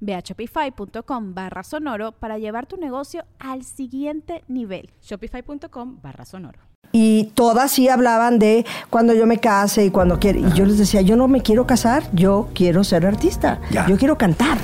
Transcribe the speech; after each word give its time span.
Ve 0.00 0.14
a 0.14 0.20
shopify.com 0.20 1.34
barra 1.34 1.62
sonoro 1.62 2.12
para 2.12 2.38
llevar 2.38 2.66
tu 2.66 2.76
negocio 2.76 3.24
al 3.38 3.64
siguiente 3.64 4.44
nivel. 4.48 4.90
Shopify.com 5.02 5.98
barra 6.02 6.24
sonoro. 6.24 6.58
Y 6.92 7.24
todas 7.34 7.72
sí 7.72 7.88
hablaban 7.88 8.38
de 8.38 8.64
cuando 8.88 9.12
yo 9.12 9.26
me 9.26 9.38
case 9.38 9.84
y 9.84 9.90
cuando 9.90 10.18
quiero. 10.18 10.38
Y 10.40 10.52
yo 10.52 10.64
les 10.64 10.78
decía, 10.78 11.02
yo 11.02 11.16
no 11.16 11.28
me 11.28 11.42
quiero 11.42 11.66
casar, 11.66 12.04
yo 12.12 12.48
quiero 12.54 12.82
ser 12.82 13.04
artista, 13.04 13.60
yo 13.86 13.96
quiero 13.98 14.16
cantar. 14.16 14.58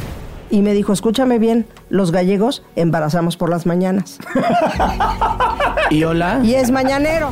Y 0.50 0.62
me 0.62 0.72
dijo, 0.72 0.92
escúchame 0.92 1.38
bien, 1.38 1.66
los 1.90 2.12
gallegos 2.12 2.62
embarazamos 2.76 3.36
por 3.36 3.50
las 3.50 3.66
mañanas. 3.66 4.18
y 5.90 6.04
hola. 6.04 6.40
Y 6.44 6.54
es 6.54 6.70
mañanero. 6.70 7.30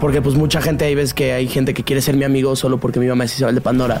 Porque 0.00 0.20
pues 0.20 0.34
mucha 0.34 0.60
gente 0.60 0.84
ahí 0.84 0.94
ves 0.94 1.14
que 1.14 1.32
hay 1.32 1.48
gente 1.48 1.72
que 1.74 1.84
quiere 1.84 2.02
ser 2.02 2.16
mi 2.16 2.24
amigo 2.24 2.56
solo 2.56 2.78
porque 2.78 3.00
mi 3.00 3.06
mamá 3.06 3.24
es 3.24 3.36
Isabel 3.36 3.54
de 3.54 3.60
Pandora. 3.60 4.00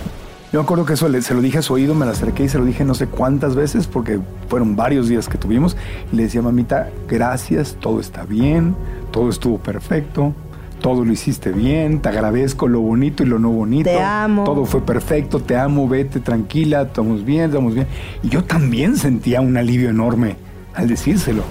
Yo 0.52 0.60
me 0.60 0.64
acuerdo 0.64 0.86
que 0.86 0.92
eso 0.92 1.10
se 1.20 1.34
lo 1.34 1.40
dije 1.40 1.58
a 1.58 1.62
su 1.62 1.74
oído, 1.74 1.94
me 1.94 2.06
lo 2.06 2.12
acerqué 2.12 2.44
y 2.44 2.48
se 2.48 2.58
lo 2.58 2.64
dije 2.64 2.84
no 2.84 2.94
sé 2.94 3.08
cuántas 3.08 3.56
veces, 3.56 3.86
porque 3.88 4.20
fueron 4.48 4.76
varios 4.76 5.08
días 5.08 5.28
que 5.28 5.38
tuvimos. 5.38 5.76
Y 6.12 6.16
le 6.16 6.22
decía, 6.24 6.40
mamita, 6.40 6.88
gracias, 7.08 7.76
todo 7.80 7.98
está 7.98 8.24
bien, 8.24 8.76
todo 9.10 9.28
estuvo 9.28 9.58
perfecto, 9.58 10.34
todo 10.80 11.04
lo 11.04 11.12
hiciste 11.12 11.50
bien, 11.50 12.00
te 12.00 12.10
agradezco 12.10 12.68
lo 12.68 12.80
bonito 12.80 13.24
y 13.24 13.26
lo 13.26 13.40
no 13.40 13.50
bonito. 13.50 13.90
Te 13.90 14.00
amo. 14.00 14.44
Todo 14.44 14.64
fue 14.66 14.82
perfecto, 14.82 15.40
te 15.40 15.56
amo, 15.56 15.88
vete 15.88 16.20
tranquila, 16.20 16.82
estamos 16.82 17.24
bien, 17.24 17.46
estamos 17.46 17.74
bien. 17.74 17.88
Y 18.22 18.28
yo 18.28 18.44
también 18.44 18.96
sentía 18.96 19.40
un 19.40 19.56
alivio 19.56 19.90
enorme 19.90 20.36
al 20.74 20.86
decírselo. 20.86 21.42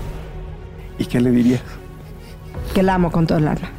¿Y 0.97 1.05
qué 1.05 1.19
le 1.19 1.31
dirías? 1.31 1.61
Que 2.73 2.81
la 2.81 2.95
amo 2.95 3.11
con 3.11 3.27
todo 3.27 3.39
el 3.39 3.47
alma. 3.49 3.74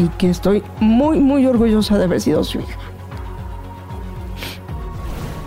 Y 0.00 0.08
que 0.16 0.30
estoy 0.30 0.62
muy, 0.80 1.20
muy 1.20 1.46
orgullosa 1.46 1.98
de 1.98 2.04
haber 2.04 2.20
sido 2.20 2.42
su 2.42 2.58
hija. 2.60 2.78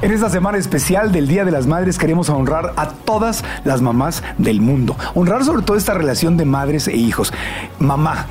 En 0.04 0.12
esta 0.12 0.30
semana 0.30 0.58
especial 0.58 1.12
del 1.12 1.28
Día 1.28 1.46
de 1.46 1.52
las 1.52 1.66
Madres 1.66 1.98
queremos 1.98 2.30
honrar 2.30 2.74
a 2.76 2.90
todas 2.90 3.44
las 3.64 3.82
mamás 3.82 4.22
del 4.38 4.62
mundo. 4.62 4.96
Honrar 5.16 5.44
sobre 5.44 5.64
todo 5.64 5.78
esta 5.78 5.94
relación 5.94 6.38
de 6.38 6.46
madres 6.46 6.88
e 6.88 6.96
hijos. 6.96 7.34
Mamá, 7.80 8.28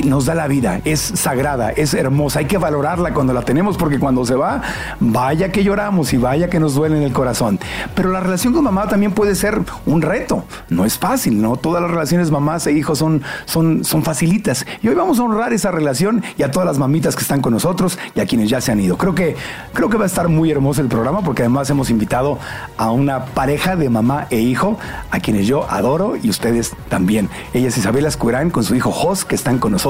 nos 0.00 0.24
da 0.24 0.34
la 0.34 0.48
vida, 0.48 0.80
es 0.84 1.00
sagrada, 1.00 1.70
es 1.70 1.92
hermosa, 1.92 2.38
hay 2.38 2.46
que 2.46 2.56
valorarla 2.56 3.12
cuando 3.12 3.34
la 3.34 3.42
tenemos 3.42 3.76
porque 3.76 3.98
cuando 3.98 4.24
se 4.24 4.34
va, 4.34 4.62
vaya 5.00 5.52
que 5.52 5.62
lloramos 5.62 6.12
y 6.12 6.16
vaya 6.16 6.48
que 6.48 6.58
nos 6.58 6.74
duele 6.74 6.96
en 6.96 7.02
el 7.02 7.12
corazón. 7.12 7.60
Pero 7.94 8.10
la 8.10 8.20
relación 8.20 8.54
con 8.54 8.64
mamá 8.64 8.88
también 8.88 9.12
puede 9.12 9.34
ser 9.34 9.60
un 9.84 10.00
reto, 10.00 10.44
no 10.70 10.86
es 10.86 10.98
fácil, 10.98 11.42
¿no? 11.42 11.56
Todas 11.56 11.82
las 11.82 11.90
relaciones 11.90 12.30
mamás 12.30 12.66
e 12.66 12.72
hijos 12.72 12.98
son, 12.98 13.22
son, 13.44 13.84
son 13.84 14.02
facilitas. 14.02 14.64
Y 14.82 14.88
hoy 14.88 14.94
vamos 14.94 15.18
a 15.18 15.24
honrar 15.24 15.52
esa 15.52 15.70
relación 15.70 16.22
y 16.38 16.42
a 16.42 16.50
todas 16.50 16.66
las 16.66 16.78
mamitas 16.78 17.14
que 17.14 17.22
están 17.22 17.42
con 17.42 17.52
nosotros 17.52 17.98
y 18.14 18.20
a 18.20 18.26
quienes 18.26 18.48
ya 18.48 18.60
se 18.60 18.72
han 18.72 18.80
ido. 18.80 18.96
Creo 18.96 19.14
que, 19.14 19.36
creo 19.74 19.90
que 19.90 19.98
va 19.98 20.04
a 20.04 20.06
estar 20.06 20.28
muy 20.28 20.50
hermoso 20.50 20.80
el 20.80 20.88
programa 20.88 21.20
porque 21.22 21.42
además 21.42 21.68
hemos 21.68 21.90
invitado 21.90 22.38
a 22.78 22.90
una 22.90 23.26
pareja 23.26 23.76
de 23.76 23.90
mamá 23.90 24.26
e 24.30 24.38
hijo 24.38 24.78
a 25.10 25.20
quienes 25.20 25.46
yo 25.46 25.70
adoro 25.70 26.16
y 26.16 26.30
ustedes 26.30 26.72
también. 26.88 27.28
Ella 27.52 27.68
es 27.68 27.76
Isabela 27.76 28.08
Escurán 28.08 28.50
con 28.50 28.64
su 28.64 28.74
hijo 28.74 28.90
Jos 28.90 29.26
que 29.26 29.34
están 29.34 29.58
con 29.58 29.72
nosotros 29.72 29.81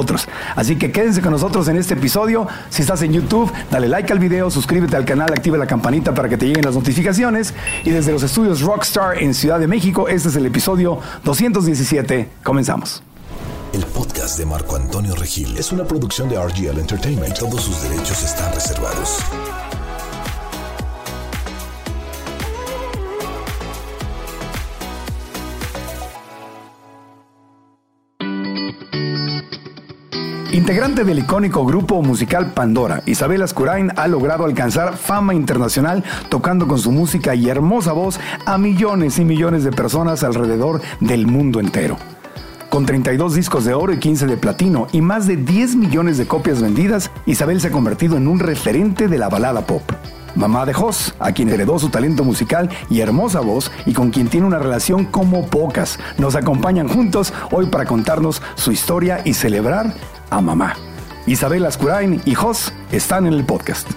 Así 0.56 0.76
que 0.76 0.90
quédense 0.90 1.20
con 1.20 1.32
nosotros 1.32 1.68
en 1.68 1.76
este 1.76 1.94
episodio. 1.94 2.46
Si 2.70 2.82
estás 2.82 3.02
en 3.02 3.12
YouTube, 3.12 3.52
dale 3.70 3.88
like 3.88 4.12
al 4.12 4.18
video, 4.18 4.50
suscríbete 4.50 4.96
al 4.96 5.04
canal, 5.04 5.30
activa 5.32 5.58
la 5.58 5.66
campanita 5.66 6.14
para 6.14 6.28
que 6.28 6.36
te 6.36 6.46
lleguen 6.46 6.64
las 6.64 6.74
notificaciones. 6.74 7.54
Y 7.84 7.90
desde 7.90 8.12
los 8.12 8.22
estudios 8.22 8.62
Rockstar 8.62 9.22
en 9.22 9.34
Ciudad 9.34 9.60
de 9.60 9.66
México, 9.66 10.08
este 10.08 10.28
es 10.28 10.36
el 10.36 10.46
episodio 10.46 10.98
217. 11.24 12.28
Comenzamos. 12.42 13.02
El 13.72 13.84
podcast 13.86 14.38
de 14.38 14.46
Marco 14.46 14.76
Antonio 14.76 15.14
Regil 15.14 15.56
es 15.56 15.72
una 15.72 15.84
producción 15.84 16.28
de 16.28 16.36
RGL 16.36 16.78
Entertainment. 16.78 17.38
Todos 17.38 17.62
sus 17.62 17.82
derechos 17.82 18.22
están 18.22 18.52
reservados. 18.52 19.18
Integrante 30.52 31.04
del 31.04 31.20
icónico 31.20 31.64
grupo 31.64 32.02
musical 32.02 32.52
Pandora, 32.52 33.02
Isabel 33.06 33.40
Ascurain 33.40 33.90
ha 33.96 34.06
logrado 34.06 34.44
alcanzar 34.44 34.98
fama 34.98 35.32
internacional 35.32 36.04
tocando 36.28 36.68
con 36.68 36.78
su 36.78 36.92
música 36.92 37.34
y 37.34 37.48
hermosa 37.48 37.92
voz 37.92 38.20
a 38.44 38.58
millones 38.58 39.18
y 39.18 39.24
millones 39.24 39.64
de 39.64 39.72
personas 39.72 40.22
alrededor 40.22 40.82
del 41.00 41.26
mundo 41.26 41.58
entero. 41.58 41.96
Con 42.68 42.84
32 42.84 43.34
discos 43.34 43.64
de 43.64 43.72
oro 43.72 43.94
y 43.94 43.98
15 43.98 44.26
de 44.26 44.36
platino 44.36 44.88
y 44.92 45.00
más 45.00 45.26
de 45.26 45.38
10 45.38 45.76
millones 45.76 46.18
de 46.18 46.26
copias 46.26 46.60
vendidas, 46.60 47.10
Isabel 47.24 47.58
se 47.58 47.68
ha 47.68 47.72
convertido 47.72 48.18
en 48.18 48.28
un 48.28 48.38
referente 48.38 49.08
de 49.08 49.16
la 49.16 49.30
balada 49.30 49.66
pop. 49.66 49.82
Mamá 50.34 50.64
de 50.64 50.72
Jos, 50.72 51.14
a 51.18 51.32
quien 51.32 51.50
heredó 51.50 51.78
su 51.78 51.88
talento 51.88 52.24
musical 52.24 52.70
y 52.90 53.00
hermosa 53.00 53.40
voz 53.40 53.70
y 53.84 53.92
con 53.92 54.10
quien 54.10 54.28
tiene 54.28 54.46
una 54.46 54.58
relación 54.58 55.04
como 55.04 55.46
pocas, 55.46 55.98
nos 56.18 56.34
acompañan 56.34 56.88
juntos 56.88 57.32
hoy 57.50 57.66
para 57.66 57.84
contarnos 57.84 58.42
su 58.54 58.72
historia 58.72 59.20
y 59.24 59.34
celebrar 59.34 59.94
a 60.32 60.40
mamá. 60.40 60.74
Isabel 61.26 61.64
Ascurain 61.66 62.20
y 62.24 62.34
Jos 62.34 62.72
están 62.90 63.26
en 63.26 63.34
el 63.34 63.44
podcast. 63.44 63.88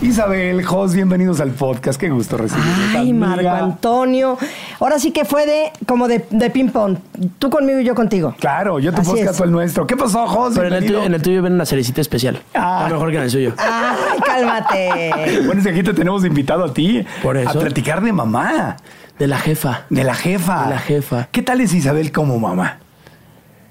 Isabel, 0.00 0.64
Jos, 0.64 0.94
bienvenidos 0.94 1.40
al 1.40 1.52
podcast. 1.52 2.00
Qué 2.00 2.10
gusto 2.10 2.36
recibirlos. 2.36 2.96
Ay, 2.96 3.12
Marco 3.12 3.48
Antonio. 3.48 4.36
Ahora 4.80 4.98
sí 4.98 5.12
que 5.12 5.24
fue 5.24 5.46
de 5.46 5.72
como 5.86 6.08
de, 6.08 6.18
ping-pong. 6.18 6.98
Tú 7.38 7.48
conmigo 7.48 7.78
y 7.78 7.84
yo 7.84 7.94
contigo. 7.94 8.34
Claro, 8.40 8.80
yo 8.80 8.92
tu 8.92 9.02
podcast, 9.02 9.38
tú 9.38 9.44
el 9.44 9.52
nuestro. 9.52 9.86
¿Qué 9.86 9.96
pasó, 9.96 10.26
Jos? 10.26 10.54
Pero 10.56 10.66
en 10.66 10.74
el, 10.74 10.86
tuyo, 10.86 11.04
en 11.04 11.14
el, 11.14 11.22
tuyo, 11.22 11.40
viene 11.40 11.54
una 11.54 11.66
cerecita 11.66 12.00
especial. 12.00 12.42
Ah. 12.54 12.88
mejor 12.90 13.12
que 13.12 13.18
en 13.18 13.22
el 13.22 13.30
suyo. 13.30 13.54
Ay, 13.56 14.20
cálmate. 14.26 15.42
bueno, 15.46 15.60
es 15.60 15.64
que 15.64 15.70
aquí 15.70 15.84
te 15.84 15.94
tenemos 15.94 16.24
invitado 16.24 16.64
a 16.64 16.74
ti. 16.74 17.06
Por 17.22 17.36
eso. 17.36 17.50
A 17.50 17.62
platicar 17.62 18.02
de 18.02 18.12
mamá. 18.12 18.76
De 19.16 19.28
la 19.28 19.38
jefa. 19.38 19.82
De 19.88 20.02
la 20.02 20.16
jefa. 20.16 20.64
De 20.64 20.70
la 20.70 20.78
jefa. 20.80 21.28
¿Qué 21.30 21.42
tal 21.42 21.60
es 21.60 21.72
Isabel 21.72 22.10
como 22.10 22.40
mamá? 22.40 22.81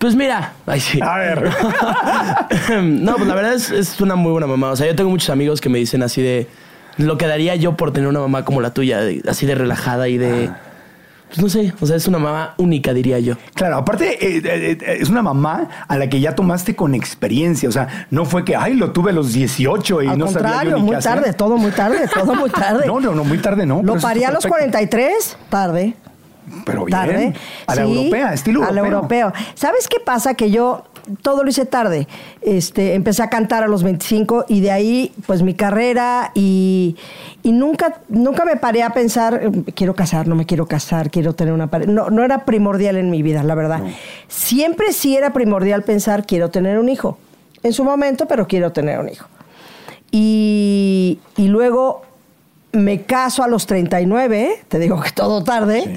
Pues 0.02 0.16
mira, 0.16 0.54
ay 0.66 0.80
sí. 0.80 1.00
A 1.00 1.18
ver. 1.18 1.44
no, 2.82 3.16
pues 3.18 3.28
la 3.28 3.36
verdad 3.36 3.54
es, 3.54 3.70
es, 3.70 4.02
una 4.02 4.16
muy 4.16 4.32
buena 4.32 4.48
mamá. 4.48 4.72
O 4.72 4.76
sea, 4.76 4.88
yo 4.88 4.96
tengo 4.96 5.12
muchos 5.12 5.30
amigos 5.30 5.62
que 5.62 5.70
me 5.70 5.78
dicen 5.78 6.02
así 6.02 6.24
de 6.24 6.48
lo 6.98 7.20
que 7.20 7.28
daría 7.28 7.56
yo 7.56 7.78
por 7.78 7.94
tener 7.94 8.10
una 8.10 8.20
mamá 8.20 8.44
como 8.44 8.62
la 8.62 8.74
tuya, 8.74 9.02
así 9.28 9.46
de 9.46 9.54
relajada 9.54 10.08
y 10.08 10.18
de. 10.18 10.50
Ah. 10.52 10.58
Pues 11.28 11.40
no 11.40 11.50
sé, 11.50 11.72
o 11.80 11.86
sea, 11.86 11.96
es 11.96 12.08
una 12.08 12.18
mamá 12.18 12.56
única, 12.58 12.96
diría 12.96 13.20
yo. 13.20 13.36
Claro, 13.54 13.78
aparte 13.78 14.16
eh, 14.26 14.42
eh, 14.44 14.78
eh, 14.82 14.98
es 15.00 15.10
una 15.10 15.22
mamá 15.22 15.70
a 15.88 15.98
la 15.98 16.10
que 16.10 16.20
ya 16.20 16.34
tomaste 16.34 16.76
con 16.76 16.96
experiencia, 16.96 17.70
o 17.70 17.72
sea, 17.72 18.08
no 18.10 18.26
fue 18.26 18.44
que, 18.44 18.56
ay, 18.56 18.74
lo 18.74 18.92
tuve 18.92 19.12
a 19.12 19.14
los 19.14 19.32
18 19.32 20.02
y 20.02 20.08
Al 20.08 20.18
no 20.18 20.26
contrario, 20.26 20.58
sabía 20.58 20.72
yo 20.72 20.80
muy 20.80 20.98
tarde, 20.98 21.32
todo 21.34 21.58
muy 21.58 21.72
tarde, 21.72 22.10
todo 22.14 22.34
muy 22.34 22.50
tarde. 22.50 22.86
no, 22.88 23.00
no, 23.00 23.14
no, 23.14 23.24
muy 23.24 23.38
tarde 23.38 23.68
no. 23.68 23.82
Lo 23.82 23.98
parí 23.98 24.24
a 24.24 24.32
los 24.32 24.46
43, 24.46 25.38
tarde. 25.48 25.94
Pero 26.66 26.86
bien. 26.86 26.98
Tarde. 26.98 27.34
A 27.68 27.76
la 27.76 27.82
europea, 27.84 28.34
estilo 28.34 28.62
europeo. 28.62 28.80
A 28.80 28.82
la 28.82 28.88
europeo. 28.88 29.34
¿Sabes 29.56 29.88
qué 29.88 30.00
pasa? 30.00 30.34
Que 30.34 30.52
yo 30.52 30.84
todo 31.22 31.44
lo 31.44 31.50
hice 31.50 31.66
tarde. 31.66 32.08
Este, 32.42 32.94
empecé 32.94 33.24
a 33.24 33.30
cantar 33.30 33.64
a 33.64 33.68
los 33.68 33.84
25 33.84 34.46
y 34.48 34.62
de 34.62 34.72
ahí, 34.72 35.12
pues 35.26 35.44
mi 35.44 35.54
carrera 35.54 36.32
y, 36.34 36.96
y 37.44 37.52
nunca, 37.52 38.02
nunca 38.10 38.46
me 38.46 38.56
paré 38.56 38.84
a 38.84 38.92
pensar, 38.92 39.52
quiero 39.76 39.96
casar, 39.96 40.28
no 40.28 40.36
me 40.36 40.46
quiero 40.46 40.68
casar, 40.68 41.10
quiero 41.10 41.34
tener 41.34 41.54
una 41.54 41.68
pareja. 41.68 41.92
No, 41.92 42.10
no 42.10 42.24
era 42.24 42.46
primordial 42.46 42.98
en 42.98 43.10
mi 43.10 43.24
vida, 43.24 43.44
la 43.44 43.56
verdad. 43.56 43.82
Siempre 44.28 44.94
sí 44.94 45.16
era 45.16 45.34
primordial 45.34 45.84
pensar, 45.84 46.26
quiero 46.26 46.50
tener 46.50 46.78
un 46.78 46.90
hijo. 46.90 47.18
En 47.64 47.74
su 47.74 47.84
momento, 47.84 48.28
pero 48.28 48.48
quiero 48.48 48.72
tener 48.72 49.00
un 49.00 49.10
hijo. 49.10 49.28
Y, 50.12 51.20
y 51.38 51.48
luego 51.48 52.02
me 52.72 53.04
caso 53.04 53.44
a 53.44 53.48
los 53.48 53.66
39, 53.66 54.64
te 54.68 54.80
digo 54.80 55.00
que 55.02 55.12
todo 55.12 55.44
tarde. 55.44 55.96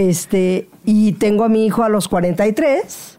Este, 0.00 0.66
y 0.86 1.12
tengo 1.12 1.44
a 1.44 1.50
mi 1.50 1.66
hijo 1.66 1.84
a 1.84 1.90
los 1.90 2.08
43 2.08 3.18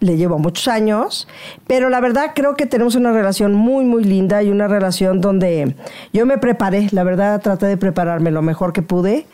le 0.00 0.16
llevo 0.18 0.38
muchos 0.38 0.68
años, 0.68 1.26
pero 1.66 1.88
la 1.88 2.00
verdad 2.00 2.32
creo 2.34 2.56
que 2.56 2.66
tenemos 2.66 2.94
una 2.94 3.10
relación 3.12 3.54
muy, 3.54 3.84
muy 3.86 4.04
linda 4.04 4.42
y 4.42 4.50
una 4.50 4.66
relación 4.68 5.20
donde 5.22 5.76
yo 6.12 6.24
me 6.26 6.36
preparé, 6.38 6.88
la 6.92 7.04
verdad 7.04 7.40
traté 7.40 7.66
de 7.66 7.76
prepararme 7.78 8.30
lo 8.30 8.42
mejor 8.42 8.72
que 8.74 8.82
pude. 8.82 9.26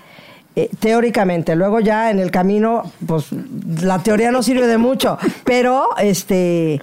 eh, 0.55 0.71
teóricamente, 0.79 1.55
luego 1.57 1.81
ya 1.81 2.11
en 2.11 2.19
el 2.21 2.31
camino, 2.31 2.85
pues 3.07 3.27
la 3.83 3.99
teoría 4.01 4.31
no 4.31 4.43
sirve 4.43 4.67
de 4.69 4.79
mucho, 4.79 5.19
pero 5.45 5.89
este, 5.99 6.81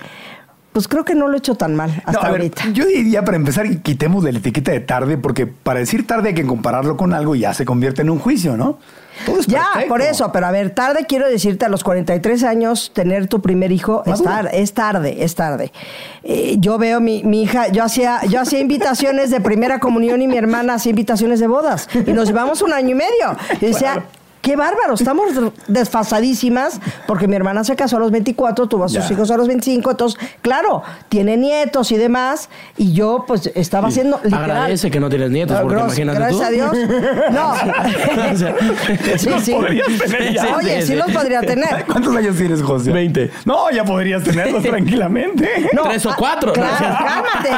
pues 0.74 0.88
creo 0.90 1.04
que 1.06 1.16
no 1.16 1.28
lo 1.30 1.36
he 1.36 1.40
hecho 1.40 1.56
tan 1.56 1.76
mal 1.76 1.92
hasta 2.06 2.12
No, 2.12 2.22
ver, 2.22 2.42
ahorita. 2.42 2.70
yo 2.74 2.86
diría 2.86 3.24
para 3.24 3.38
empezar, 3.38 3.68
quitemos 3.82 4.24
de 4.24 4.34
la 4.34 4.40
etiqueta 4.40 4.72
de 4.74 4.82
tarde, 4.82 5.18
porque 5.18 5.48
para 5.48 5.80
decir 5.80 6.06
tarde 6.06 6.30
hay 6.30 6.36
que 6.36 6.46
compararlo 6.46 6.98
con 6.98 7.14
algo 7.14 7.36
y 7.36 7.40
ya 7.40 7.54
se 7.54 7.64
convierte 7.66 8.02
en 8.02 8.10
un 8.10 8.20
juicio, 8.20 8.58
¿no? 8.58 8.78
Todo 9.26 9.40
es 9.40 9.48
Ya, 9.48 9.64
perfecto. 9.74 9.88
por 9.90 10.02
eso, 10.02 10.32
pero 10.32 10.48
a 10.48 10.52
ver, 10.52 10.72
tarde 10.72 11.06
quiero 11.08 11.28
decirte, 11.30 11.66
a 11.66 11.70
los 11.70 11.84
43 11.84 12.44
años 12.44 12.92
tener 12.94 13.28
tu 13.28 13.42
primer 13.42 13.72
hijo 13.72 14.04
es, 14.06 14.22
tar- 14.24 14.50
es 14.54 14.74
tarde, 14.74 15.24
es 15.24 15.36
tarde. 15.36 15.72
Eh, 16.24 16.56
yo 16.60 16.78
veo 16.78 17.00
mi, 17.00 17.24
mi 17.24 17.44
hija, 17.44 17.68
yo 17.70 17.84
hacía, 17.84 18.22
yo 18.30 18.42
hacía 18.42 18.60
invitaciones 18.60 19.30
de 19.30 19.40
primera 19.42 19.80
comunión 19.80 20.22
y 20.22 20.28
mi 20.28 20.38
hermana 20.38 20.76
hacía 20.76 20.90
invitaciones 20.92 21.40
de 21.40 21.48
bodas 21.48 21.88
y 22.06 22.12
nos 22.14 22.28
llevamos 22.28 22.62
un 22.62 22.74
año 22.74 22.90
y 22.90 22.96
medio. 22.96 23.38
Y 23.62 23.66
decía, 23.68 24.06
qué 24.44 24.56
bárbaro, 24.56 24.94
estamos 24.94 25.26
desfasadísimas 25.68 26.80
porque 27.08 27.28
mi 27.28 27.36
hermana 27.36 27.64
se 27.64 27.76
casó 27.76 27.98
a 27.98 28.00
los 28.00 28.12
24, 28.12 28.68
tuvo 28.68 28.84
a 28.84 28.90
sus 28.90 29.08
Ya. 29.08 29.14
hijos 29.14 29.32
a 29.32 29.38
los 29.38 29.48
25, 29.48 29.90
entonces, 29.92 30.20
claro, 30.42 30.84
tiene 31.10 31.38
nietos 31.38 31.92
y 31.92 31.98
demás 31.98 32.50
y 32.78 32.94
yo 32.94 33.24
pues 33.28 33.50
estaba 33.56 33.88
haciendo 33.88 34.20
literal. 34.24 34.52
Agradece 34.52 34.92
que 34.92 35.00
no 35.00 35.10
tienes 35.10 35.32
nietos, 35.32 35.58
porque 35.60 35.76
Gros- 35.76 35.86
imagínate 35.86 36.20
gracias 36.20 36.40
tú. 36.42 36.46
a 36.46 36.50
Dios. 36.52 36.72
No. 37.32 37.54
O 38.34 38.36
sea, 38.38 38.56
Sí, 39.18 39.30
sí. 39.44 39.52
podrías 39.54 39.88
tener 39.88 40.34
ya. 40.34 40.56
Oye, 40.58 40.82
sí, 40.82 40.96
los 40.96 41.10
podría 41.12 41.42
tener. 41.42 41.86
¿Cuántos 41.86 42.16
años 42.16 42.36
tienes, 42.36 42.62
José? 42.62 42.92
20. 42.92 43.32
No, 43.46 43.72
ya 43.72 43.84
podrías 43.86 44.24
tenerlos 44.24 44.62
tranquilamente. 44.64 45.70
No, 45.74 45.84
Tres 45.84 46.06
o 46.06 46.10
ah, 46.12 46.16
cuatro. 46.18 46.52
Claro, 46.54 46.78
cálmate. 46.80 47.50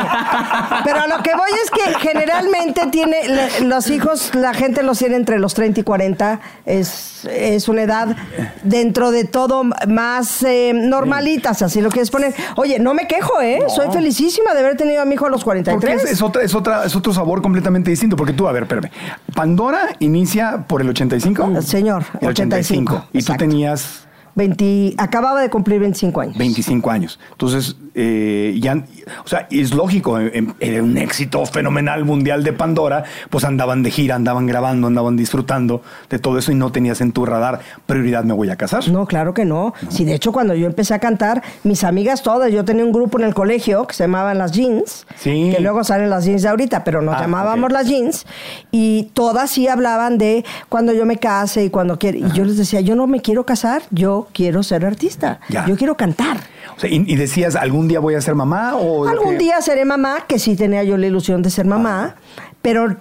Pero 0.84 1.02
a 1.02 1.08
lo 1.08 1.24
que 1.24 1.32
voy 1.36 1.50
es 1.64 1.72
que 1.72 2.00
generalmente 2.00 2.82
tiene 2.92 3.18
los 3.64 3.90
hijos, 3.90 4.32
la 4.36 4.54
gente 4.54 4.84
los 4.84 5.00
tiene 5.00 5.16
entre 5.16 5.40
los 5.40 5.54
30 5.54 5.80
y 5.80 5.84
40. 5.84 6.40
Es, 6.80 7.25
es 7.25 7.68
una 7.68 7.83
edad 7.83 8.16
dentro 8.63 9.12
de 9.12 9.25
todo 9.25 9.63
más 9.63 10.44
eh, 10.44 10.72
normalita, 10.74 11.54
si 11.54 11.63
así 11.63 11.81
lo 11.81 11.89
quieres 11.89 12.10
poner. 12.12 12.33
Oye, 12.56 12.80
no 12.80 12.94
me 12.94 13.07
quejo, 13.07 13.42
¿eh? 13.42 13.60
Soy 13.68 13.92
felicísima 13.92 14.54
de 14.54 14.60
haber 14.60 14.77
tenido 14.77 15.01
a 15.01 15.06
mi 15.06 15.16
hijo 15.16 15.25
a 15.25 15.30
los 15.30 15.44
Porque 15.44 15.63
43. 15.63 16.04
es, 16.04 16.12
es 16.12 16.22
otra, 16.22 16.44
es, 16.44 16.54
otra, 16.56 16.86
es 16.86 16.95
otro 16.95 17.13
sabor 17.13 17.42
completamente 17.42 17.89
distinto. 17.89 18.16
Porque 18.16 18.33
tú, 18.33 18.48
a 18.48 18.51
ver, 18.51 18.63
espérame. 18.63 18.89
Pandora 19.33 19.95
inicia 20.00 20.66
por 20.68 20.81
el 20.81 20.89
85. 20.89 21.62
Señor, 21.62 22.06
El 22.22 22.30
85. 22.30 22.94
85, 22.94 23.10
Y 23.13 23.24
tú 23.24 23.33
tenías 23.36 24.05
20 24.36 24.96
acababa 24.98 25.42
de 25.42 25.50
cumplir 25.50 25.80
25 25.80 26.22
años. 26.22 26.38
25 26.38 26.92
años. 26.92 27.20
Entonces, 27.32 27.76
eh, 27.96 28.58
ya, 28.62 28.84
o 29.24 29.28
sea, 29.28 29.48
es 29.50 29.74
lógico, 29.74 30.20
en, 30.20 30.54
en 30.60 30.84
un 30.84 30.98
éxito 30.98 31.46
fenomenal 31.46 32.04
mundial 32.04 32.44
de 32.44 32.52
Pandora, 32.52 33.04
pues 33.30 33.46
andaban 33.46 33.82
de 33.84 33.92
gira, 33.92 34.16
andaban 34.16 34.46
grabando, 34.46 34.88
andaban 34.88 35.16
disfrutando 35.16 35.82
de 36.10 36.20
todo 36.20 36.38
eso 36.38 36.52
y 36.52 36.56
no 36.56 36.72
tenías 36.72 37.00
en 37.02 37.14
tu 37.14 37.26
radar 37.26 37.62
prioridad, 37.86 38.24
me 38.26 38.34
voy 38.34 38.50
a 38.50 38.58
casar. 38.58 38.88
No, 38.90 39.06
claro 39.06 39.34
que 39.34 39.46
no. 39.46 39.74
Sí, 39.90 40.04
de 40.04 40.14
hecho, 40.16 40.32
cuando 40.34 40.54
yo 40.54 40.68
empecé 40.68 40.94
a 40.94 41.00
cantar, 41.00 41.42
mis 41.64 41.84
amigas 41.86 42.22
todas, 42.22 42.52
yo 42.52 42.66
tenía 42.66 42.84
un 42.84 42.92
grupo 42.92 43.18
en 43.20 43.26
el 43.26 43.34
colegio 43.34 43.88
que 43.88 43.94
se 43.96 44.04
llamaban 44.04 44.38
las 44.38 44.52
jeans, 44.52 45.08
Sí. 45.16 45.52
que 45.56 45.62
luego 45.62 45.84
salen 45.86 46.10
las 46.10 46.26
jeans 46.26 46.42
de 46.42 46.50
ahorita, 46.50 46.84
pero 46.84 47.02
nos 47.02 47.16
Ah, 47.16 47.22
llamábamos 47.22 47.72
las 47.72 47.88
jeans, 47.88 48.26
y 48.72 49.12
todas 49.14 49.50
sí 49.50 49.70
hablaban 49.70 50.18
de 50.18 50.44
cuando 50.68 50.92
yo 50.92 51.06
me 51.06 51.18
case 51.18 51.64
y 51.64 51.70
cuando 51.70 51.98
quiero. 51.98 52.18
Y 52.18 52.32
yo 52.34 52.44
les 52.44 52.58
decía, 52.58 52.82
yo 52.82 52.96
no 52.96 53.08
me 53.08 53.22
quiero 53.22 53.46
casar, 53.46 53.84
yo 53.92 54.25
quiero 54.33 54.63
ser 54.63 54.86
artista, 54.86 55.39
Ya. 55.50 55.66
yo 55.68 55.75
quiero 55.75 55.95
cantar. 55.95 56.38
O 56.75 56.80
sea, 56.80 56.89
y, 56.89 57.04
y 57.07 57.16
decías, 57.16 57.56
¿algún 57.56 57.88
día 57.88 58.00
voy 58.00 58.16
a 58.16 58.22
ser 58.22 58.36
mamá? 58.36 58.75
O 58.75 59.07
Algún 59.07 59.38
día 59.38 59.62
seré 59.62 59.86
mamá, 59.86 60.25
que 60.27 60.39
sí 60.39 60.56
tenía 60.56 60.83
yo 60.83 60.98
la 60.98 61.07
ilusión 61.07 61.42
de 61.42 61.50
ser 61.50 61.66
mamá, 61.66 62.16
pero 62.62 62.98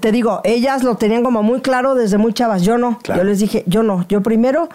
te 0.00 0.12
digo, 0.12 0.40
ellas 0.44 0.82
lo 0.82 0.96
tenían 0.96 1.22
como 1.22 1.42
muy 1.42 1.60
claro 1.60 1.94
desde 1.94 2.18
muy 2.18 2.32
chavas, 2.32 2.62
yo 2.62 2.78
no. 2.78 2.98
Claro. 3.02 3.22
Yo 3.22 3.24
les 3.28 3.38
dije, 3.38 3.62
yo 3.66 3.82
no, 3.82 4.04
yo 4.08 4.22
primero, 4.22 4.68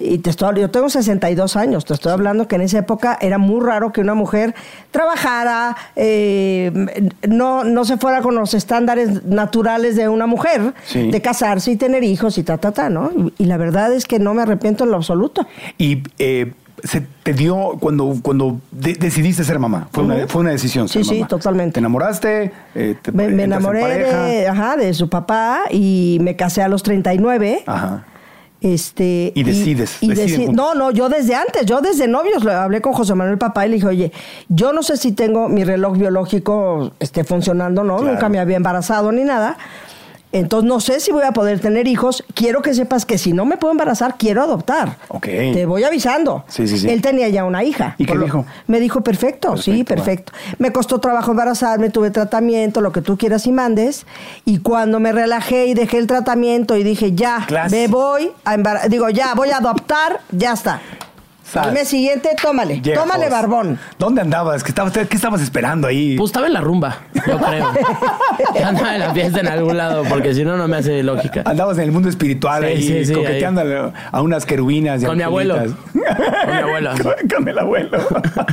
y 0.00 0.18
te 0.18 0.30
estoy, 0.30 0.60
yo 0.60 0.70
tengo 0.70 0.88
62 0.88 1.56
años, 1.56 1.84
te 1.84 1.92
estoy 1.94 2.12
hablando 2.12 2.46
que 2.46 2.54
en 2.56 2.62
esa 2.62 2.78
época 2.78 3.18
era 3.20 3.36
muy 3.38 3.60
raro 3.64 3.92
que 3.92 4.00
una 4.00 4.14
mujer 4.14 4.54
trabajara, 4.92 5.76
eh, 5.96 6.70
no, 7.28 7.64
no 7.64 7.84
se 7.84 7.96
fuera 7.96 8.22
con 8.22 8.34
los 8.36 8.54
estándares 8.54 9.24
naturales 9.24 9.96
de 9.96 10.08
una 10.08 10.26
mujer, 10.26 10.72
Sí. 10.86 11.10
de 11.10 11.20
casarse 11.20 11.72
y 11.72 11.76
tener 11.76 12.04
hijos 12.04 12.38
y 12.38 12.42
ta, 12.44 12.58
ta, 12.58 12.72
ta, 12.72 12.88
¿no? 12.90 13.10
Y, 13.38 13.42
y 13.42 13.46
la 13.46 13.56
verdad 13.56 13.92
es 13.92 14.06
que 14.06 14.18
no 14.18 14.34
me 14.34 14.42
arrepiento 14.42 14.84
en 14.84 14.90
lo 14.90 14.96
absoluto. 14.96 15.46
Y 15.78 16.02
eh, 16.18 16.52
se 16.84 17.00
te 17.24 17.32
dio 17.32 17.76
cuando, 17.80 18.14
cuando 18.22 18.60
de- 18.70 18.94
decidiste 18.94 19.42
ser 19.42 19.58
mamá. 19.58 19.88
Fue, 19.92 20.04
una, 20.04 20.28
fue 20.28 20.42
una 20.42 20.50
decisión. 20.50 20.88
ser 20.88 21.04
Sí, 21.04 21.16
sí, 21.16 21.24
totalmente. 21.28 21.72
¿Te 21.74 21.80
enamoraste? 21.80 22.52
Eh, 22.74 22.94
te- 23.02 23.10
Me, 23.10 23.28
me 23.28 23.42
entras 23.44 23.64
en 23.64 23.76
enamoré 23.76 23.98
de, 24.04 24.46
ajá, 24.48 24.76
de 24.76 24.94
su 24.94 25.08
papá 25.08 25.62
y 25.72 26.18
me 26.20 26.36
casé 26.36 26.62
a 26.62 26.68
los 26.68 26.82
39. 26.84 27.64
Ajá. 27.66 28.04
Este, 28.60 29.32
Y 29.36 29.44
decides, 29.44 29.98
y 30.00 30.08
deci- 30.10 30.52
no, 30.52 30.74
no, 30.74 30.90
yo 30.90 31.08
desde 31.08 31.34
antes, 31.36 31.64
yo 31.64 31.80
desde 31.80 32.08
novios 32.08 32.42
lo 32.42 32.50
hablé 32.52 32.80
con 32.80 32.92
José 32.92 33.14
Manuel 33.14 33.38
Papá 33.38 33.66
y 33.66 33.68
le 33.68 33.74
dije, 33.76 33.86
oye, 33.86 34.12
yo 34.48 34.72
no 34.72 34.82
sé 34.82 34.96
si 34.96 35.12
tengo 35.12 35.48
mi 35.48 35.62
reloj 35.62 35.96
biológico 35.96 36.90
esté 36.98 37.22
funcionando, 37.22 37.84
¿no? 37.84 37.98
Claro. 37.98 38.12
Nunca 38.14 38.28
me 38.28 38.40
había 38.40 38.56
embarazado 38.56 39.12
ni 39.12 39.22
nada. 39.22 39.56
Entonces 40.30 40.68
no 40.68 40.80
sé 40.80 41.00
si 41.00 41.10
voy 41.10 41.22
a 41.24 41.32
poder 41.32 41.58
tener 41.60 41.88
hijos. 41.88 42.22
Quiero 42.34 42.60
que 42.60 42.74
sepas 42.74 43.06
que 43.06 43.16
si 43.16 43.32
no 43.32 43.44
me 43.46 43.56
puedo 43.56 43.72
embarazar, 43.72 44.16
quiero 44.18 44.42
adoptar. 44.42 44.96
Ok. 45.08 45.24
Te 45.26 45.64
voy 45.66 45.84
avisando. 45.84 46.44
Sí, 46.48 46.68
sí, 46.68 46.78
sí. 46.78 46.88
Él 46.90 47.00
tenía 47.00 47.28
ya 47.28 47.44
una 47.44 47.64
hija. 47.64 47.94
¿Y 47.98 48.04
qué 48.04 48.14
lo- 48.14 48.24
dijo? 48.24 48.44
Me 48.66 48.78
dijo, 48.80 49.00
perfecto, 49.02 49.56
sí, 49.56 49.84
Perfecto. 49.84 50.32
Me 50.58 50.70
costó 50.72 51.00
trabajo 51.00 51.30
embarazarme, 51.30 51.88
tuve 51.90 52.10
tratamiento, 52.10 52.80
lo 52.80 52.92
que 52.92 53.00
tú 53.00 53.16
quieras 53.16 53.46
y 53.46 53.52
mandes. 53.52 54.04
Y 54.44 54.58
cuando 54.58 55.00
me 55.00 55.12
relajé 55.12 55.66
y 55.66 55.74
dejé 55.74 55.98
el 55.98 56.06
tratamiento 56.06 56.76
y 56.76 56.82
dije, 56.84 57.12
ya, 57.14 57.46
me 57.70 57.88
voy 57.88 58.30
a 58.44 58.54
embarazar, 58.54 58.90
digo, 58.90 59.08
ya, 59.08 59.34
voy 59.34 59.50
a 59.50 59.56
adoptar, 59.58 60.20
ya 60.30 60.52
está. 60.52 60.80
Al 61.54 61.72
mes 61.72 61.88
siguiente, 61.88 62.30
tómale, 62.40 62.80
tómale 62.94 63.28
barbón. 63.28 63.78
¿Dónde 63.98 64.20
andabas? 64.20 64.62
¿Qué 64.62 64.70
estabas, 64.70 64.92
qué 64.92 65.16
estabas 65.16 65.40
esperando 65.40 65.86
ahí? 65.88 66.16
Pues 66.16 66.28
estaba 66.28 66.46
en 66.46 66.52
la 66.52 66.60
rumba, 66.60 66.98
yo 67.14 67.38
creo. 67.38 67.72
Andaba 68.66 68.94
en 68.94 69.00
la 69.00 69.14
fiesta 69.14 69.40
en 69.40 69.48
algún 69.48 69.76
lado, 69.76 70.04
porque 70.08 70.34
si 70.34 70.44
no, 70.44 70.56
no 70.56 70.68
me 70.68 70.76
hace 70.76 71.02
lógica. 71.02 71.42
Andabas 71.44 71.78
en 71.78 71.84
el 71.84 71.92
mundo 71.92 72.08
espiritual 72.08 72.62
Sí, 72.62 72.68
ahí, 72.68 72.82
sí, 72.82 73.04
sí, 73.06 73.14
coqueteando 73.14 73.92
a 74.12 74.20
unas 74.22 74.44
querubinas. 74.46 75.02
y 75.02 75.06
Con 75.06 75.16
mi 75.16 75.22
abuelo. 75.22 75.56
Con 75.56 75.94
mi 75.94 76.56
abuelo. 76.62 76.90
con, 77.02 77.28
con 77.28 77.48
el 77.48 77.58
abuelo. 77.58 77.98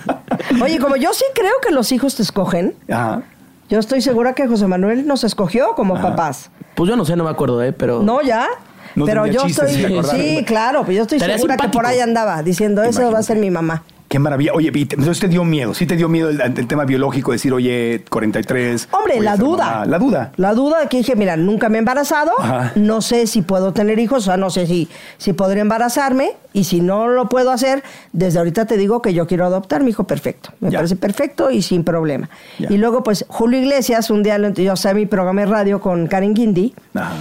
Oye, 0.64 0.80
como 0.80 0.96
yo 0.96 1.14
sí 1.14 1.26
creo 1.34 1.54
que 1.66 1.72
los 1.74 1.92
hijos 1.92 2.16
te 2.16 2.24
escogen, 2.24 2.76
Ajá. 2.90 3.24
yo 3.70 3.80
estoy 3.80 4.02
segura 4.02 4.34
que 4.34 4.48
José 4.48 4.68
Manuel 4.68 5.06
nos 5.08 5.24
escogió 5.24 5.74
como 5.76 6.02
papás. 6.02 6.50
Pues 6.76 6.90
yo 6.90 6.96
no 6.96 7.06
sé, 7.06 7.16
no 7.16 7.24
me 7.24 7.30
acuerdo, 7.30 7.62
¿eh? 7.64 7.74
Pero. 7.74 8.02
No, 8.04 8.22
ya. 8.22 8.48
No 8.96 9.06
Pero 9.06 9.24
tenía 9.24 9.40
yo 9.40 9.46
chistes, 9.48 9.76
estoy. 9.76 10.04
Sí, 10.20 10.44
claro, 10.46 10.82
pero 10.82 10.94
yo 10.94 11.02
estoy 11.04 11.20
segura 11.20 11.58
que 11.58 11.68
por 11.70 11.86
ahí 11.86 12.00
andaba 12.00 12.42
diciendo, 12.44 12.82
eso 12.84 13.12
va 13.12 13.20
a 13.20 13.24
ser 13.24 13.38
mi 13.38 13.52
mamá. 13.52 13.84
Qué 14.08 14.20
maravilla. 14.20 14.54
Oye, 14.54 14.72
entonces 14.72 15.20
te 15.20 15.28
dio 15.28 15.44
miedo. 15.44 15.74
Sí 15.74 15.88
te 15.88 15.96
dio 15.98 16.08
miedo 16.08 16.30
el, 16.30 16.40
el 16.40 16.68
tema 16.68 16.86
biológico, 16.86 17.32
decir, 17.32 17.52
oye, 17.52 18.06
43. 18.08 18.90
Hombre, 18.92 19.20
la 19.20 19.36
duda. 19.36 19.66
mamá. 19.66 19.86
La 19.88 19.98
duda. 19.98 20.32
La 20.38 20.54
duda 20.54 20.80
de 20.82 20.88
que 20.88 20.98
dije, 20.98 21.16
mira, 21.16 21.36
nunca 21.36 21.70
me 21.70 21.78
he 21.78 21.80
embarazado, 21.80 22.32
Ajá. 22.40 22.72
no 22.76 23.02
sé 23.02 23.26
si 23.26 23.42
puedo 23.42 23.74
tener 23.74 23.98
hijos, 23.98 24.20
o 24.20 24.26
sea, 24.28 24.38
no 24.38 24.52
sé 24.52 24.68
si, 24.68 24.88
si 25.18 25.34
podré 25.34 25.60
embarazarme, 25.62 26.34
y 26.54 26.66
si 26.66 26.82
no 26.82 27.08
lo 27.08 27.28
puedo 27.30 27.50
hacer, 27.50 27.84
desde 28.14 28.38
ahorita 28.38 28.66
te 28.66 28.78
digo 28.78 29.02
que 29.02 29.14
yo 29.16 29.26
quiero 29.26 29.44
adoptar, 29.46 29.84
mi 29.84 29.90
hijo, 29.90 30.04
perfecto. 30.06 30.52
Me 30.60 30.70
Ya. 30.70 30.78
parece 30.78 30.96
perfecto 30.96 31.50
y 31.50 31.64
sin 31.64 31.84
problema. 31.84 32.30
Ya. 32.60 32.68
Y 32.72 32.78
luego, 32.78 33.02
pues, 33.04 33.26
Julio 33.28 33.60
Iglesias, 33.60 34.12
un 34.12 34.22
día, 34.22 34.38
lo- 34.38 34.50
yo 34.50 34.74
hacía 34.74 34.94
mi 34.94 35.08
programa 35.08 35.42
de 35.42 35.48
radio 35.48 35.82
con 35.82 36.06
Karen 36.06 36.36
Guindy, 36.36 36.76
Ajá. 36.94 37.12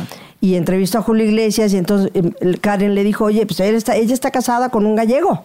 Y 0.44 0.56
entrevistó 0.56 0.98
a 0.98 1.02
Julio 1.02 1.24
Iglesias, 1.24 1.72
y 1.72 1.78
entonces 1.78 2.10
el- 2.40 2.60
Karen 2.60 2.94
le 2.94 3.02
dijo, 3.02 3.24
oye, 3.24 3.46
pues 3.46 3.60
ella 3.60 3.78
está, 3.78 3.96
ella 3.96 4.12
está 4.12 4.30
casada 4.30 4.68
con 4.68 4.84
un 4.84 4.94
gallego. 4.94 5.44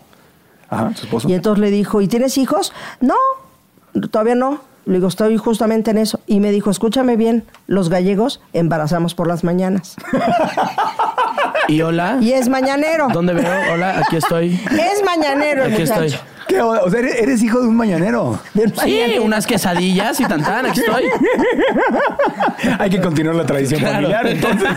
Ajá, 0.69 0.91
su 0.95 1.05
esposo. 1.05 1.29
Y 1.29 1.33
entonces 1.33 1.61
le 1.61 1.71
dijo, 1.71 2.01
¿y 2.01 2.07
tienes 2.09 2.37
hijos? 2.37 2.73
No, 2.99 3.15
todavía 4.11 4.35
no. 4.35 4.59
Le 4.85 4.95
digo, 4.95 5.07
estoy 5.07 5.37
justamente 5.37 5.91
en 5.91 5.99
eso. 5.99 6.19
Y 6.27 6.39
me 6.39 6.51
dijo, 6.51 6.69
escúchame 6.69 7.15
bien, 7.15 7.45
los 7.67 7.89
gallegos 7.89 8.41
embarazamos 8.53 9.13
por 9.15 9.27
las 9.27 9.43
mañanas. 9.43 9.95
¿Y 11.67 11.81
hola? 11.81 12.17
Y 12.21 12.33
es 12.33 12.49
mañanero. 12.49 13.07
¿Dónde 13.13 13.33
veo? 13.33 13.51
Hola, 13.73 13.99
aquí 13.99 14.15
estoy. 14.17 14.59
Es 14.71 15.03
mañanero 15.05 15.63
el 15.65 15.73
Aquí 15.73 15.81
muchacho. 15.83 16.03
estoy. 16.03 16.19
¿Qué? 16.49 16.59
O 16.61 16.69
o 16.85 16.89
sea, 16.89 16.99
eres, 16.99 17.15
eres 17.21 17.43
hijo 17.43 17.61
de 17.61 17.67
un 17.67 17.75
mañanero. 17.77 18.39
Sí, 18.83 19.01
unas 19.21 19.45
quesadillas 19.47 20.19
y 20.19 20.25
tantán, 20.25 20.65
aquí 20.65 20.79
estoy. 20.81 21.03
Hay 22.79 22.89
que 22.89 22.99
continuar 22.99 23.35
la 23.35 23.45
tradición 23.45 23.79
Claro. 23.79 23.95
familiar, 23.95 24.27
entonces 24.27 24.69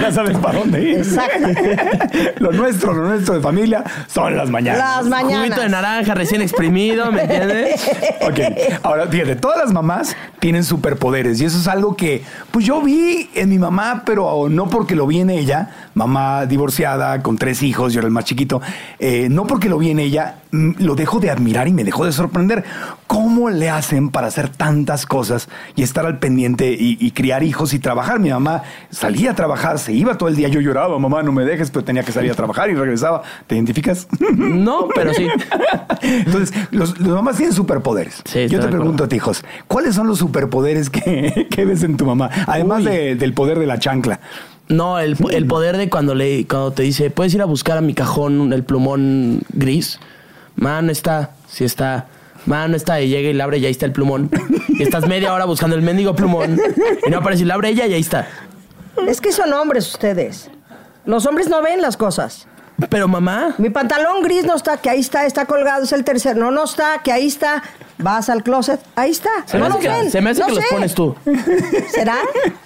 ya 0.00 0.12
sabes 0.12 0.38
para 0.38 0.58
dónde 0.60 0.82
ir. 0.82 0.98
Exacto. 0.98 1.48
lo 2.38 2.52
nuestro, 2.52 2.94
lo 2.94 3.08
nuestro 3.08 3.34
de 3.34 3.40
familia 3.40 3.82
son 4.06 4.36
las 4.36 4.48
mañanas. 4.48 4.78
Las 4.78 4.96
Juguito 5.22 5.30
de 5.32 5.42
mañanas. 5.42 5.70
naranja 5.70 6.14
recién 6.14 6.42
exprimido, 6.42 7.10
¿me 7.12 7.22
entiendes? 7.22 7.80
Ok, 8.26 8.40
ahora 8.82 9.06
fíjate, 9.06 9.36
todas 9.36 9.58
las 9.58 9.72
mamás 9.72 10.16
tienen 10.40 10.64
superpoderes 10.64 11.40
y 11.40 11.44
eso 11.44 11.58
es 11.58 11.68
algo 11.68 11.96
que 11.96 12.22
pues 12.50 12.64
yo 12.64 12.80
vi 12.82 13.30
en 13.34 13.48
mi 13.48 13.58
mamá, 13.58 14.02
pero 14.04 14.48
no 14.48 14.68
porque 14.68 14.96
lo 14.96 15.06
vi 15.06 15.20
en 15.20 15.30
ella, 15.30 15.70
mamá 15.94 16.46
divorciada 16.46 17.22
con 17.22 17.36
tres 17.38 17.62
hijos, 17.62 17.92
yo 17.92 18.00
era 18.00 18.06
el 18.06 18.12
más 18.12 18.24
chiquito, 18.24 18.60
eh, 18.98 19.28
no 19.30 19.46
porque 19.46 19.68
lo 19.68 19.78
vi 19.78 19.90
en 19.90 20.00
ella, 20.00 20.36
mm, 20.50 20.72
lo 20.78 20.96
dejo 21.16 21.20
de 21.20 21.30
admirar 21.30 21.68
y 21.68 21.72
me 21.72 21.84
dejó 21.84 22.04
de 22.04 22.12
sorprender. 22.12 22.64
¿Cómo 23.06 23.50
le 23.50 23.70
hacen 23.70 24.10
para 24.10 24.26
hacer 24.26 24.48
tantas 24.48 25.06
cosas 25.06 25.48
y 25.76 25.82
estar 25.82 26.04
al 26.06 26.18
pendiente 26.18 26.72
y, 26.72 26.96
y 27.00 27.10
criar 27.12 27.42
hijos 27.42 27.72
y 27.74 27.78
trabajar? 27.78 28.18
Mi 28.18 28.30
mamá 28.30 28.62
salía 28.90 29.30
a 29.30 29.34
trabajar, 29.34 29.78
se 29.78 29.92
iba 29.92 30.18
todo 30.18 30.28
el 30.28 30.36
día, 30.36 30.48
yo 30.48 30.60
lloraba, 30.60 30.98
mamá, 30.98 31.22
no 31.22 31.32
me 31.32 31.44
dejes, 31.44 31.70
pero 31.70 31.84
tenía 31.84 32.02
que 32.02 32.12
salir 32.12 32.30
a 32.32 32.34
trabajar 32.34 32.68
y 32.70 32.74
regresaba. 32.74 33.22
¿Te 33.46 33.54
identificas? 33.54 34.08
No, 34.36 34.88
pero 34.94 35.14
sí. 35.14 35.26
Entonces, 36.02 36.52
los, 36.70 36.98
los 36.98 37.08
mamás 37.14 37.36
tienen 37.36 37.54
superpoderes. 37.54 38.22
Sí, 38.24 38.48
Yo 38.48 38.60
te 38.60 38.68
pregunto 38.68 39.04
a 39.04 39.08
ti, 39.08 39.16
hijos, 39.16 39.44
¿cuáles 39.68 39.94
son 39.94 40.06
los 40.08 40.18
superpoderes 40.18 40.90
que, 40.90 41.46
que 41.50 41.64
ves 41.64 41.82
en 41.82 41.96
tu 41.96 42.04
mamá? 42.06 42.30
Además 42.46 42.84
de- 42.84 43.14
del 43.16 43.32
poder 43.32 43.58
de 43.58 43.66
la 43.66 43.78
chancla. 43.78 44.20
No, 44.68 44.98
el, 44.98 45.16
el 45.30 45.46
poder 45.46 45.76
de 45.76 45.88
cuando 45.88 46.16
le 46.16 46.44
cuando 46.48 46.72
te 46.72 46.82
dice, 46.82 47.08
puedes 47.10 47.32
ir 47.34 47.40
a 47.40 47.44
buscar 47.44 47.78
a 47.78 47.80
mi 47.80 47.94
cajón 47.94 48.52
el 48.52 48.64
plumón 48.64 49.42
gris. 49.52 50.00
Man, 50.56 50.86
no 50.86 50.92
está. 50.92 51.30
Sí 51.48 51.64
está. 51.64 52.06
Man, 52.46 52.70
no 52.72 52.76
está. 52.76 53.00
Y 53.00 53.08
llega 53.08 53.30
y 53.30 53.32
le 53.32 53.42
abre 53.42 53.58
y 53.58 53.66
ahí 53.66 53.72
está 53.72 53.86
el 53.86 53.92
plumón. 53.92 54.30
Y 54.68 54.82
estás 54.82 55.06
media 55.06 55.32
hora 55.32 55.44
buscando 55.44 55.76
el 55.76 55.82
mendigo 55.82 56.14
plumón. 56.14 56.58
Y 57.06 57.10
no 57.10 57.18
aparece 57.18 57.42
y 57.42 57.46
le 57.46 57.52
abre 57.52 57.68
ella 57.70 57.86
y 57.86 57.94
ahí 57.94 58.00
está. 58.00 58.26
Es 59.06 59.20
que 59.20 59.32
son 59.32 59.52
hombres 59.52 59.86
ustedes. 59.88 60.50
Los 61.04 61.26
hombres 61.26 61.48
no 61.48 61.62
ven 61.62 61.80
las 61.80 61.96
cosas. 61.96 62.46
Pero 62.90 63.08
mamá, 63.08 63.54
Mi 63.56 63.70
pantalón 63.70 64.22
gris 64.22 64.44
no 64.44 64.54
está, 64.54 64.76
que 64.76 64.90
ahí 64.90 65.00
está, 65.00 65.24
está 65.24 65.46
colgado, 65.46 65.84
es 65.84 65.92
el 65.92 66.04
tercero. 66.04 66.38
No, 66.38 66.50
no 66.50 66.64
está, 66.64 66.98
que 67.02 67.10
ahí 67.10 67.26
está. 67.26 67.62
Vas 67.96 68.28
al 68.28 68.42
closet, 68.42 68.78
ahí 68.94 69.10
está. 69.12 69.30
se 69.46 69.56
me 69.56 69.66
no 69.66 69.76
hace 69.76 69.88
que, 69.88 70.10
se 70.10 70.20
me 70.20 70.30
hace 70.30 70.40
No 70.40 70.46
que 70.48 70.52
los 70.56 70.62
sé. 70.62 70.68
pones 70.70 70.94
tú. 70.94 71.14
¿Será? 71.90 72.16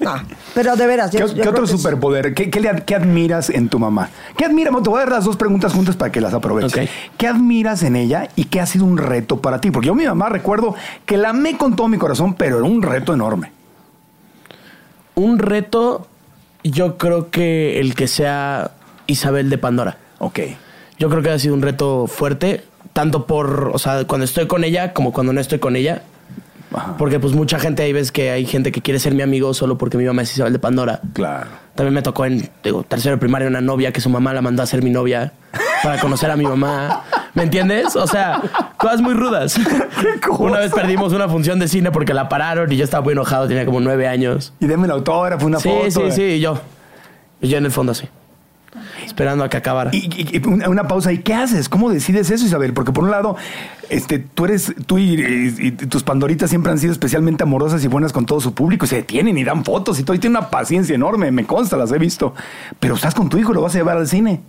No. 0.01 0.15
Pero 0.55 0.75
de 0.75 0.87
veras. 0.89 1.13
¿Qué, 1.13 1.19
yo- 1.19 1.27
qué 1.29 1.35
yo 1.35 1.41
creo 1.43 1.51
otro 1.53 1.63
que 1.65 1.71
superpoder? 1.71 2.35
¿Qué, 2.35 2.51
qué 2.51 2.59
le 2.59 2.69
ad- 2.71 2.81
qué 2.83 2.97
admiras 2.97 3.51
en 3.51 3.69
tu 3.69 3.79
mamá? 3.79 4.11
¿Qué 4.37 4.45
admiras? 4.45 4.75
Te 4.83 4.91
voy 4.91 4.97
a 4.97 5.05
dar 5.05 5.13
las 5.13 5.25
dos 5.25 5.37
preguntas 5.37 5.73
juntas 5.73 5.95
para 5.95 6.11
que 6.11 6.21
las 6.21 6.35
aproveches. 6.35 6.91
¿Qué 7.17 7.29
admiras 7.29 7.85
en 7.85 7.95
ella 7.95 8.29
y 8.35 8.47
qué 8.47 8.61
ha 8.61 8.67
sido 8.67 8.87
un 8.87 8.99
reto 8.99 9.41
para 9.41 9.61
ti? 9.61 9.71
Porque 9.71 9.87
yo 9.87 9.95
mi 9.95 10.07
mamá 10.07 10.29
recuerdo 10.29 10.75
que 11.07 11.17
la 11.19 11.29
amé 11.29 11.57
con 11.57 11.77
todo 11.77 11.87
mi 11.87 11.99
corazón, 11.99 12.35
pero 12.35 12.57
era 12.59 12.67
un 12.67 12.83
reto 12.83 13.15
enorme. 13.15 13.53
Un 15.15 15.39
reto, 15.39 16.09
yo 16.65 16.99
creo 16.99 17.31
que 17.31 17.79
el 17.79 17.95
que 17.95 18.09
sea 18.09 18.73
Isabel 19.11 19.51
de 19.51 19.59
Pandora. 19.59 19.97
Ok. 20.19 20.41
Yo 20.99 21.09
creo 21.09 21.23
que 21.23 21.31
ha 21.31 21.39
sido 21.39 21.55
un 21.55 21.63
reto 21.63 22.07
fuerte, 22.07 22.63
tanto 22.93 23.27
por, 23.27 23.71
o 23.75 23.79
sea, 23.79 24.05
cuando 24.05 24.25
estoy 24.25 24.47
con 24.47 24.65
ella 24.65 24.93
como 24.93 25.13
cuando 25.13 25.33
no 25.33 25.41
estoy 25.41 25.59
con 25.59 25.77
ella. 25.77 26.03
Ajá. 26.73 26.95
Porque 26.99 27.19
pues 27.19 27.33
mucha 27.35 27.59
gente, 27.59 27.83
hay 27.83 27.93
veces 27.93 28.13
que 28.13 28.31
hay 28.31 28.47
gente 28.47 28.71
que 28.71 28.81
quiere 28.81 29.01
ser 29.01 29.13
mi 29.15 29.23
amigo 29.23 29.53
solo 29.55 29.77
porque 29.77 29.97
mi 29.99 30.05
mamá 30.05 30.23
es 30.23 30.33
Isabel 30.33 30.53
de 30.53 30.59
Pandora. 30.61 31.01
Claro. 31.15 31.49
También 31.75 31.95
me 31.95 32.03
tocó 32.03 32.27
en 32.27 32.49
digo, 32.63 32.85
tercero 32.85 33.17
de 33.17 33.19
primaria 33.21 33.49
una 33.49 33.61
novia 33.61 33.93
que 33.93 34.01
su 34.01 34.09
mamá 34.09 34.33
la 34.35 34.41
mandó 34.43 34.63
a 34.63 34.67
ser 34.67 34.83
mi 34.83 34.91
novia 34.91 35.33
para 35.83 36.01
conocer 36.01 36.31
a 36.31 36.37
mi 36.37 36.45
mamá. 36.45 37.03
¿Me 37.35 37.43
entiendes? 37.45 37.97
O 37.97 38.07
sea, 38.07 38.41
cosas 38.77 39.01
muy 39.01 39.15
rudas. 39.15 39.59
Una 40.39 40.59
vez 40.59 40.73
perdimos 40.73 41.13
una 41.13 41.29
función 41.29 41.59
de 41.59 41.67
cine 41.69 41.91
porque 41.91 42.13
la 42.15 42.29
pararon 42.29 42.71
y 42.73 42.77
yo 42.77 42.85
estaba 42.85 43.03
muy 43.03 43.13
enojado, 43.13 43.49
tenía 43.49 43.65
como 43.65 43.81
nueve 43.81 44.07
años. 44.07 44.53
Y 44.61 44.67
deme 44.67 44.85
el 44.87 44.91
autógrafo, 44.93 45.47
una 45.47 45.59
sí, 45.59 45.69
foto. 45.69 45.91
sí, 45.91 46.03
de- 46.03 46.13
sí, 46.13 46.23
y 46.23 46.41
yo. 46.41 46.61
Y 47.41 47.49
yo 47.49 47.59
en 47.59 47.65
el 47.65 47.71
fondo 47.73 47.93
así. 47.93 48.09
Esperando 49.05 49.43
a 49.45 49.49
que 49.49 49.57
acabara. 49.57 49.91
Y, 49.93 49.99
y- 49.99 50.37
y 50.37 50.47
una, 50.47 50.69
una 50.69 50.87
pausa. 50.89 51.13
¿Y 51.13 51.19
qué 51.19 51.35
haces? 51.35 51.69
¿Cómo 51.69 51.91
decides 51.91 52.31
eso, 52.31 52.47
Isabel? 52.47 52.73
Porque 52.73 52.93
por 52.93 53.05
un 53.05 53.11
lado, 53.11 53.37
este, 53.89 54.19
tú 54.21 54.45
eres, 54.45 54.73
tú 54.87 54.99
y, 54.99 55.15
y- 55.21 55.55
y 55.67 55.71
tus 55.73 56.03
pandoritas 56.05 56.51
siempre 56.51 56.71
han 56.71 56.79
sido 56.79 56.93
especialmente 56.93 57.43
amorosas 57.43 57.85
y 57.85 57.89
buenas 57.89 58.13
con 58.13 58.27
todo 58.27 58.41
su 58.41 58.55
público. 58.55 58.85
y 58.85 58.89
Se 58.89 58.97
detienen 58.97 59.37
y 59.39 59.45
dan 59.45 59.65
fotos 59.65 59.99
y 59.99 60.05
todo. 60.05 60.15
Y 60.15 60.21
tienen 60.21 60.37
una 60.39 60.51
paciencia 60.51 60.95
enorme, 60.95 61.31
me 61.33 61.45
consta, 61.47 61.77
las 61.77 61.91
he 61.93 61.99
visto. 61.99 62.35
Pero 62.79 62.95
estás 62.95 63.15
con 63.15 63.29
tu 63.29 63.39
hijo, 63.39 63.53
lo 63.53 63.63
vas 63.63 63.75
a 63.75 63.79
llevar 63.79 63.97
al 63.97 64.07
cine. 64.07 64.41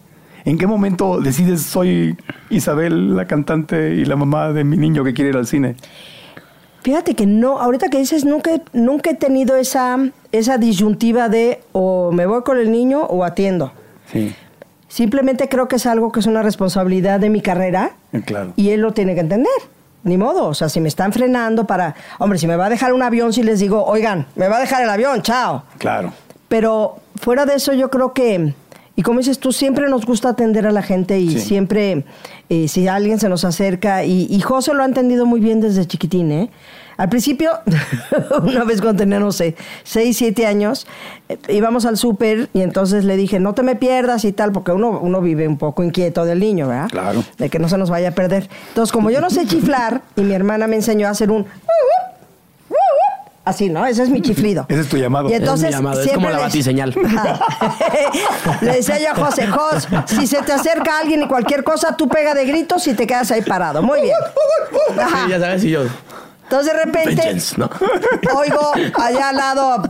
¿En 0.45 0.57
qué 0.57 0.65
momento 0.67 1.19
decides 1.19 1.61
soy 1.61 2.15
Isabel, 2.49 3.15
la 3.15 3.25
cantante 3.27 3.95
y 3.95 4.05
la 4.05 4.15
mamá 4.15 4.51
de 4.53 4.63
mi 4.63 4.75
niño 4.77 5.03
que 5.03 5.13
quiere 5.13 5.29
ir 5.31 5.37
al 5.37 5.45
cine? 5.47 5.75
Fíjate 6.83 7.13
que 7.13 7.27
no, 7.27 7.59
ahorita 7.59 7.89
que 7.89 7.99
dices, 7.99 8.25
nunca, 8.25 8.55
he- 8.55 8.63
nunca 8.73 9.11
he 9.11 9.15
tenido 9.15 9.55
esa, 9.55 9.99
esa 10.31 10.57
disyuntiva 10.57 11.29
de 11.29 11.59
o 11.73 12.11
me 12.11 12.25
voy 12.25 12.41
con 12.41 12.57
el 12.57 12.71
niño 12.71 13.01
o 13.01 13.23
atiendo. 13.23 13.71
Sí, 14.12 14.36
Simplemente 14.88 15.48
creo 15.48 15.70
que 15.70 15.77
es 15.77 15.86
algo 15.86 16.12
que 16.12 16.20
es 16.20 16.25
una 16.25 16.41
responsabilidad 16.44 17.20
de 17.22 17.30
mi 17.30 17.39
carrera 17.41 17.91
eh, 18.12 18.22
claro. 18.25 18.51
y 18.58 18.72
él 18.72 18.82
lo 18.82 18.91
tiene 18.91 19.13
que 19.13 19.22
entender. 19.22 19.48
Ni 20.03 20.18
modo, 20.18 20.48
o 20.48 20.53
sea, 20.53 20.68
si 20.68 20.82
me 20.82 20.89
están 20.89 21.13
frenando 21.13 21.65
para, 21.65 21.96
hombre, 22.20 22.38
si 22.39 22.46
me 22.48 22.56
va 22.58 22.65
a 22.65 22.70
dejar 22.70 22.91
un 22.91 23.01
avión, 23.01 23.32
si 23.32 23.41
les 23.44 23.60
digo, 23.60 23.86
oigan, 23.86 24.25
me 24.36 24.48
va 24.50 24.58
a 24.58 24.60
dejar 24.60 24.82
el 24.84 24.89
avión, 24.89 25.22
chao. 25.22 25.63
Claro. 25.77 26.12
Pero 26.50 26.98
fuera 27.15 27.46
de 27.46 27.53
eso, 27.56 27.72
yo 27.74 27.89
creo 27.89 28.12
que, 28.12 28.53
y 28.98 29.01
como 29.03 29.20
dices 29.20 29.39
tú, 29.39 29.53
siempre 29.53 29.88
nos 29.88 30.06
gusta 30.06 30.30
atender 30.30 30.68
a 30.68 30.72
la 30.72 30.82
gente 30.82 31.20
y 31.20 31.30
Sí. 31.30 31.39
siempre, 31.39 32.03
eh, 32.50 32.68
si 32.68 32.88
alguien 32.89 33.20
se 33.20 33.30
nos 33.30 33.46
acerca, 33.46 34.03
y, 34.03 34.27
y 34.30 34.41
José 34.41 34.74
lo 34.74 34.84
ha 34.84 34.86
entendido 34.88 35.25
muy 35.25 35.39
bien 35.39 35.62
desde 35.62 35.86
chiquitín, 35.86 36.32
¿eh? 36.32 36.50
Al 37.01 37.10
principio, 37.10 37.51
una 38.43 38.63
vez 38.63 38.79
cuando 38.79 39.00
tenía, 39.01 39.20
no 39.20 39.31
sé, 39.31 39.55
6, 39.86 40.15
7 40.15 40.46
años, 40.46 40.86
eh, 41.29 41.38
íbamos 41.50 41.88
al 41.88 41.98
súper 41.98 42.48
y 42.53 42.62
entonces 42.62 43.05
le 43.05 43.17
dije, 43.17 43.39
no 43.39 43.55
te 43.55 43.63
me 43.63 43.75
pierdas 43.75 44.24
y 44.24 44.31
tal, 44.34 44.51
porque 44.51 44.72
uno, 44.72 45.00
uno 45.01 45.20
vive 45.20 45.48
un 45.48 45.58
poco 45.58 45.81
inquieto 45.84 46.25
del 46.25 46.39
niño, 46.39 46.67
¿verdad? 46.67 46.89
Claro. 46.91 47.24
De 47.39 47.50
que 47.50 47.58
no 47.58 47.67
se 47.70 47.79
nos 47.79 47.89
vaya 47.89 48.10
a 48.10 48.12
perder. 48.12 48.48
Entonces, 48.67 48.93
como 48.93 49.10
yo 49.10 49.20
no 49.20 49.31
sé 49.31 49.48
chiflar, 49.48 50.03
y 50.15 50.22
mi 50.22 50.36
hermana 50.36 50.67
me 50.67 50.75
enseñó 50.75 51.08
a 51.08 51.10
hacer 51.10 51.31
un... 51.31 51.48
Así, 53.46 53.70
¿no? 53.70 53.84
Ese 53.88 54.03
es 54.03 54.10
mi 54.10 54.22
chiflido. 54.22 54.67
Ese 54.70 54.81
es 54.81 54.88
tu 54.88 54.98
llamado. 54.98 55.27
Y 55.27 55.34
Es 55.34 55.39
mi 55.39 55.43
entonces, 55.46 55.72
llamado, 55.72 56.01
es 56.01 56.03
siempre 56.03 56.24
como 56.24 56.29
la 56.29 56.38
le- 56.38 56.43
batiseñal. 56.43 56.93
le 58.62 58.72
decía 58.74 59.00
yo 59.00 59.10
a 59.10 59.15
José, 59.15 59.48
Jos, 59.48 59.88
si 60.05 60.27
se 60.27 60.43
te 60.43 60.53
acerca 60.53 61.00
alguien 61.00 61.24
y 61.24 61.27
cualquier 61.27 61.63
cosa, 61.63 61.98
tú 61.98 62.08
pega 62.08 62.36
de 62.36 62.46
gritos 62.46 62.86
y 62.88 62.93
te 62.93 63.08
quedas 63.08 63.31
ahí 63.31 63.41
parado. 63.41 63.81
Muy 63.81 64.01
bien. 64.01 64.15
Sí, 64.96 65.31
ya 65.31 65.39
sabes, 65.39 65.63
y 65.63 65.72
yo. 65.72 65.81
Entonces 66.51 66.74
de 66.74 66.84
repente 66.84 67.15
Vengeance, 67.15 67.58
¿no? 67.58 67.70
oigo 68.36 68.74
allá 68.96 69.29
al 69.29 69.38
lado, 69.38 69.84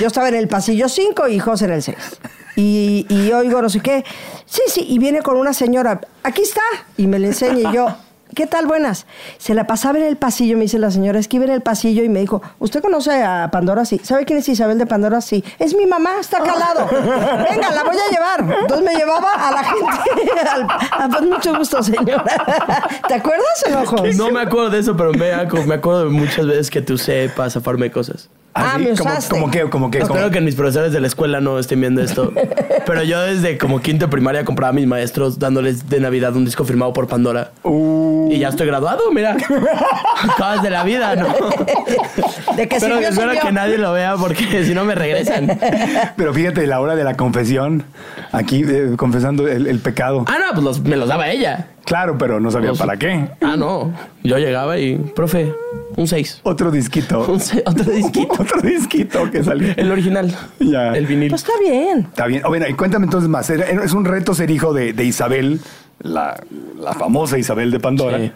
yo 0.00 0.06
estaba 0.06 0.30
en 0.30 0.34
el 0.34 0.48
pasillo 0.48 0.88
5 0.88 1.28
y 1.28 1.38
José 1.38 1.66
en 1.66 1.72
el 1.72 1.82
6. 1.82 1.96
Y, 2.56 3.06
y 3.10 3.30
oigo 3.32 3.60
no 3.60 3.68
sé 3.68 3.80
qué. 3.80 4.02
Sí, 4.46 4.62
sí, 4.66 4.86
y 4.88 4.98
viene 4.98 5.20
con 5.20 5.36
una 5.36 5.52
señora, 5.52 6.00
aquí 6.22 6.40
está, 6.40 6.62
y 6.96 7.06
me 7.06 7.18
le 7.18 7.26
enseña 7.26 7.70
y 7.70 7.74
yo. 7.74 7.94
¿Qué 8.34 8.46
tal? 8.46 8.66
Buenas. 8.66 9.06
Se 9.38 9.54
la 9.54 9.66
pasaba 9.66 9.98
en 9.98 10.04
el 10.04 10.16
pasillo, 10.16 10.56
me 10.56 10.62
dice 10.62 10.78
la 10.78 10.90
señora, 10.90 11.18
es 11.18 11.26
que 11.28 11.36
iba 11.36 11.46
en 11.46 11.50
el 11.52 11.62
pasillo 11.62 12.02
y 12.04 12.08
me 12.08 12.20
dijo, 12.20 12.40
¿usted 12.58 12.80
conoce 12.80 13.22
a 13.22 13.48
Pandora? 13.50 13.84
Sí. 13.84 14.00
¿Sabe 14.04 14.24
quién 14.24 14.38
es 14.38 14.48
Isabel 14.48 14.78
de 14.78 14.86
Pandora? 14.86 15.20
Sí. 15.20 15.42
Es 15.58 15.74
mi 15.74 15.86
mamá, 15.86 16.10
está 16.20 16.38
calado. 16.38 16.86
Venga, 17.50 17.70
la 17.72 17.82
voy 17.82 17.96
a 17.96 18.10
llevar. 18.12 18.58
Entonces 18.60 18.86
me 18.86 18.94
llevaba 18.94 19.32
a 19.32 19.50
la 19.50 19.64
gente. 19.64 20.30
al- 20.48 20.62
a- 20.70 21.08
pues 21.08 21.22
mucho 21.22 21.56
gusto, 21.56 21.82
señora. 21.82 22.24
¿Te 23.08 23.14
acuerdas, 23.14 23.64
enojos? 23.66 24.16
No 24.16 24.30
me 24.30 24.40
acuerdo 24.42 24.70
de 24.70 24.78
eso, 24.78 24.96
pero 24.96 25.12
me, 25.12 25.30
me 25.66 25.74
acuerdo 25.74 26.04
de 26.04 26.10
muchas 26.10 26.46
veces 26.46 26.70
que 26.70 26.80
te 26.82 26.92
usé 26.92 27.30
para 27.34 27.50
zafarme 27.50 27.86
de 27.86 27.90
Ah, 28.52 28.72
Así, 28.74 28.82
me 28.84 28.96
como, 28.96 29.10
usaste. 29.10 29.30
como 29.30 29.50
que, 29.50 29.60
como 29.70 29.90
que, 29.92 30.00
como- 30.00 30.14
Espero 30.14 30.30
que 30.32 30.40
mis 30.40 30.56
profesores 30.56 30.92
de 30.92 31.00
la 31.00 31.06
escuela 31.06 31.40
no 31.40 31.58
estén 31.60 31.80
viendo 31.80 32.02
esto. 32.02 32.32
Pero 32.86 33.04
yo 33.04 33.20
desde 33.22 33.56
como 33.58 33.80
quinto 33.80 34.06
de 34.06 34.10
primaria 34.10 34.44
compraba 34.44 34.70
a 34.70 34.72
mis 34.72 34.86
maestros 34.88 35.38
dándoles 35.38 35.88
de 35.88 36.00
Navidad 36.00 36.34
un 36.34 36.44
disco 36.44 36.64
firmado 36.64 36.92
por 36.92 37.06
Pandora. 37.06 37.52
Uh, 37.62 38.28
Y 38.32 38.40
ya 38.40 38.48
estoy 38.48 38.66
graduado, 38.66 39.02
mira. 39.12 39.36
Cosas 40.36 40.62
de 40.64 40.70
la 40.70 40.82
vida, 40.82 41.14
¿no? 41.16 41.28
De 42.56 42.68
que 42.68 42.76
Pero 42.80 42.94
sirvió, 42.96 43.08
espero 43.08 43.30
sirvió. 43.30 43.40
que 43.40 43.52
nadie 43.52 43.78
lo 43.78 43.92
vea 43.92 44.16
porque 44.16 44.64
si 44.64 44.74
no 44.74 44.84
me 44.84 44.94
regresan. 44.96 45.58
Pero 46.16 46.34
fíjate, 46.34 46.66
la 46.66 46.80
hora 46.80 46.96
de 46.96 47.04
la 47.04 47.14
confesión, 47.16 47.84
aquí 48.32 48.64
eh, 48.66 48.94
confesando 48.96 49.46
el, 49.46 49.68
el 49.68 49.78
pecado. 49.78 50.24
Ah, 50.26 50.38
no, 50.44 50.52
pues 50.52 50.64
los- 50.64 50.80
me 50.80 50.96
los 50.96 51.08
daba 51.08 51.28
ella. 51.30 51.68
Claro, 51.84 52.18
pero 52.18 52.40
no 52.40 52.50
sabía 52.50 52.70
Pues- 52.70 52.80
para 52.80 52.96
qué. 52.96 53.28
Ah, 53.40 53.54
no. 53.56 53.92
Yo 54.24 54.38
llegaba 54.38 54.76
y, 54.78 54.96
profe, 54.96 55.52
un 56.00 56.08
6. 56.08 56.40
Otro 56.44 56.70
disquito. 56.70 57.24
Un 57.32 57.40
se- 57.40 57.62
otro 57.66 57.90
disquito. 57.92 58.32
Otro 58.38 58.60
disquito 58.62 59.30
que 59.30 59.44
salió. 59.44 59.72
El 59.76 59.90
original. 59.92 60.34
Ya. 60.58 60.92
El 60.92 61.06
vinil. 61.06 61.28
Pues 61.30 61.42
está 61.42 61.52
bien. 61.60 62.00
Está 62.08 62.26
bien. 62.26 62.42
Oh, 62.44 62.48
bueno, 62.48 62.66
y 62.68 62.74
cuéntame 62.74 63.04
entonces 63.06 63.28
más. 63.28 63.48
Era- 63.50 63.66
Es 63.66 63.92
un 63.92 64.04
reto 64.04 64.34
ser 64.34 64.50
hijo 64.50 64.72
de, 64.72 64.92
de 64.92 65.04
Isabel, 65.04 65.60
la, 66.00 66.42
la 66.78 66.92
famosa 66.94 67.38
Isabel 67.38 67.70
de 67.70 67.80
Pandora. 67.80 68.18
Sí. 68.18 68.32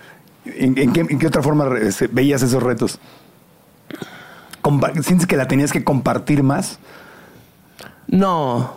¿En, 0.47 0.77
en 0.79 0.93
qué, 0.93 1.01
en 1.01 1.19
qué 1.19 1.27
otra 1.27 1.43
forma 1.43 1.69
se- 1.91 2.07
veías 2.09 2.43
esos 2.43 2.63
retos? 2.63 2.99
Compa- 4.63 4.93
¿Sientes 5.03 5.27
que 5.27 5.37
la 5.37 5.47
tenías 5.49 5.73
que 5.73 5.85
compartir 5.85 6.43
más? 6.43 6.79
No, 8.07 8.75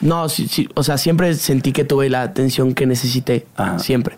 no, 0.00 0.28
sí, 0.28 0.48
sí, 0.48 0.68
o 0.74 0.82
sea, 0.82 0.96
siempre 0.98 1.34
sentí 1.34 1.72
que 1.72 1.84
tuve 1.84 2.08
la 2.08 2.22
atención 2.22 2.74
que 2.74 2.86
necesité, 2.86 3.46
Ajá. 3.56 3.78
siempre. 3.78 4.16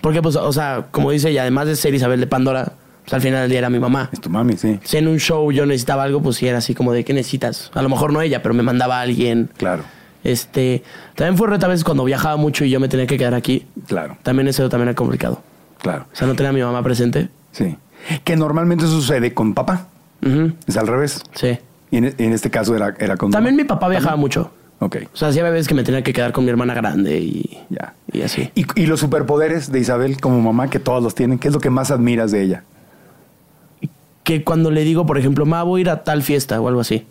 Porque, 0.00 0.20
pues, 0.22 0.36
o 0.36 0.52
sea, 0.52 0.86
como 0.90 1.10
dice 1.10 1.30
ella, 1.30 1.42
además 1.42 1.66
de 1.66 1.76
ser 1.76 1.94
Isabel 1.94 2.18
de 2.20 2.26
Pandora, 2.26 2.72
pues 3.02 3.14
al 3.14 3.20
final 3.20 3.40
del 3.42 3.50
día 3.50 3.58
era 3.60 3.70
mi 3.70 3.78
mamá. 3.78 4.08
Es 4.12 4.20
tu 4.20 4.30
mami, 4.30 4.56
sí. 4.56 4.78
Si 4.84 4.96
en 4.96 5.08
un 5.08 5.18
show 5.18 5.50
yo 5.52 5.66
necesitaba 5.66 6.02
algo, 6.04 6.22
pues 6.22 6.36
sí 6.36 6.46
era 6.46 6.58
así 6.58 6.74
como 6.74 6.92
de, 6.92 7.04
¿qué 7.04 7.12
necesitas? 7.12 7.70
A 7.74 7.82
lo 7.82 7.88
mejor 7.88 8.12
no 8.12 8.20
ella, 8.20 8.42
pero 8.42 8.54
me 8.54 8.62
mandaba 8.62 8.98
a 8.98 9.02
alguien. 9.02 9.50
Claro, 9.56 9.82
Este, 10.24 10.82
también 11.16 11.36
fue 11.36 11.48
reto 11.48 11.66
a 11.66 11.68
veces 11.68 11.84
cuando 11.84 12.04
viajaba 12.04 12.36
mucho 12.36 12.64
y 12.64 12.70
yo 12.70 12.78
me 12.80 12.88
tenía 12.88 13.06
que 13.06 13.18
quedar 13.18 13.34
aquí. 13.34 13.66
claro, 13.86 14.16
También 14.22 14.48
eso 14.48 14.68
también 14.68 14.88
era 14.88 14.94
complicado. 14.96 15.42
claro. 15.80 16.06
O 16.12 16.16
sea, 16.16 16.26
no 16.26 16.34
tenía 16.34 16.50
a 16.50 16.52
mi 16.52 16.62
mamá 16.62 16.82
presente. 16.82 17.28
Sí. 17.50 17.76
Que 18.24 18.36
normalmente 18.36 18.86
sucede 18.86 19.34
con 19.34 19.54
papá. 19.54 19.88
Ujú, 20.24 20.52
Es 20.66 20.76
al 20.76 20.86
revés. 20.86 21.22
Sí. 21.34 21.58
Y 21.90 21.96
en, 21.98 22.14
en 22.18 22.32
este 22.32 22.50
caso 22.50 22.74
era, 22.76 22.94
era 22.98 23.16
con 23.16 23.30
También 23.32 23.56
mi 23.56 23.64
papá 23.64 23.88
viajaba 23.88 24.16
mucho. 24.16 24.52
Ok, 24.78 24.96
O 25.12 25.16
sea, 25.16 25.28
hacía 25.28 25.44
veces 25.44 25.68
que 25.68 25.74
me 25.74 25.84
tenía 25.84 26.02
que 26.02 26.12
quedar 26.12 26.32
con 26.32 26.44
mi 26.44 26.50
hermana 26.50 26.74
grande 26.74 27.18
y, 27.20 27.58
ya. 27.70 27.94
y 28.12 28.22
así. 28.22 28.50
¿Y, 28.56 28.64
y 28.80 28.86
los 28.86 28.98
superpoderes 28.98 29.70
de 29.70 29.78
Isabel 29.78 30.20
como 30.20 30.40
mamá, 30.40 30.68
que 30.70 30.80
todos 30.80 31.00
los 31.02 31.14
tienen, 31.14 31.38
¿qué 31.38 31.48
es 31.48 31.54
lo 31.54 31.60
que 31.60 31.70
más 31.70 31.92
admiras 31.92 32.32
de 32.32 32.42
ella? 32.42 32.64
Que 34.24 34.44
cuando 34.44 34.70
le 34.70 34.84
digo, 34.84 35.04
por 35.06 35.18
ejemplo, 35.18 35.46
ma, 35.46 35.62
voy 35.62 35.80
a 35.80 35.82
ir 35.82 35.90
a 35.90 36.04
tal 36.04 36.22
fiesta 36.22 36.60
o 36.60 36.68
algo 36.68 36.80
así, 36.80 37.06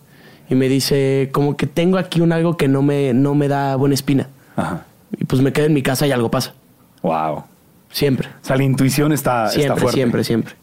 y 0.49 0.55
me 0.55 0.67
dice, 0.69 1.29
como 1.31 1.55
que 1.57 1.67
tengo 1.67 1.97
aquí 1.97 2.21
un 2.21 2.31
algo 2.31 2.57
que 2.57 2.67
no 2.67 2.81
me, 2.81 3.13
no 3.13 3.35
me 3.35 3.47
da 3.47 3.75
buena 3.75 3.95
espina. 3.95 4.27
Ajá. 4.55 4.85
Y 5.17 5.25
pues 5.25 5.41
me 5.41 5.51
quedo 5.53 5.65
en 5.65 5.73
mi 5.73 5.81
casa 5.81 6.07
y 6.07 6.11
algo 6.11 6.31
pasa. 6.31 6.53
Wow. 7.01 7.43
Siempre. 7.89 8.29
O 8.41 8.45
sea, 8.45 8.55
la 8.55 8.63
intuición 8.63 9.11
está, 9.11 9.45
está 9.47 9.59
Siempre, 9.59 9.81
fuerte. 9.81 9.97
siempre, 9.97 10.23
siempre. 10.23 10.53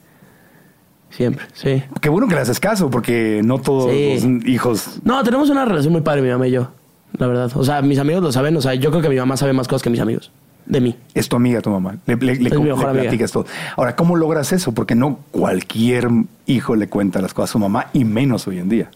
Siempre, 1.10 1.44
sí. 1.54 1.82
Qué 2.00 2.08
bueno 2.10 2.28
que 2.28 2.34
le 2.34 2.42
haces 2.42 2.60
caso, 2.60 2.90
porque 2.90 3.40
no 3.44 3.58
todos 3.58 3.90
Sí. 3.90 4.14
los 4.14 4.46
hijos. 4.46 5.00
No, 5.04 5.22
tenemos 5.24 5.48
una 5.50 5.64
relación 5.64 5.92
muy 5.92 6.02
padre, 6.02 6.22
mi 6.22 6.28
mamá 6.28 6.46
y 6.46 6.52
yo, 6.52 6.68
la 7.16 7.26
verdad. 7.26 7.50
O 7.54 7.64
sea, 7.64 7.80
mis 7.82 7.98
amigos 7.98 8.22
lo 8.22 8.30
saben, 8.30 8.56
o 8.56 8.60
sea, 8.60 8.74
yo 8.74 8.90
creo 8.90 9.02
que 9.02 9.08
mi 9.08 9.16
mamá 9.16 9.36
sabe 9.36 9.52
más 9.54 9.66
cosas 9.68 9.82
que 9.82 9.90
mis 9.90 10.00
amigos, 10.00 10.30
de 10.68 10.80
mí. 10.80 10.96
Es 11.14 11.28
tu 11.28 11.36
amiga, 11.36 11.60
tu 11.60 11.70
mamá. 11.70 11.96
Le, 12.06 12.16
le- 12.16 12.36
le- 12.36 12.50
platicas 12.50 13.32
todo. 13.32 13.46
Ahora, 13.76 13.96
¿cómo 13.96 14.16
logras 14.16 14.52
eso? 14.52 14.72
Porque 14.72 14.94
no 14.94 15.18
cualquier 15.30 16.08
hijo 16.46 16.76
le 16.76 16.88
cuenta 16.88 17.20
las 17.20 17.34
cosas 17.34 17.50
a 17.50 17.52
su 17.52 17.58
mamá, 17.58 17.86
y 17.92 18.04
menos 18.04 18.46
hoy 18.46 18.58
en 18.58 18.68
día. 18.68 18.90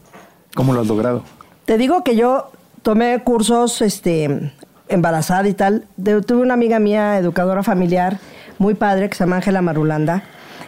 ¿Cómo 0.55 0.73
lo 0.75 0.81
has 0.83 0.87
logrado? 0.87 1.25
Te 1.65 1.79
digo 1.79 2.05
que 2.05 2.15
yo 2.15 2.51
tomé 2.83 3.23
cursos 3.25 3.81
este, 3.83 4.53
embarazada 4.89 5.49
y 5.49 5.55
tal. 5.55 5.87
De- 5.97 6.21
tuve 6.21 6.43
una 6.43 6.55
amiga 6.55 6.79
mía, 6.79 7.19
educadora 7.19 7.63
familiar, 7.63 8.19
muy 8.59 8.75
padre, 8.75 9.09
que 9.09 9.15
se 9.17 9.25
llama 9.25 9.37
Ángela 9.37 9.63
Marulanda. 9.63 10.23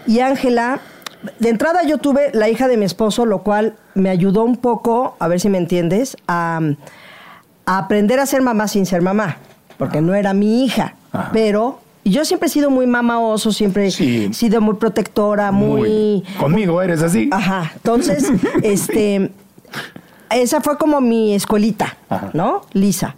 Y 0.06 0.20
Ángela, 0.20 0.80
de 1.38 1.49
entrada 1.50 1.82
yo 1.84 1.99
tuve 1.99 2.30
la 2.32 2.49
hija 2.49 2.66
de 2.66 2.76
mi 2.78 2.84
esposo, 2.87 3.26
lo 3.26 3.42
cual 3.42 3.76
me 3.94 4.08
ayudó 4.08 4.42
un 4.44 4.56
poco, 4.56 5.16
a 5.18 5.28
ver 5.28 5.38
si 5.40 5.49
me 5.50 5.58
entiendes, 5.58 6.16
a, 6.28 6.61
a 7.66 7.78
aprender 7.78 8.20
a 8.20 8.26
ser 8.26 8.40
mamá 8.42 8.68
sin 8.68 8.87
ser 8.87 9.02
mamá. 9.02 9.37
Porque 9.84 10.00
no 10.00 10.14
era 10.14 10.34
mi 10.34 10.64
hija. 10.64 10.94
Ajá. 11.12 11.30
Pero 11.32 11.80
yo 12.04 12.24
siempre 12.24 12.48
he 12.48 12.50
sido 12.50 12.70
muy 12.70 12.86
mamá 12.86 13.20
oso, 13.20 13.52
siempre 13.52 13.90
Sí. 13.90 14.26
he 14.30 14.34
sido 14.34 14.60
muy 14.60 14.74
protectora, 14.74 15.52
muy 15.52 16.22
Conmigo 16.38 16.80
eres 16.82 17.02
así. 17.02 17.28
Ajá. 17.32 17.72
Entonces, 17.76 18.30
este, 18.62 19.30
esa 20.30 20.60
fue 20.60 20.76
como 20.78 21.00
mi 21.00 21.34
escuelita, 21.34 21.96
Ajá. 22.08 22.30
¿no? 22.32 22.62
Lisa. 22.72 23.16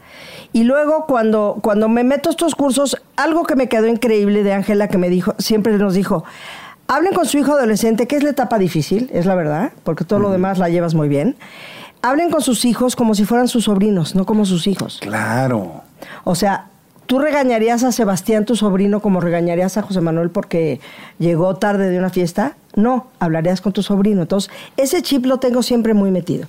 Y 0.53 0.65
luego 0.65 1.05
cuando, 1.07 1.59
cuando 1.63 1.89
me 1.89 2.05
meto 2.05 2.29
a 2.29 2.33
estos 2.33 2.55
cursos, 2.55 2.97
algo 3.17 3.45
que 3.45 3.57
me 3.57 3.69
quedó 3.69 3.87
increíble 3.89 4.43
de 4.43 4.53
Ángela 4.55 4.89
que 4.89 4.97
me 4.99 5.11
dijo, 5.11 5.35
siempre 5.39 5.77
nos 5.77 5.95
dijo, 5.95 6.25
hablen 6.89 7.13
con 7.13 7.27
su 7.27 7.37
hijo 7.39 7.53
adolescente, 7.53 8.07
que 8.07 8.17
es 8.17 8.23
la 8.23 8.31
etapa 8.31 8.59
difícil, 8.59 9.11
es 9.13 9.27
la 9.27 9.35
verdad, 9.35 9.73
porque 9.85 10.05
todo 10.05 10.19
lo 10.21 10.31
demás 10.31 10.59
la 10.59 10.69
llevas 10.69 10.95
muy 10.95 11.09
bien. 11.09 11.37
Hablen 12.03 12.31
con 12.31 12.41
sus 12.41 12.65
hijos 12.65 12.95
como 12.97 13.15
si 13.15 13.25
fueran 13.25 13.49
sus 13.49 13.65
sobrinos, 13.65 14.15
no 14.15 14.25
como 14.25 14.47
sus 14.47 14.67
hijos. 14.67 14.99
Claro. 15.03 15.83
O 16.25 16.35
sea, 16.35 16.67
¿tú 17.07 17.19
regañarías 17.19 17.85
a 17.85 17.93
Sebastián, 17.93 18.45
tu 18.45 18.57
sobrino, 18.57 19.01
como 19.01 19.21
regañarías 19.21 19.77
a 19.77 19.83
José 19.83 20.01
Manuel 20.01 20.31
porque 20.31 20.81
llegó 21.19 21.57
tarde 21.57 21.91
de 21.91 21.99
una 21.99 22.11
fiesta? 22.11 22.57
No, 22.75 23.09
hablarías 23.19 23.61
con 23.61 23.73
tu 23.73 23.83
sobrino. 23.83 24.23
Entonces, 24.23 24.51
ese 24.77 25.03
chip 25.03 25.27
lo 25.27 25.39
tengo 25.39 25.63
siempre 25.63 25.95
muy 25.95 26.11
metido. 26.11 26.47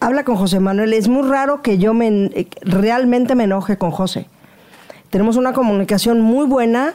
Habla 0.00 0.24
con 0.24 0.36
José 0.36 0.60
Manuel. 0.60 0.92
Es 0.92 1.08
muy 1.08 1.28
raro 1.28 1.62
que 1.62 1.78
yo 1.78 1.94
me, 1.94 2.08
eh, 2.08 2.48
realmente 2.62 3.34
me 3.34 3.44
enoje 3.44 3.78
con 3.78 3.90
José. 3.90 4.26
Tenemos 5.10 5.36
una 5.36 5.52
comunicación 5.52 6.20
muy 6.20 6.46
buena. 6.46 6.94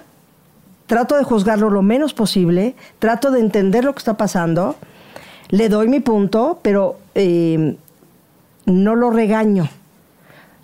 Trato 0.88 1.16
de 1.18 1.24
juzgarlo 1.24 1.70
lo 1.70 1.82
menos 1.82 2.14
posible. 2.14 2.76
Trato 3.00 3.32
de 3.32 3.40
entender 3.40 3.84
lo 3.84 3.94
que 3.94 4.00
está 4.00 4.16
pasando. 4.16 4.76
Le 5.50 5.70
doy 5.70 5.88
mi 5.88 6.00
punto, 6.00 6.60
pero 6.62 6.98
eh, 7.16 7.76
no 8.66 8.96
lo 8.96 9.10
regaño 9.10 9.70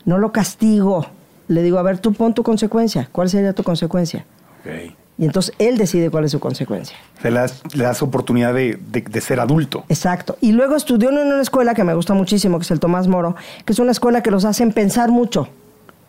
no 0.10 0.18
lo 0.18 0.32
castigo. 0.32 1.06
Le 1.50 1.62
digo, 1.64 1.78
a 1.80 1.84
ver, 1.84 1.98
tú 2.00 2.14
pon 2.14 2.34
tu 2.34 2.42
consecuencia. 2.44 3.10
¿Cuál 3.12 3.30
sería 3.30 3.52
tu 3.52 3.64
consecuencia? 3.64 4.24
Ok. 4.62 4.94
Y 5.18 5.26
entonces 5.26 5.54
él 5.60 5.78
decide 5.78 6.10
cuál 6.10 6.24
es 6.24 6.32
su 6.32 6.40
consecuencia. 6.40 6.96
Le 7.24 7.32
das, 7.32 7.62
le 7.74 7.84
das 7.84 8.02
oportunidad 8.02 8.54
de, 8.54 8.80
de- 8.90 9.02
de 9.02 9.20
ser 9.22 9.42
adulto. 9.42 9.84
Exacto. 9.90 10.38
Y 10.40 10.54
luego 10.54 10.78
estudió 10.78 11.10
en 11.10 11.18
una 11.18 11.42
escuela 11.42 11.74
que 11.74 11.84
me 11.84 11.94
gusta 11.94 12.14
muchísimo, 12.14 12.58
que 12.58 12.64
es 12.64 12.72
el 12.72 12.80
Tomás 12.80 13.10
Moro, 13.10 13.36
que 13.66 13.74
es 13.74 13.80
una 13.80 13.92
escuela 13.92 14.24
que 14.24 14.32
los 14.32 14.46
hacen 14.46 14.72
pensar 14.72 15.12
mucho 15.12 15.50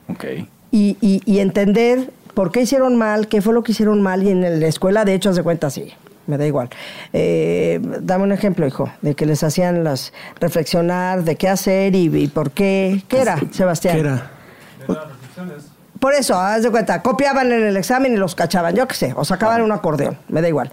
Ok. 0.08 0.24
y, 0.70 0.96
y- 1.00 1.22
y 1.26 1.40
entender 1.40 2.12
por 2.34 2.52
qué 2.52 2.60
hicieron 2.60 2.94
mal, 2.96 3.26
qué 3.26 3.42
fue 3.42 3.52
lo 3.52 3.64
que 3.64 3.72
hicieron 3.72 4.00
mal. 4.00 4.22
Y 4.22 4.28
en 4.30 4.60
la 4.60 4.66
escuela, 4.68 5.04
de 5.04 5.14
hecho, 5.14 5.30
haz 5.30 5.36
de 5.36 5.42
cuenta 5.42 5.66
así. 5.66 5.92
Me 6.28 6.38
da 6.38 6.46
igual. 6.46 6.68
Eh, 7.12 7.80
dame 8.02 8.22
un 8.22 8.30
ejemplo, 8.32 8.64
hijo, 8.64 8.88
de 9.02 9.16
que 9.16 9.26
les 9.26 9.42
hacían 9.42 9.82
las 9.82 10.12
reflexionar 10.38 11.24
de 11.24 11.34
qué 11.34 11.48
hacer 11.48 11.96
y, 11.96 12.04
y 12.16 12.28
por 12.28 12.52
qué. 12.52 13.02
¿Qué 13.08 13.22
era, 13.22 13.36
Sebastián? 13.50 13.94
¿Qué 13.94 14.00
era? 14.02 14.30
Por 15.98 16.14
eso, 16.14 16.34
haz 16.38 16.62
de 16.62 16.70
cuenta, 16.70 17.02
copiaban 17.02 17.52
en 17.52 17.62
el 17.64 17.76
examen 17.76 18.12
y 18.14 18.16
los 18.16 18.34
cachaban, 18.34 18.74
yo 18.74 18.88
qué 18.88 18.94
sé, 18.94 19.12
o 19.16 19.24
sacaban 19.24 19.60
un 19.60 19.70
acordeón, 19.72 20.16
me 20.28 20.40
da 20.40 20.48
igual. 20.48 20.70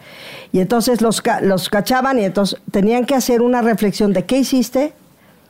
Y 0.53 0.60
entonces 0.60 1.01
los, 1.01 1.21
ca- 1.21 1.41
los 1.41 1.67
cachaban 1.69 2.17
y 2.19 2.23
entonces 2.23 2.60
tenían 2.71 3.06
que 3.06 3.13
hacer 3.15 3.41
una 3.41 3.62
reflexión 3.62 4.13
de 4.13 4.25
qué 4.25 4.38
hiciste, 4.38 4.93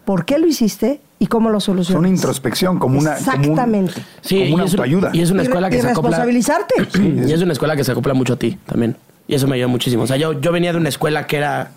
por 0.04 0.26
qué 0.26 0.40
lo 0.40 0.48
hiciste 0.48 1.00
y 1.20 1.28
cómo 1.28 1.50
lo 1.52 1.60
Es 1.60 1.68
una 1.68 2.10
introspección, 2.10 2.80
como 2.80 2.98
una. 3.00 3.16
como 3.18 3.34
un- 3.36 3.40
Exactamente. 3.44 3.94
Sí, 4.22 4.40
como 4.44 4.56
una 4.56 4.64
y 4.64 4.68
es, 4.68 4.74
una- 4.74 4.84
autoayuda. 4.84 5.10
y 5.14 5.22
es 5.22 5.32
una 5.32 5.44
escuela 5.44 5.70
que 5.70 5.78
y 5.78 5.82
se 5.82 5.90
acopla. 5.90 6.10
responsabilizarte. 6.10 6.76
Y 7.28 7.32
es 7.32 7.42
una 7.42 7.54
escuela 7.54 7.76
que 7.76 7.84
se 7.84 7.92
acopla 7.92 8.14
mucho 8.16 8.34
a 8.34 8.38
ti 8.38 8.58
también. 8.66 8.96
Y 9.28 9.36
eso 9.36 9.48
me 9.48 9.56
ayudó 9.56 9.70
muchísimo. 9.70 10.04
O 10.04 10.08
sea, 10.08 10.18
yo, 10.18 10.40
yo 10.40 10.52
venía 10.52 10.72
de 10.72 10.80
una 10.80 10.90
escuela 10.90 11.28
que 11.28 11.38
era 11.38 11.70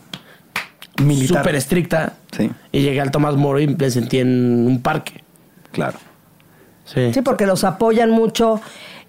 Militar. 1.02 1.38
súper 1.42 1.54
estricta. 1.56 2.14
Sí. 2.36 2.50
Y 2.72 2.80
llegué 2.82 3.00
al 3.00 3.10
Tomás 3.10 3.36
Moro 3.36 3.58
y 3.60 3.66
me 3.66 3.90
sentí 3.90 4.18
en 4.18 4.66
un 4.66 4.80
parque. 4.80 5.22
Claro. 5.72 5.98
Sí. 6.92 7.12
Porque 7.24 7.46
los 7.46 7.64
apoyan 7.64 8.10
mucho 8.10 8.60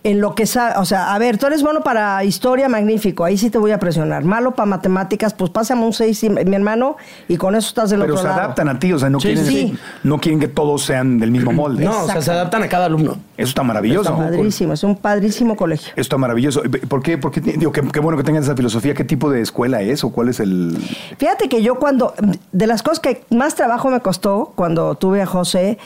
en 0.04 0.20
lo 0.22 0.34
que 0.36 0.46
sabe. 0.46 0.76
O 0.78 0.86
sea, 0.86 1.14
a 1.14 1.20
ver, 1.20 1.38
tú 1.38 1.48
eres 1.48 1.62
bueno 1.64 1.82
para 1.82 2.24
historia, 2.24 2.68
magnífico, 2.70 3.24
ahí 3.24 3.38
sí 3.38 3.50
te 3.50 3.58
voy 3.58 3.72
a 3.72 3.80
presionar. 3.80 4.24
Malo 4.24 4.52
para 4.52 4.66
matemáticas, 4.66 5.34
pues 5.34 5.50
pásame 5.52 5.84
un 5.84 5.94
6, 5.94 6.24
mi 6.46 6.56
hermano, 6.56 6.98
y 7.28 7.38
con 7.38 7.56
eso 7.56 7.68
estás 7.68 7.90
del 7.90 8.02
Pero 8.02 8.14
otro 8.14 8.24
se 8.24 8.30
lado. 8.30 8.42
adaptan 8.42 8.70
a 8.70 8.80
ti, 8.80 8.94
o 8.94 9.00
sea, 9.00 9.10
no, 9.10 9.20
Sí, 9.20 9.28
quieren, 9.28 9.46
sí. 9.46 9.78
no 10.04 10.20
quieren 10.20 10.40
que 10.40 10.48
todos 10.48 10.84
sean 10.84 11.20
del 11.20 11.32
mismo 11.32 11.52
molde. 11.52 11.86
No, 11.86 12.04
o 12.04 12.08
sea, 12.08 12.22
se 12.22 12.32
adaptan 12.32 12.64
a 12.64 12.70
cada 12.70 12.86
alumno. 12.86 13.18
Eso 13.38 13.50
está 13.50 13.64
maravilloso. 13.64 14.16
Padrísimo, 14.18 14.74
es 14.74 14.84
un 14.84 14.96
padrísimo 14.96 15.56
colegio. 15.56 15.90
Eso 15.94 16.02
está 16.02 16.18
maravilloso. 16.18 16.62
¿Por 16.88 17.02
qué? 17.04 17.18
Porque, 17.18 17.42
digo, 17.42 17.72
qué, 17.72 17.82
qué 17.82 18.00
bueno 18.00 18.18
que 18.18 18.24
tengan 18.24 18.44
esa 18.44 18.56
filosofía. 18.56 18.94
¿Qué 18.94 19.04
tipo 19.04 19.30
de 19.30 19.42
escuela 19.42 19.82
es 19.82 20.04
o 20.04 20.10
cuál 20.12 20.30
es 20.30 20.40
el...? 20.40 20.78
Fíjate 21.18 21.50
que 21.50 21.62
yo 21.62 21.76
cuando, 21.76 22.14
de 22.52 22.68
las 22.68 22.84
cosas 22.84 23.00
que 23.00 23.24
más 23.30 23.56
trabajo 23.56 23.90
me 23.90 24.00
costó 24.00 24.54
cuando 24.56 24.96
tuve 24.96 25.22
a 25.22 25.26
José, 25.26 25.78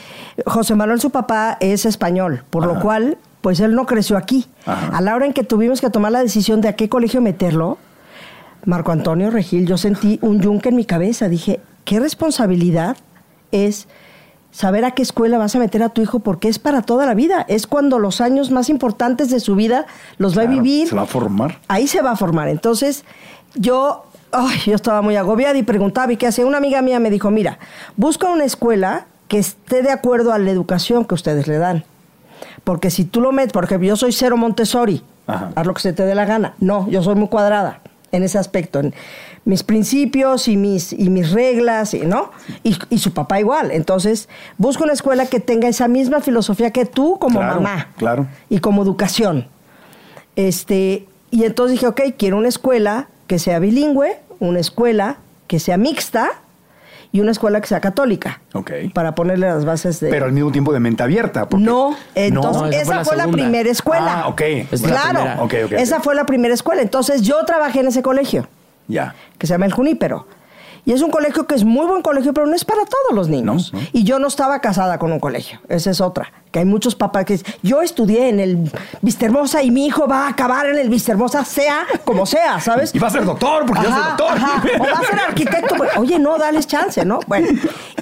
José 0.46 0.74
Manuel 0.74 1.00
su 1.00 1.10
papá 1.10 1.56
es 1.60 1.84
español, 1.86 2.42
por 2.50 2.66
lo 2.66 2.80
cual, 2.80 3.18
pues 3.40 3.60
él 3.60 3.74
no 3.74 3.86
creció 3.86 4.16
aquí. 4.16 4.46
Ajá. 4.64 4.96
A 4.96 5.00
la 5.00 5.14
hora 5.14 5.26
en 5.26 5.32
que 5.32 5.44
tuvimos 5.44 5.80
que 5.80 5.90
tomar 5.90 6.12
la 6.12 6.22
decisión 6.22 6.60
de 6.60 6.68
a 6.68 6.72
qué 6.74 6.88
colegio 6.88 7.20
meterlo, 7.20 7.78
Marco 8.64 8.90
Antonio 8.90 9.30
Regil, 9.30 9.66
yo 9.66 9.78
sentí 9.78 10.18
un 10.22 10.40
yunque 10.40 10.70
en 10.70 10.76
mi 10.76 10.84
cabeza. 10.84 11.28
Dije, 11.28 11.60
qué 11.84 12.00
responsabilidad 12.00 12.96
es 13.52 13.86
saber 14.50 14.84
a 14.84 14.90
qué 14.92 15.02
escuela 15.02 15.38
vas 15.38 15.54
a 15.54 15.58
meter 15.58 15.82
a 15.82 15.90
tu 15.90 16.00
hijo 16.02 16.18
porque 16.20 16.48
es 16.48 16.58
para 16.58 16.82
toda 16.82 17.06
la 17.06 17.14
vida. 17.14 17.44
Es 17.48 17.66
cuando 17.66 17.98
los 17.98 18.20
años 18.20 18.50
más 18.50 18.68
importantes 18.68 19.30
de 19.30 19.38
su 19.38 19.54
vida 19.54 19.86
los 20.18 20.36
va 20.36 20.42
a 20.42 20.46
vivir 20.46 20.88
Se 20.88 20.96
va 20.96 21.02
a 21.02 21.06
formar. 21.06 21.58
ahí 21.68 21.86
se 21.86 22.02
va 22.02 22.12
a 22.12 22.16
formar. 22.16 22.48
Entonces, 22.48 23.04
yo, 23.54 24.04
ay, 24.32 24.58
yo 24.66 24.74
estaba 24.74 25.00
muy 25.02 25.14
agobiada 25.14 25.56
y 25.56 25.62
preguntaba, 25.62 26.12
¿y 26.12 26.16
qué 26.16 26.26
hacía? 26.26 26.44
Una 26.46 26.58
amiga 26.58 26.82
mía 26.82 26.98
me 26.98 27.10
dijo, 27.10 27.30
mira, 27.30 27.58
busca 27.96 28.28
una 28.28 28.44
escuela 28.44 29.06
que 29.28 29.38
esté 29.38 29.82
de 29.82 29.90
acuerdo 29.92 30.32
a 30.32 30.38
la 30.38 30.50
educación 30.50 31.04
que 31.04 31.14
ustedes 31.14 31.46
le 31.46 31.58
dan. 31.58 31.84
Porque 32.66 32.90
si 32.90 33.04
tú 33.04 33.20
lo 33.20 33.30
metes, 33.30 33.52
por 33.52 33.62
ejemplo, 33.62 33.86
yo 33.86 33.94
soy 33.94 34.10
cero 34.10 34.36
Montessori, 34.36 35.00
Ajá. 35.28 35.52
haz 35.54 35.66
lo 35.66 35.72
que 35.72 35.80
se 35.82 35.92
te 35.92 36.04
dé 36.04 36.16
la 36.16 36.24
gana. 36.24 36.54
No, 36.58 36.88
yo 36.90 37.00
soy 37.00 37.14
muy 37.14 37.28
cuadrada 37.28 37.78
en 38.10 38.24
ese 38.24 38.38
aspecto, 38.38 38.80
en 38.80 38.92
mis 39.44 39.62
principios 39.62 40.48
y 40.48 40.56
mis, 40.56 40.92
y 40.92 41.08
mis 41.08 41.30
reglas, 41.30 41.94
¿no? 41.94 42.32
Y, 42.64 42.76
y 42.90 42.98
su 42.98 43.12
papá 43.12 43.38
igual. 43.38 43.70
Entonces, 43.70 44.28
busca 44.58 44.82
una 44.82 44.94
escuela 44.94 45.26
que 45.26 45.38
tenga 45.38 45.68
esa 45.68 45.86
misma 45.86 46.20
filosofía 46.20 46.72
que 46.72 46.86
tú 46.86 47.18
como 47.20 47.38
Claro, 47.38 47.60
mamá 47.60 47.88
claro. 47.98 48.26
y 48.48 48.58
como 48.58 48.82
educación. 48.82 49.46
Este, 50.34 51.06
y 51.30 51.44
entonces 51.44 51.74
dije, 51.74 51.86
ok, 51.86 52.00
quiero 52.18 52.36
una 52.36 52.48
escuela 52.48 53.08
que 53.28 53.38
sea 53.38 53.60
bilingüe, 53.60 54.18
una 54.40 54.58
escuela 54.58 55.18
que 55.46 55.60
sea 55.60 55.76
mixta 55.76 56.30
y 57.12 57.20
una 57.20 57.30
escuela 57.30 57.60
que 57.60 57.66
sea 57.68 57.80
católica. 57.80 58.40
Ok. 58.52 58.70
Para 58.92 59.14
ponerle 59.14 59.46
las 59.48 59.64
bases 59.64 60.00
de... 60.00 60.10
Pero 60.10 60.26
al 60.26 60.32
mismo 60.32 60.50
tiempo 60.52 60.72
de 60.72 60.80
mente 60.80 61.02
abierta. 61.02 61.48
porque- 61.48 61.64
No, 61.64 61.96
entonces 62.14 62.62
No, 62.62 62.68
esa 62.68 62.76
esa, 62.80 62.84
fue 62.86 62.94
la 62.96 63.04
fue 63.04 63.16
la 63.16 63.22
segunda. 63.24 63.42
primera 63.42 63.70
escuela. 63.70 64.20
Ah, 64.24 64.28
ok. 64.28 64.40
Es 64.42 64.82
claro, 64.82 65.20
primera. 65.20 65.34
Ok, 65.42 65.54
ok, 65.64 65.64
ok. 65.66 65.72
esa 65.78 66.00
fue 66.00 66.14
la 66.14 66.26
primera 66.26 66.54
escuela. 66.54 66.82
Entonces 66.82 67.22
yo 67.22 67.44
trabajé 67.44 67.80
en 67.80 67.88
ese 67.88 68.02
colegio, 68.02 68.48
Ya. 68.88 69.14
que 69.38 69.46
se 69.46 69.54
llama 69.54 69.66
el 69.66 69.72
Junípero. 69.72 70.26
Y 70.86 70.92
es 70.92 71.02
un 71.02 71.10
colegio 71.10 71.46
que 71.48 71.56
es 71.56 71.64
muy 71.64 71.84
buen 71.84 72.00
colegio, 72.00 72.32
pero 72.32 72.46
no 72.46 72.54
es 72.54 72.64
para 72.64 72.84
todos 72.84 73.12
los 73.12 73.28
niños. 73.28 73.72
No, 73.72 73.80
no. 73.80 73.86
Y 73.92 74.04
yo 74.04 74.18
no 74.20 74.28
estaba 74.28 74.60
casada 74.60 74.98
con 74.98 75.10
un 75.10 75.18
colegio. 75.18 75.58
Esa 75.68 75.90
es 75.90 76.00
otra. 76.00 76.32
Que 76.52 76.60
hay 76.60 76.64
muchos 76.64 76.94
papás 76.94 77.24
que 77.24 77.32
dicen, 77.34 77.52
yo 77.62 77.82
estudié 77.82 78.28
en 78.28 78.38
el 78.38 78.70
Vistahermosa 79.02 79.62
y 79.64 79.72
mi 79.72 79.84
hijo 79.86 80.06
va 80.06 80.26
a 80.26 80.28
acabar 80.28 80.66
en 80.66 80.78
el 80.78 80.88
Vistahermosa, 80.88 81.44
sea 81.44 81.84
como 82.04 82.24
sea, 82.24 82.60
¿sabes? 82.60 82.94
Y 82.94 83.00
va 83.00 83.08
a 83.08 83.10
ser 83.10 83.24
doctor, 83.24 83.66
porque 83.66 83.82
yo 83.82 83.90
soy 83.90 84.00
doctor. 84.04 84.36
ajá. 84.36 84.62
O 84.78 84.84
va 84.84 84.98
a 85.00 85.04
ser 85.04 85.18
arquitecto. 85.18 85.74
Oye, 85.98 86.18
no, 86.20 86.38
dales 86.38 86.68
chance, 86.68 87.04
¿no? 87.04 87.18
Bueno, 87.26 87.48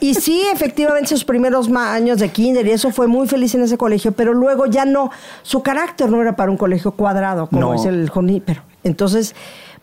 y 0.01 0.15
sí, 0.15 0.43
efectivamente, 0.53 1.09
sus 1.09 1.25
primeros 1.25 1.71
años 1.75 2.19
de 2.19 2.29
kinder 2.29 2.67
y 2.67 2.73
eso 2.73 2.91
fue 2.91 3.07
muy 3.07 3.27
feliz 3.27 3.55
en 3.55 3.63
ese 3.63 3.79
colegio, 3.79 4.13
pero 4.13 4.35
luego 4.35 4.67
ya 4.67 4.85
no, 4.85 5.11
su 5.43 5.63
carácter 5.63 6.11
no 6.11 6.21
era 6.21 6.37
para 6.37 6.51
un 6.51 6.59
colegio 6.59 6.93
cuadrado, 6.93 7.47
como 7.47 7.61
No. 7.61 7.75
es 7.75 7.87
el 7.87 8.11
Junípero. 8.11 8.61
Entonces, 8.85 9.35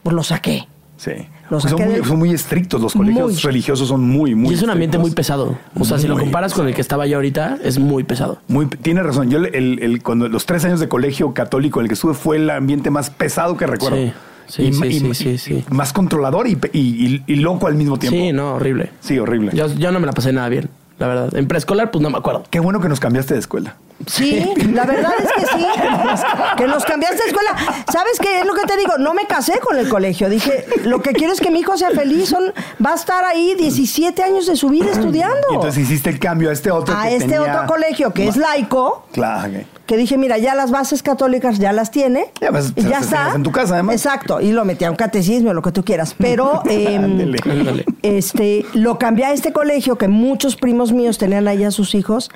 pues 0.04 0.16
lo 0.16 0.22
saqué. 0.24 0.68
Sí. 1.02 1.14
Los 1.50 1.64
Pues 1.64 1.72
son, 1.72 1.82
muy, 1.84 1.94
del- 1.96 2.06
son 2.06 2.20
muy 2.20 2.30
estrictos, 2.32 2.80
los 2.80 2.94
colegios 2.94 3.32
Muy. 3.34 3.42
religiosos 3.42 3.88
son 3.88 4.08
muy, 4.08 4.36
muy 4.36 4.52
y 4.52 4.54
es 4.54 4.62
un 4.62 4.70
ambiente 4.70 5.00
muy 5.00 5.10
pesado. 5.10 5.58
O 5.80 5.84
sea, 5.84 5.98
si 5.98 6.08
lo 6.08 6.14
Muy 6.14 6.26
comparas 6.26 6.54
con 6.54 6.68
el 6.68 6.76
que 6.76 6.82
estaba 6.82 7.08
yo 7.08 7.16
ahorita, 7.18 7.58
es 7.64 7.80
muy 7.80 8.04
pesado. 8.04 8.38
Muy, 8.48 8.68
tiene 8.68 9.02
razón. 9.02 9.32
Yo 9.32 9.40
el, 9.40 9.80
el- 9.82 10.04
cuando 10.04 10.30
los 10.30 10.46
tres 10.46 10.64
años 10.64 10.80
de 10.80 10.88
colegio 10.88 11.34
católico 11.34 11.80
en 11.80 11.86
el 11.86 11.88
que 11.88 11.96
estuve 11.96 12.14
fue 12.14 12.38
el 12.38 12.52
ambiente 12.52 12.92
más 12.92 13.10
pesado 13.10 13.58
que 13.58 13.66
recuerdo. 13.66 13.98
Sí, 13.98 14.14
sí, 14.46 14.62
Y- 14.62 14.74
sí, 14.74 14.86
y- 14.86 15.00
sí, 15.00 15.08
y- 15.08 15.14
sí, 15.16 15.38
sí. 15.40 15.66
Más 15.72 15.92
controlador 15.92 16.48
y, 16.48 16.56
pe- 16.56 16.70
y- 16.72 16.80
y- 17.08 17.24
y 17.26 17.36
loco 17.38 17.66
al 17.66 17.74
mismo 17.74 17.98
tiempo. 17.98 18.16
Sí, 18.20 18.32
no, 18.32 18.54
horrible. 18.54 18.92
Sí, 19.00 19.18
horrible. 19.18 19.50
Yo, 19.56 19.74
yo 19.74 19.92
no 19.92 20.00
me 20.00 20.06
la 20.06 20.12
pasé 20.14 20.32
nada 20.32 20.50
bien, 20.50 20.70
la 21.02 21.08
verdad. 21.08 21.36
En 21.36 21.48
preescolar, 21.48 21.92
pues 21.92 22.02
no 22.02 22.10
me 22.10 22.18
acuerdo. 22.20 22.44
Qué 22.50 22.60
bueno 22.60 22.80
que 22.80 22.88
nos 22.88 23.00
cambiaste 23.00 23.34
de 23.34 23.40
escuela. 23.40 23.76
Sí, 24.08 24.44
la 24.74 24.86
verdad 24.86 25.12
es 25.20 25.32
que 25.34 25.46
sí, 25.58 25.66
que 26.58 26.66
nos 26.68 26.84
cambiaste 26.86 27.18
de 27.22 27.30
escuela. 27.30 27.56
¿Sabes 27.92 28.18
qué 28.20 28.40
es 28.40 28.46
lo 28.46 28.54
que 28.54 28.64
te 28.64 28.76
digo? 28.78 28.98
No 28.98 29.14
me 29.14 29.26
casé 29.28 29.60
con 29.60 29.78
el 29.78 29.88
colegio. 29.90 30.28
Dije, 30.30 30.66
lo 30.86 31.02
que 31.04 31.12
quiero 31.14 31.34
es 31.34 31.40
que 31.40 31.52
mi 31.52 31.60
hijo 31.60 31.78
sea 31.78 31.92
feliz. 31.92 32.30
Son, 32.30 32.44
va 32.84 32.92
a 32.94 32.96
estar 32.96 33.24
ahí 33.26 33.54
17 33.56 34.24
años 34.24 34.48
de 34.48 34.56
su 34.56 34.70
vida 34.70 34.90
estudiando. 34.92 35.36
Y 35.52 35.56
entonces 35.56 35.84
hiciste 35.84 36.10
el 36.10 36.20
cambio 36.20 36.50
a 36.50 36.54
este 36.54 36.72
otro. 36.72 36.96
a 36.96 37.04
que 37.04 37.16
este 37.18 37.28
tenía- 37.30 37.42
otro 37.42 37.68
colegio 37.68 38.12
que 38.14 38.28
es 38.28 38.38
laico, 38.38 39.06
Claro. 39.12 39.50
ok. 39.60 39.66
que 39.86 39.98
dije, 39.98 40.18
mira, 40.18 40.38
ya 40.38 40.56
las 40.56 40.72
bases 40.72 41.04
católicas 41.04 41.60
ya 41.60 41.72
las 41.74 41.92
tiene. 41.92 42.32
Ya, 42.40 42.50
pues, 42.50 42.72
y 42.78 42.84
ya 42.84 43.00
está. 43.00 43.34
en 43.36 43.44
tu 43.44 43.52
casa, 43.52 43.74
además. 43.74 43.96
Exacto. 43.96 44.40
Y 44.42 44.52
lo 44.52 44.64
metí 44.66 44.86
a 44.86 44.90
un 44.90 44.96
catecismo, 44.96 45.54
lo 45.54 45.62
que 45.62 45.72
tú 45.74 45.84
quieras. 45.84 46.16
Pero. 46.18 46.64
Ándale. 46.98 47.86
este, 48.02 48.66
lo 48.74 48.98
cambié 48.98 49.26
a 49.26 49.34
este 49.34 49.52
colegio 49.54 49.98
que 49.98 50.08
muchos 50.08 50.56
primos 50.56 50.91
míos 50.92 51.18
tenían 51.18 51.48
ahí 51.48 51.64
a 51.64 51.72
sus 51.72 51.96
hijos. 51.96 52.30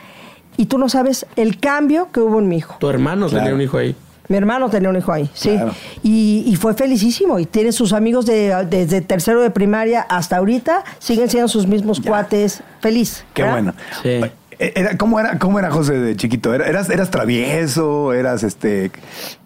Y 0.57 0.67
tú 0.67 0.77
no 0.77 0.87
sabes 0.89 1.25
el 1.35 1.59
cambio 1.59 2.09
que 2.13 2.21
hubo 2.21 2.39
en 2.39 2.47
mi 2.47 2.57
hijo. 2.57 2.77
Tu 2.79 2.89
hermano 2.89 3.27
Claro. 3.27 3.43
tenía 3.43 3.55
un 3.55 3.61
hijo 3.61 3.77
ahí. 3.77 3.95
Mi 4.27 4.37
hermano 4.37 4.69
tenía 4.69 4.89
un 4.89 4.95
hijo 4.97 5.11
ahí, 5.11 5.29
sí. 5.33 5.49
Claro. 5.51 5.73
Y, 6.01 6.43
y 6.47 6.55
fue 6.55 6.73
felicísimo. 6.73 7.37
Y 7.39 7.45
tiene 7.45 7.71
sus 7.71 7.93
amigos 7.93 8.25
de, 8.25 8.65
desde 8.69 9.01
tercero 9.01 9.41
de 9.41 9.51
primaria 9.51 10.01
hasta 10.01 10.37
ahorita. 10.37 10.83
Siguen 10.97 11.29
siendo 11.29 11.47
sus 11.47 11.67
mismos 11.67 11.99
cuates. 12.01 12.63
Feliz. 12.81 13.23
Qué 13.33 13.43
¿verdad? 13.43 13.55
bueno. 13.55 13.73
Sí. 14.01 14.21
Era, 14.57 14.97
¿cómo, 14.97 15.19
era, 15.19 15.37
¿Cómo 15.37 15.59
era 15.59 15.69
José 15.69 15.99
de 15.99 16.15
chiquito? 16.15 16.53
¿Era- 16.53 16.65
¿Eras, 16.67 16.89
eras 16.89 17.11
travieso? 17.11 18.13
¿Eras 18.13 18.41
este 18.43 18.89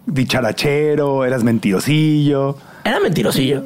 dicharachero? 0.06 1.24
¿Eras 1.24 1.42
mentirosillo? 1.44 2.56
Era 2.84 3.00
mentirosillo 3.00 3.64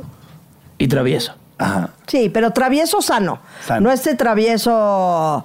y 0.79 0.89
travieso. 0.89 1.35
Ajá. 1.59 1.91
Sí, 2.07 2.29
pero 2.29 2.51
travieso 2.53 3.01
sano. 3.03 3.39
Sano. 3.65 3.81
No 3.89 3.93
este 3.93 4.15
travieso 4.15 5.45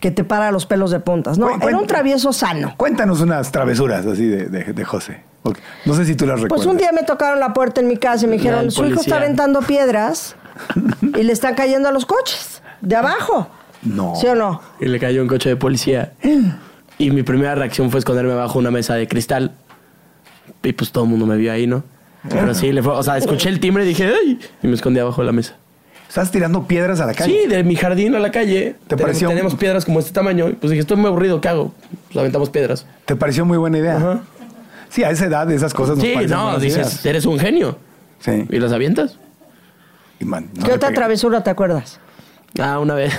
que 0.00 0.10
te 0.10 0.24
para 0.24 0.50
los 0.50 0.64
pelos 0.66 0.90
de 0.90 1.00
puntas. 1.00 1.38
No, 1.38 1.50
era 1.60 1.76
un 1.76 1.86
travieso 1.86 2.32
sano. 2.32 2.74
Cuéntanos 2.76 3.20
unas 3.20 3.52
travesuras 3.52 4.06
así 4.06 4.26
de, 4.26 4.46
de- 4.46 4.72
de 4.72 4.84
José. 4.84 5.22
No 5.84 5.94
sé 5.94 6.04
si 6.04 6.14
tú 6.16 6.26
las 6.26 6.40
recuerdas. 6.40 6.64
Pues 6.64 6.66
un 6.66 6.76
día 6.78 6.90
me 6.92 7.02
tocaron 7.02 7.40
la 7.40 7.52
puerta 7.54 7.80
en 7.80 7.88
mi 7.88 7.96
casa 7.96 8.24
y 8.26 8.28
me 8.28 8.36
dijeron, 8.36 8.70
su 8.70 8.84
hijo 8.86 9.00
está 9.00 9.16
aventando 9.16 9.60
piedras 9.60 10.36
y 11.16 11.22
le 11.22 11.32
están 11.32 11.54
cayendo 11.54 11.88
a 11.88 11.92
los 11.92 12.04
coches 12.06 12.62
de 12.82 12.96
abajo. 12.96 13.48
No. 13.82 14.14
¿Sí 14.16 14.26
o 14.26 14.34
no? 14.34 14.60
Y 14.80 14.86
le 14.86 14.98
cayó 14.98 15.22
un 15.22 15.28
coche 15.28 15.48
de 15.48 15.56
policía. 15.56 16.12
Y 16.98 17.10
mi 17.10 17.22
primera 17.22 17.54
reacción 17.54 17.90
fue 17.90 17.98
esconderme 18.00 18.34
bajo 18.34 18.58
una 18.58 18.70
mesa 18.70 18.94
de 18.94 19.08
cristal. 19.08 19.52
Y 20.62 20.72
pues 20.74 20.92
todo 20.92 21.04
el 21.04 21.10
mundo 21.10 21.24
me 21.26 21.36
vio 21.36 21.52
ahí, 21.52 21.66
¿no? 21.66 21.82
Pero 22.28 22.54
sí, 22.54 22.70
le 22.72 22.82
fue, 22.82 22.92
o 22.92 23.02
sea, 23.02 23.16
escuché 23.16 23.48
el 23.48 23.60
timbre 23.60 23.84
y 23.84 23.88
dije, 23.88 24.04
¡ay! 24.12 24.38
Y 24.62 24.66
me 24.66 24.74
escondí 24.74 25.00
abajo 25.00 25.22
de 25.22 25.26
la 25.26 25.32
mesa. 25.32 25.56
Estás 26.08 26.30
tirando 26.30 26.66
piedras 26.66 27.00
a 27.00 27.06
la 27.06 27.14
calle. 27.14 27.42
Sí, 27.44 27.48
de 27.48 27.62
mi 27.62 27.76
jardín 27.76 28.14
a 28.14 28.18
la 28.18 28.30
calle. 28.32 28.74
¿Te 28.88 28.96
Ten- 28.96 28.98
pareció 29.06 29.28
Tenemos 29.28 29.54
piedras 29.54 29.84
como 29.84 30.00
este 30.00 30.12
tamaño. 30.12 30.48
Y 30.48 30.52
pues 30.54 30.70
dije, 30.70 30.80
estoy 30.80 30.96
muy 30.96 31.06
aburrido, 31.06 31.40
¿qué 31.40 31.48
hago? 31.48 31.72
Pues 32.08 32.16
aventamos 32.18 32.50
piedras. 32.50 32.84
¿Te 33.06 33.14
pareció 33.16 33.44
muy 33.44 33.56
buena 33.58 33.78
idea? 33.78 33.96
Ajá. 33.96 34.20
Sí, 34.88 35.04
a 35.04 35.10
esa 35.10 35.26
edad 35.26 35.48
esas 35.52 35.72
cosas 35.72 35.96
nos 35.96 36.04
Sí, 36.04 36.12
parecen 36.14 36.36
no, 36.36 36.42
buenas 36.44 36.62
dices, 36.62 36.78
ideas. 36.78 37.06
eres 37.06 37.26
un 37.26 37.38
genio. 37.38 37.78
Sí. 38.18 38.44
¿Y 38.50 38.58
las 38.58 38.72
avientas? 38.72 39.18
Y 40.18 40.24
man, 40.24 40.50
no 40.54 40.62
¿Qué 40.64 40.68
le 40.70 40.74
otra 40.74 40.88
pegué. 40.88 40.98
travesura 40.98 41.44
te 41.44 41.50
acuerdas? 41.50 42.00
Ah, 42.58 42.80
una 42.80 42.94
vez. 42.94 43.12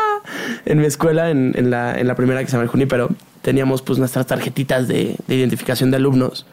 en 0.64 0.80
mi 0.80 0.86
escuela, 0.86 1.30
en, 1.30 1.52
en 1.54 1.70
la, 1.70 1.98
en 1.98 2.06
la 2.08 2.14
primera 2.14 2.40
que 2.40 2.46
se 2.46 2.52
llama 2.52 2.62
el 2.64 2.70
Junípero, 2.70 3.10
teníamos 3.42 3.82
pues 3.82 3.98
nuestras 3.98 4.26
tarjetitas 4.26 4.88
de, 4.88 5.16
de 5.26 5.34
identificación 5.34 5.90
de 5.90 5.98
alumnos. 5.98 6.46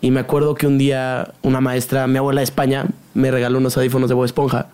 Y 0.00 0.10
me 0.10 0.20
acuerdo 0.20 0.54
que 0.54 0.66
un 0.66 0.78
día 0.78 1.32
una 1.42 1.60
maestra, 1.60 2.06
mi 2.06 2.18
abuela 2.18 2.40
de 2.40 2.44
España, 2.44 2.86
me 3.14 3.30
regaló 3.30 3.58
unos 3.58 3.76
audífonos 3.76 4.08
de 4.08 4.14
Bob 4.14 4.24
Esponja. 4.24 4.66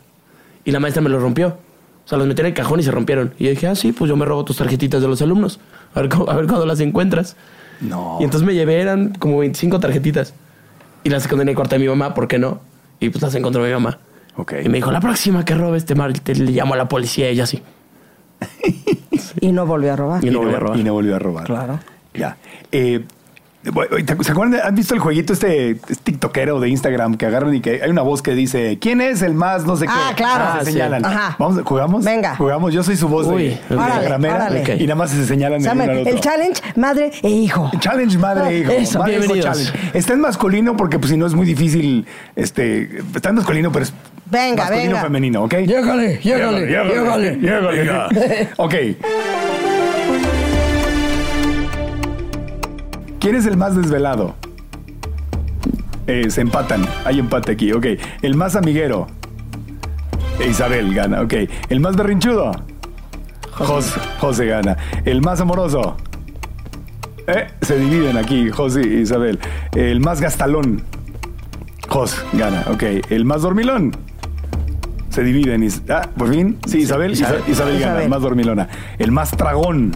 Y 0.65 0.71
la 0.73 0.81
maestra 0.81 1.03
me 1.03 1.09
los 1.09 1.23
rompió. 1.23 1.57
O 2.05 2.09
sea, 2.09 2.19
los 2.19 2.27
metí 2.27 2.41
en 2.41 2.47
el 2.49 2.55
cajón 2.55 2.81
y 2.81 2.83
se 2.83 2.91
rompieron. 2.91 3.33
Y 3.39 3.45
yo 3.45 3.51
dije, 3.51 3.69
ah, 3.69 3.75
sí, 3.77 3.93
pues 3.93 4.09
yo 4.09 4.17
me 4.17 4.25
robo 4.25 4.45
tus 4.45 4.57
tarjetitas 4.57 5.01
de 5.01 5.09
los 5.09 5.23
alumnos. 5.23 5.61
A 5.95 6.03
ver, 6.03 6.11
a 6.29 6.35
ver 6.37 6.47
cuándo 6.47 6.67
las 6.67 6.81
encuentras. 6.81 7.37
No. 7.81 8.19
Y 8.21 8.25
entonces 8.25 8.47
me 8.47 8.55
llevé, 8.55 8.81
eran 8.81 9.15
como 9.15 9.39
25 9.39 9.79
tarjetitas. 9.81 10.35
Y 11.05 11.11
las 11.11 11.23
escondí 11.23 11.43
en 11.43 11.49
el 11.51 11.55
cuarto 11.55 11.75
de 11.77 11.81
mi 11.81 11.89
mamá, 11.89 12.15
¿por 12.15 12.27
qué 12.29 12.39
no? 12.39 12.61
Y 13.01 13.09
pues 13.11 13.23
las 13.23 13.35
encontró 13.35 13.63
mi 13.63 13.71
mamá. 13.71 13.99
Ok. 14.37 14.55
Y 14.65 14.69
me 14.69 14.79
dijo, 14.79 14.91
la 14.93 15.01
próxima 15.01 15.45
que 15.45 15.55
robes, 15.55 15.85
te, 15.85 15.95
te 15.95 16.35
le 16.35 16.51
llamo 16.53 16.75
a 16.75 16.77
la 16.77 16.89
policía. 16.89 17.29
Y 17.31 17.35
ella 17.35 17.47
sí. 17.47 17.63
Y 19.41 19.53
no 19.53 19.67
volvió 19.67 19.93
a 19.93 19.97
robar. 19.97 20.25
Y 20.25 20.29
Y 20.29 20.31
no 20.31 20.39
no, 20.39 20.41
volvió 20.45 20.57
a 20.57 20.61
robar. 20.61 20.79
y 20.79 20.85
no 20.85 20.93
volvió 20.93 21.17
a 21.17 21.19
robar. 21.19 21.45
Claro. 21.45 21.79
Ya. 22.15 22.37
Eh, 22.71 23.05
bueno, 23.05 23.05
¿te- 23.05 23.22
¿Se 23.65 24.33
acuerdan? 24.33 24.61
¿Han 24.65 24.75
visto 24.75 24.93
el 24.95 25.01
jueguito 25.01 25.33
este, 25.33 25.77
tiktokero 26.03 26.59
de 26.59 26.69
Instagram 26.69 27.17
que 27.17 27.27
agarran 27.27 27.55
y 27.55 27.61
que 27.61 27.81
hay 27.83 27.91
una 27.91 28.03
voz 28.03 28.21
que 28.21 28.33
dice 28.35 28.79
¿Quién 28.81 29.01
es 29.01 29.23
el 29.23 29.35
más 29.35 29.65
no 29.65 29.77
sé 29.77 29.87
qué? 29.87 29.93
Ah, 29.95 30.13
claro. 30.17 30.45
se 30.45 30.59
Ah, 30.59 30.65
sí. 30.65 30.73
señalan. 30.73 31.05
Ajá. 31.05 31.37
Vamos, 31.39 31.63
¿Jugamos? 31.65 32.05
Venga. 32.05 32.35
Jugamos. 32.35 32.75
Yo 32.75 32.83
soy 32.83 32.97
su 32.97 33.07
voz 33.09 33.27
Uy, 33.29 33.45
de, 33.45 33.51
Instagramera. 33.71 34.35
órale. 34.35 34.63
Ok. 34.63 34.69
Y 34.81 34.83
nada 34.85 34.97
más 34.97 35.11
se 35.11 35.25
señalan 35.27 35.61
Se 35.61 35.69
el 35.69 35.71
llama 35.71 35.85
uno 35.85 35.93
al 35.93 35.99
el 35.99 36.09
otro. 36.09 36.21
challenge 36.21 36.61
madre 36.77 37.11
e 37.23 37.29
hijo. 37.31 37.71
Challenge 37.79 38.19
madre 38.19 38.49
e 38.49 38.59
hijo. 38.59 38.73
Eso. 38.73 38.99
Madre 38.99 39.13
e 39.13 39.19
hijo 39.25 39.33
Bienvenidos. 39.35 39.65
challenge. 39.73 39.99
Está 39.99 40.13
en 40.15 40.21
masculino 40.21 40.77
porque 40.77 40.99
pues 40.99 41.11
si 41.13 41.17
no 41.17 41.27
es 41.27 41.35
muy 41.35 41.47
difícil, 41.47 42.05
este, 42.35 42.99
está 43.15 43.29
en 43.29 43.37
masculino, 43.37 43.71
pero 43.71 43.85
es 43.85 43.93
Venga, 44.27 44.57
masculino 44.65 44.89
venga. 44.91 45.03
femenino, 45.03 45.43
¿ok? 45.45 45.55
Llégale, 45.55 46.19
llégale, 46.23 46.67
llégale, 46.67 47.37
llégale. 47.41 48.49
Ok. 48.57 48.75
¿Quién 53.23 53.37
es 53.37 53.47
el 53.47 53.57
más 53.57 53.77
desvelado? 53.77 54.35
Eh, 56.09 56.29
se 56.29 56.41
empatan. 56.41 56.85
Hay 57.05 57.21
empate 57.21 57.53
aquí. 57.53 57.73
Ok. 57.73 57.87
El 58.21 58.35
más 58.35 58.57
amiguero. 58.57 59.07
Isabel 60.45 60.93
gana. 60.93 61.21
Ok. 61.21 61.35
El 61.69 61.79
más 61.79 61.95
berrinchudo. 61.95 62.51
José, 63.53 64.01
José 64.19 64.47
gana. 64.47 64.77
El 65.05 65.23
más 65.23 65.41
amoroso. 65.41 65.97
Eh, 67.29 67.47
se 67.61 67.79
dividen 67.79 68.17
aquí, 68.17 68.51
José 68.51 68.83
y 68.85 69.03
Isabel. 69.03 69.39
El 69.77 70.01
más 70.01 70.21
gastalón. 70.21 70.83
Jos 71.89 72.25
gana. 72.33 72.65
Ok. 72.73 72.83
El 73.09 73.25
más 73.25 73.43
dormilón. 73.43 73.93
Se 75.11 75.23
dividen. 75.23 75.69
Ah, 75.89 76.09
por 76.19 76.29
fin. 76.29 76.59
Sí, 76.67 76.79
Isabel. 76.79 77.13
Isabel, 77.13 77.43
Isabel. 77.47 77.53
Isabel 77.53 77.79
gana. 77.79 78.03
El 78.03 78.09
más 78.09 78.21
dormilona. 78.21 78.69
El 78.99 79.13
más 79.13 79.31
tragón. 79.31 79.93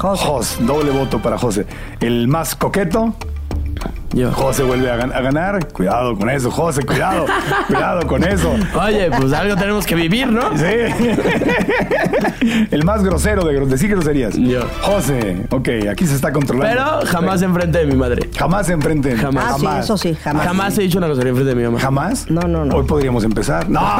Jos. 0.00 0.56
Doble 0.66 0.90
voto 0.90 1.20
para 1.20 1.38
José. 1.38 1.66
El 2.00 2.26
más 2.28 2.54
coqueto. 2.54 3.14
Yo. 4.12 4.32
José 4.32 4.62
vuelve 4.64 4.90
a, 4.90 4.96
gan- 4.98 5.14
a 5.14 5.20
ganar. 5.20 5.68
Cuidado 5.68 6.16
con 6.16 6.28
eso, 6.30 6.50
José. 6.50 6.84
Cuidado. 6.84 7.26
cuidado 7.68 8.06
con 8.06 8.24
eso. 8.24 8.54
Oye, 8.82 9.10
pues 9.16 9.32
algo 9.32 9.56
tenemos 9.56 9.86
que 9.86 9.94
vivir, 9.94 10.28
¿no? 10.28 10.56
Sí. 10.56 10.64
El 12.70 12.84
más 12.84 13.02
grosero 13.04 13.44
de 13.44 13.60
decir 13.66 13.90
groserías. 13.90 14.34
Yo. 14.36 14.60
José. 14.82 15.46
Ok, 15.50 15.68
aquí 15.90 16.06
se 16.06 16.14
está 16.14 16.32
controlando. 16.32 16.70
Pero 17.00 17.06
jamás 17.06 17.42
enfrente 17.42 17.78
de 17.78 17.86
mi 17.86 17.94
madre. 17.94 18.28
Jamás 18.36 18.66
se 18.66 18.72
enfrenten. 18.72 19.16
Jamás. 19.16 19.44
Ah, 19.48 19.56
sí, 19.58 19.66
eso 19.80 19.98
sí, 19.98 20.14
jamás. 20.22 20.46
Jamás 20.46 20.78
he 20.78 20.82
dicho 20.82 20.98
una 20.98 21.06
grosería 21.06 21.30
enfrente 21.30 21.54
de 21.54 21.60
mi 21.60 21.64
mamá. 21.64 21.80
¿Jamás? 21.80 22.30
No, 22.30 22.42
no, 22.42 22.64
no. 22.64 22.76
Hoy 22.76 22.84
podríamos 22.86 23.24
empezar. 23.24 23.68
No, 23.68 23.80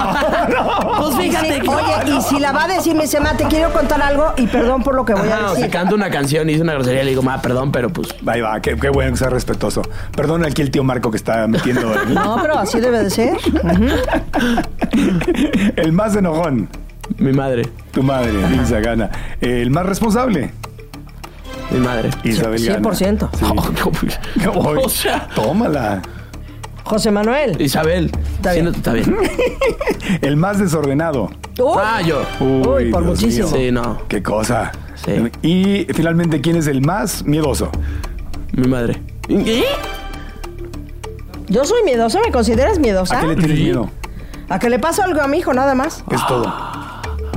no. 0.48 0.98
Pues 0.98 1.16
fíjate 1.16 1.60
que... 1.60 1.68
Oye, 1.68 2.16
y 2.16 2.20
si 2.22 2.38
la 2.40 2.52
va 2.52 2.64
a 2.64 2.68
decir, 2.68 2.94
me 2.94 3.02
dice, 3.02 3.20
ma, 3.20 3.36
te 3.36 3.44
quiero 3.44 3.72
contar 3.72 4.02
algo 4.02 4.32
y 4.36 4.46
perdón 4.46 4.82
por 4.82 4.94
lo 4.94 5.04
que 5.04 5.14
voy 5.14 5.28
Ajá, 5.28 5.36
a 5.36 5.38
o 5.38 5.42
sea, 5.50 5.54
decir. 5.56 5.70
canto 5.70 5.94
una 5.94 6.10
canción 6.10 6.48
y 6.48 6.52
hice 6.54 6.62
una 6.62 6.74
grosería 6.74 7.02
y 7.02 7.04
le 7.04 7.10
digo, 7.10 7.22
ma, 7.22 7.40
perdón, 7.40 7.72
pero 7.72 7.90
pues... 7.90 8.14
Ahí 8.26 8.40
va, 8.40 8.60
qué, 8.60 8.76
qué 8.76 8.88
bueno 8.88 9.12
que 9.12 9.18
sea 9.18 9.30
respetuoso. 9.30 9.82
Perdona 10.16 10.48
aquí 10.48 10.62
el 10.62 10.70
tío 10.70 10.84
Marco 10.84 11.10
que 11.10 11.16
está 11.16 11.46
metiendo. 11.46 11.92
el- 12.02 12.14
No, 12.14 12.38
pero 12.40 12.58
así 12.58 12.80
debe 12.80 13.02
de 13.04 13.10
ser. 13.10 13.36
El 15.76 15.92
más 15.92 16.16
enojón. 16.16 16.68
Mi 17.18 17.32
madre. 17.32 17.68
Tu 17.92 18.02
madre, 18.02 18.32
Lisa 18.50 18.80
Gana. 18.80 19.10
El 19.40 19.70
más 19.70 19.84
responsable, 19.86 20.52
Mi 21.70 21.80
madre. 21.80 22.10
Isabel 22.24 22.64
Gana. 22.64 22.88
100%. 22.90 23.28
Sí. 23.36 24.46
Oy, 24.54 24.78
O 24.84 24.88
sea. 24.88 25.28
Tómala. 25.34 26.02
José 26.84 27.10
Manuel. 27.10 27.60
Isabel. 27.60 28.10
Está 28.36 28.52
bien. 28.52 28.66
Está 28.68 28.92
bien. 28.92 29.16
El 30.22 30.36
más 30.36 30.58
desordenado. 30.58 31.30
Uy, 31.58 31.78
Ah, 31.78 32.00
yo. 32.02 32.22
Uy, 32.40 32.90
por 32.90 33.04
Dios 33.04 33.20
muchísimo. 33.20 33.48
mío. 33.48 33.56
Sí, 33.56 33.70
no. 33.72 33.98
Qué 34.08 34.22
cosa. 34.22 34.72
Sí. 35.04 35.12
Y 35.46 35.86
finalmente, 35.94 36.40
¿quién 36.40 36.56
es 36.56 36.66
el 36.66 36.80
más 36.80 37.24
miedoso? 37.24 37.70
Mi 38.52 38.66
madre. 38.66 39.00
¿Y? 39.30 39.64
Yo 41.48 41.64
soy 41.64 41.82
miedosa, 41.84 42.18
¿me 42.24 42.30
consideras 42.32 42.78
miedosa? 42.78 43.18
¿A 43.18 43.20
qué 43.22 43.26
le 43.28 43.36
tienes 43.36 43.56
Sí. 43.58 43.62
miedo? 43.64 43.90
¿A 44.48 44.58
que 44.58 44.68
le 44.68 44.78
pase 44.78 45.02
algo 45.02 45.20
a 45.22 45.28
mi 45.28 45.38
hijo, 45.38 45.52
nada 45.54 45.74
más? 45.74 46.04
Es 46.10 46.26
todo. 46.26 46.52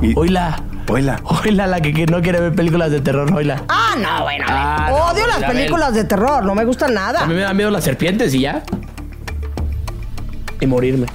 Y, 0.02 0.12
Oila. 0.16 0.60
Oila. 0.88 1.20
Oila, 1.24 1.66
la 1.66 1.80
que, 1.80 1.94
que 1.94 2.06
no 2.06 2.20
quiere 2.20 2.40
ver 2.40 2.54
películas 2.54 2.90
de 2.90 3.00
terror, 3.00 3.32
oila. 3.32 3.62
Ah, 3.68 3.94
no, 3.96 4.22
bueno. 4.24 4.44
Ah, 4.48 4.86
no, 4.90 4.96
Odio 5.12 5.26
las 5.26 5.38
Isabel. 5.38 5.56
películas 5.56 5.94
de 5.94 6.04
terror, 6.04 6.44
no 6.44 6.54
me 6.54 6.64
gustan 6.64 6.90
A 6.90 6.94
nada. 6.94 7.26
mí 7.26 7.34
me 7.34 7.40
dan 7.40 7.56
miedo 7.56 7.70
las 7.70 7.84
serpientes 7.84 8.34
y 8.34 8.40
ya. 8.40 8.62
Y 10.60 10.66
morirme. 10.66 11.06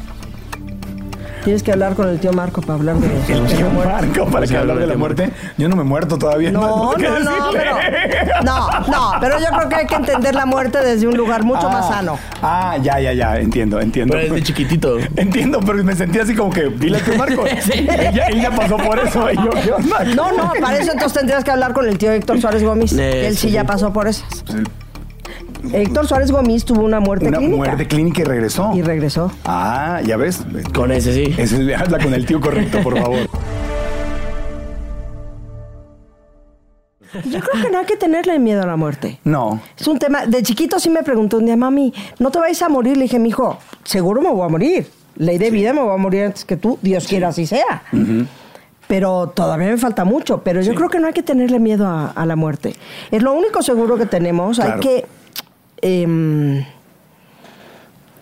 Tienes 1.43 1.63
que 1.63 1.71
hablar 1.71 1.95
con 1.95 2.09
el 2.09 2.19
tío 2.19 2.33
Marco 2.33 2.61
para 2.61 2.73
hablar 2.75 2.97
de 2.97 3.07
eso. 3.07 3.33
El 3.33 3.47
tío 3.47 3.69
Marco, 3.71 4.25
para 4.25 4.45
que 4.45 4.57
hablar 4.57 4.77
de 4.77 4.87
la 4.87 4.97
muerte. 4.97 5.31
Yo 5.57 5.69
no 5.69 5.75
me 5.75 5.81
he 5.83 5.85
muerto 5.85 6.17
todavía. 6.17 6.51
No, 6.51 6.61
no, 6.61 6.93
no, 6.93 6.97
decirle. 6.97 7.29
pero. 7.53 8.43
No, 8.43 8.69
no, 8.87 9.11
pero 9.21 9.39
yo 9.39 9.45
creo 9.55 9.69
que 9.69 9.75
hay 9.75 9.85
que 9.87 9.95
entender 9.95 10.35
la 10.35 10.45
muerte 10.45 10.79
desde 10.83 11.07
un 11.07 11.15
lugar 11.15 11.43
mucho 11.43 11.67
Ah, 11.67 11.73
más 11.73 11.87
sano. 11.87 12.19
Ah, 12.41 12.77
ya, 12.81 12.99
ya, 12.99 13.13
ya. 13.13 13.37
Entiendo, 13.37 13.79
entiendo. 13.79 14.13
Pero 14.15 14.33
desde 14.33 14.43
chiquitito. 14.47 14.97
Entiendo, 15.15 15.59
pero 15.65 15.83
me 15.83 15.95
sentí 15.95 16.19
así 16.19 16.35
como 16.35 16.51
que, 16.51 16.69
dile 16.69 16.97
al 16.97 17.03
tío 17.03 17.15
Marco. 17.15 17.43
Sí. 17.61 17.87
ella, 17.89 18.27
ella 18.29 18.51
pasó 18.51 18.77
por 18.77 18.99
eso. 18.99 19.29
Y 19.31 19.35
yo, 19.35 19.49
¿qué 19.63 19.71
onda? 19.71 20.03
No, 20.15 20.31
no, 20.31 20.51
para 20.59 20.77
eso 20.77 20.91
entonces 20.91 21.17
tendrías 21.17 21.43
que 21.43 21.51
hablar 21.51 21.73
con 21.73 21.87
el 21.87 21.97
tío 21.97 22.11
Héctor 22.11 22.39
Suárez 22.39 22.63
Gómez. 22.63 22.93
Eh, 22.93 23.27
Él 23.27 23.35
sí 23.37 23.47
sí, 23.47 23.51
ya 23.53 23.63
pasó 23.63 23.91
por 23.93 24.07
esas. 24.07 24.43
Pues, 24.45 24.63
Héctor 25.73 26.07
Suárez 26.07 26.31
Gómez 26.31 26.63
tuvo 26.65 26.81
una 26.83 26.99
muerte 26.99 27.27
Una 27.27 27.37
clínica. 27.37 27.57
muerte 27.57 27.87
clínica 27.87 28.21
y 28.21 28.25
regresó. 28.25 28.71
Y 28.73 28.81
regresó. 28.81 29.31
Ah, 29.45 30.01
ya 30.05 30.15
ves. 30.17 30.41
Con 30.73 30.91
ese 30.91 31.13
sí. 31.13 31.35
Es 31.37 31.51
el- 31.53 31.73
habla 31.75 31.99
con 31.99 32.13
el 32.13 32.25
tío 32.25 32.39
correcto, 32.39 32.81
por 32.81 32.97
favor. 32.97 33.27
Yo 37.25 37.39
creo 37.39 37.63
que 37.63 37.71
no 37.71 37.79
hay 37.79 37.85
que 37.85 37.97
tenerle 37.97 38.37
miedo 38.37 38.61
a 38.61 38.67
la 38.67 38.75
muerte. 38.75 39.19
No. 39.23 39.59
Es 39.77 39.87
un 39.87 39.97
tema. 39.97 40.25
De 40.27 40.43
chiquito 40.43 40.79
sí 40.79 40.89
me 40.91 41.01
preguntó 41.01 41.37
un 41.37 41.45
día, 41.45 41.57
mami, 41.57 41.91
¿no 42.19 42.29
te 42.29 42.37
vais 42.39 42.61
a 42.61 42.69
morir? 42.69 42.97
Le 42.97 43.03
dije, 43.03 43.17
mi 43.17 43.29
hijo, 43.29 43.57
seguro 43.83 44.21
me 44.21 44.29
voy 44.29 44.45
a 44.45 44.49
morir. 44.49 44.87
Ley 45.15 45.37
de 45.39 45.49
vida 45.49 45.73
me 45.73 45.81
voy 45.81 45.93
a 45.93 45.97
morir 45.97 46.25
antes 46.25 46.45
que 46.45 46.55
tú. 46.55 46.77
Dios 46.81 47.07
quiera 47.07 47.29
así 47.29 47.47
sea. 47.47 47.81
Pero 48.87 49.29
todavía 49.35 49.67
me 49.69 49.77
falta 49.77 50.05
mucho. 50.05 50.41
Pero 50.43 50.61
yo 50.61 50.71
Sí. 50.71 50.77
creo 50.77 50.89
que 50.89 50.99
no 50.99 51.07
hay 51.07 51.13
que 51.13 51.23
tenerle 51.23 51.59
miedo 51.59 51.87
a, 51.87 52.11
a 52.11 52.25
la 52.25 52.35
muerte. 52.35 52.75
Es 53.11 53.23
lo 53.23 53.33
único 53.33 53.61
seguro 53.63 53.97
que 53.97 54.05
tenemos. 54.05 54.57
Claro. 54.57 54.73
Hay 54.75 54.79
que 54.79 55.05
em, 55.81 56.63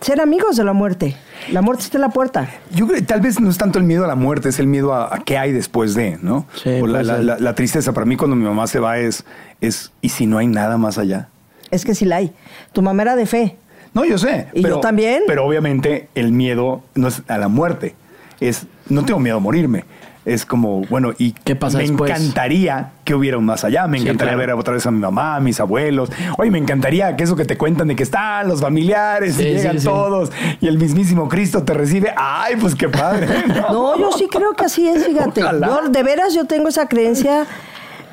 ser 0.01 0.21
amigos 0.21 0.55
de 0.57 0.63
la 0.63 0.73
muerte. 0.73 1.15
La 1.51 1.61
muerte 1.61 1.83
está 1.83 1.97
en 1.97 2.01
la 2.01 2.09
puerta. 2.09 2.49
Yo 2.73 2.85
creo 2.87 2.99
que 2.99 3.05
tal 3.05 3.21
vez 3.21 3.39
no 3.39 3.49
es 3.49 3.57
tanto 3.57 3.79
el 3.79 3.85
miedo 3.85 4.03
a 4.03 4.07
la 4.07 4.15
muerte, 4.15 4.49
es 4.49 4.59
el 4.59 4.67
miedo 4.67 4.93
a, 4.93 5.13
a 5.15 5.19
qué 5.19 5.37
hay 5.37 5.51
después 5.51 5.93
de, 5.95 6.17
¿no? 6.21 6.45
Sí, 6.61 6.69
O 6.81 6.87
la, 6.87 6.93
puede 6.99 7.03
la- 7.03 7.15
ser. 7.15 7.23
la- 7.25 7.39
la 7.39 7.55
tristeza 7.55 7.93
para 7.93 8.05
mí 8.05 8.15
cuando 8.17 8.35
mi 8.35 8.43
mamá 8.43 8.67
se 8.67 8.79
va 8.79 8.97
es, 8.99 9.25
es, 9.61 9.91
¿y 10.01 10.09
si 10.09 10.25
no 10.27 10.37
hay 10.37 10.47
nada 10.47 10.77
más 10.77 10.97
allá? 10.97 11.29
Es 11.71 11.83
que 11.85 11.95
sí 11.95 12.05
la 12.05 12.17
hay. 12.17 12.31
Tu 12.73 12.81
mamá 12.81 13.01
era 13.03 13.15
de 13.15 13.25
fe. 13.25 13.55
No, 13.93 14.05
yo 14.05 14.17
sé. 14.17 14.47
¿Y 14.53 14.61
yo 14.61 14.79
también? 14.79 15.23
Pero 15.27 15.45
obviamente 15.45 16.07
el 16.15 16.31
miedo 16.31 16.83
no 16.95 17.07
es 17.07 17.23
a 17.27 17.37
la 17.37 17.47
muerte. 17.47 17.95
Es, 18.39 18.67
no 18.89 19.03
tengo 19.05 19.19
miedo 19.19 19.37
a 19.37 19.39
morirme. 19.39 19.83
Es 20.27 20.45
como, 20.45 20.81
bueno, 20.89 21.13
¿y 21.17 21.31
¿Qué 21.31 21.55
pasa 21.55 21.77
me 21.77 21.85
después? 21.85 22.11
encantaría 22.11 22.91
que 23.05 23.15
hubiera 23.15 23.37
un 23.37 23.45
más 23.45 23.63
allá? 23.63 23.87
Me 23.87 23.97
Sí, 23.97 24.03
encantaría 24.03 24.33
claro. 24.33 24.47
ver 24.55 24.59
otra 24.59 24.73
vez 24.73 24.85
a 24.85 24.91
mi 24.91 24.99
mamá, 24.99 25.37
a 25.37 25.39
mis 25.39 25.57
abuelos. 25.61 26.11
Oye, 26.37 26.51
me 26.51 26.57
encantaría 26.57 27.15
que 27.15 27.23
eso 27.23 27.37
que 27.37 27.45
te 27.45 27.57
cuentan 27.57 27.87
de 27.87 27.95
que 27.95 28.03
están 28.03 28.45
los 28.49 28.59
familiares 28.59 29.35
Sí, 29.35 29.43
y 29.43 29.53
llegan 29.53 29.75
sí, 29.75 29.79
sí. 29.79 29.85
todos 29.85 30.29
y 30.59 30.67
el 30.67 30.77
mismísimo 30.77 31.29
Cristo 31.29 31.63
te 31.63 31.73
recibe. 31.73 32.13
¡Ay, 32.17 32.55
pues 32.59 32.75
qué 32.75 32.89
padre! 32.89 33.25
No, 33.71 33.97
yo 33.97 34.11
sí 34.11 34.27
creo 34.29 34.53
que 34.53 34.65
así 34.65 34.85
es, 34.87 35.05
fíjate. 35.05 35.39
Yo, 35.39 35.87
de 35.89 36.03
veras, 36.03 36.33
yo 36.33 36.43
tengo 36.43 36.67
esa 36.67 36.87
creencia. 36.89 37.45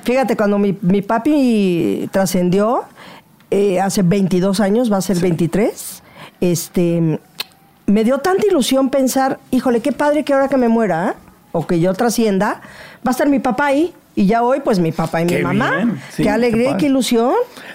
Fíjate, 0.05 0.37
cuando 0.37 0.59
mi, 0.59 0.79
mi 0.83 1.03
papi 1.03 2.09
trascendió, 2.13 2.85
eh, 3.51 3.81
hace 3.81 4.03
22 4.03 4.61
años, 4.61 4.93
va 4.93 4.99
a 4.99 5.01
ser 5.01 5.19
23, 5.19 6.03
este, 6.41 7.19
me 7.87 8.05
dio 8.05 8.19
tanta 8.19 8.47
ilusión 8.47 8.89
pensar, 8.91 9.41
híjole, 9.51 9.81
qué 9.81 9.91
padre 9.91 10.23
que 10.25 10.33
ahora 10.33 10.47
que 10.49 10.57
me 10.57 10.69
muera, 10.69 11.09
¿eh? 11.11 11.24
O 11.55 11.67
que 11.67 11.79
yo 11.81 11.95
trascienda, 11.95 12.61
va 13.07 13.09
a 13.09 13.11
estar 13.13 13.29
mi 13.29 13.39
papá 13.39 13.67
ahí. 13.67 13.95
Y 14.17 14.27
ya 14.27 14.45
hoy, 14.45 14.61
pues 14.65 14.79
mi 14.79 14.93
papá 14.93 15.23
y 15.23 15.25
mi 15.25 15.39
mamá. 15.43 15.71
bien, 15.73 16.01
sí, 16.13 16.23
qué 16.23 16.31
alegría 16.31 16.69
qué 16.71 16.75
y 16.75 16.77
qué 16.79 16.87
ilusión. 16.87 17.33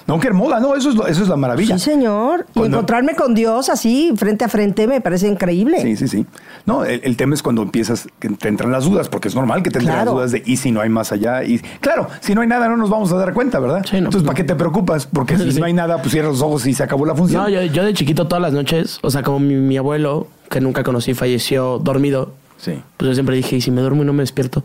No, 0.08 0.22
qué 0.22 0.28
hermosa, 0.28 0.62
no, 0.62 0.74
eso 0.74 0.90
es, 0.90 0.96
lo- 0.96 1.06
eso 1.06 1.22
es 1.24 1.28
la 1.28 1.36
maravilla. 1.36 1.78
Sí, 1.78 1.84
señor. 1.84 2.46
Y 2.56 2.62
encontrarme 2.64 3.14
con 3.14 3.36
Dios 3.36 3.68
así, 3.68 4.14
frente 4.16 4.46
a 4.46 4.48
frente, 4.48 4.88
me 4.88 5.02
parece 5.02 5.28
increíble. 5.28 5.82
Sí, 5.82 5.98
sí, 5.98 6.08
sí. 6.08 6.26
No, 6.66 6.86
el, 6.86 7.02
el 7.04 7.18
tema 7.18 7.34
es 7.36 7.44
cuando 7.44 7.62
empiezas, 7.62 8.08
que 8.20 8.30
te 8.30 8.48
entran 8.48 8.72
las 8.72 8.86
dudas, 8.86 9.10
porque 9.10 9.28
es 9.28 9.36
normal 9.36 9.64
que 9.64 9.70
te 9.70 9.80
entren 9.80 9.94
Claro. 9.96 10.12
las 10.12 10.14
dudas 10.16 10.32
de, 10.32 10.42
¿y 10.46 10.56
si 10.56 10.72
no 10.72 10.80
hay 10.80 10.88
más 10.88 11.12
allá? 11.12 11.44
Y 11.44 11.60
claro, 11.82 12.08
si 12.22 12.34
no 12.34 12.40
hay 12.40 12.48
nada, 12.48 12.70
no 12.70 12.78
nos 12.78 12.90
vamos 12.90 13.12
a 13.12 13.18
dar 13.18 13.34
cuenta, 13.34 13.60
¿verdad? 13.60 13.82
Sí, 13.86 13.94
no, 14.00 14.06
Entonces, 14.08 14.22
¿para 14.24 14.32
no. 14.32 14.38
qué 14.38 14.44
te 14.46 14.56
preocupas? 14.56 15.08
Porque 15.08 15.38
si 15.38 15.52
Sí. 15.52 15.60
no 15.60 15.66
hay 15.66 15.74
nada, 15.74 15.98
pues 15.98 16.12
cierras 16.14 16.32
los 16.32 16.42
ojos 16.42 16.66
y 16.68 16.74
se 16.74 16.84
acabó 16.84 17.06
la 17.06 17.16
función. 17.16 17.44
No, 17.44 17.50
yo, 17.50 17.62
yo 17.64 17.84
de 17.84 17.94
chiquito 17.94 18.28
todas 18.30 18.42
las 18.42 18.54
noches, 18.54 19.00
o 19.04 19.10
sea, 19.10 19.24
como 19.24 19.40
mi, 19.42 19.56
mi 19.56 19.76
abuelo, 19.76 20.28
que 20.50 20.62
nunca 20.62 20.84
conocí, 20.86 21.14
falleció 21.14 21.80
dormido, 21.80 22.32
Sí. 22.60 22.82
pues 22.98 23.08
yo 23.10 23.14
siempre 23.14 23.36
dije, 23.36 23.56
¿y 23.56 23.62
si 23.62 23.72
me 23.72 23.82
duermo 23.82 24.04
y 24.04 24.06
no 24.06 24.14
me 24.14 24.22
despierto? 24.22 24.64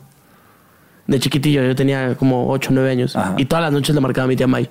De 1.07 1.21
chiquitillo, 1.21 1.63
yo 1.63 1.75
tenía 1.77 2.17
como 2.17 2.51
8 2.51 2.71
o 2.71 2.75
9 2.75 2.91
años. 2.91 3.15
Ajá. 3.15 3.35
Y 3.39 3.45
todas 3.45 3.63
las 3.63 3.73
noches 3.73 3.95
le 3.95 4.01
marcaba 4.01 4.25
a 4.25 4.29
mi 4.29 4.37
tía 4.37 4.47
May. 4.47 4.65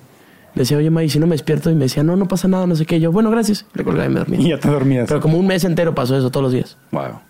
Le 0.54 0.60
decía, 0.60 0.76
oye 0.76 0.90
May, 0.90 1.08
si 1.08 1.18
no 1.18 1.26
me 1.26 1.32
despierto, 1.34 1.70
y 1.70 1.74
me 1.74 1.84
decía, 1.84 2.02
no, 2.02 2.16
no 2.16 2.28
pasa 2.28 2.48
nada, 2.48 2.66
no 2.66 2.76
sé 2.76 2.86
qué. 2.86 2.96
Y 2.96 3.00
yo, 3.00 3.12
bueno, 3.12 3.30
gracias. 3.30 3.66
Le 3.74 3.82
colgaba 3.82 4.06
y 4.06 4.08
me 4.08 4.18
dormía. 4.20 4.40
Y 4.42 4.48
ya 4.50 4.58
te 4.58 4.68
dormías. 4.68 5.06
Pero 5.08 5.20
como 5.20 5.38
un 5.38 5.46
mes 5.46 5.64
entero 5.64 5.94
pasó 5.94 6.16
eso 6.16 6.30
todos 6.30 6.44
los 6.44 6.52
días. 6.52 6.76
Wow. 6.92 7.20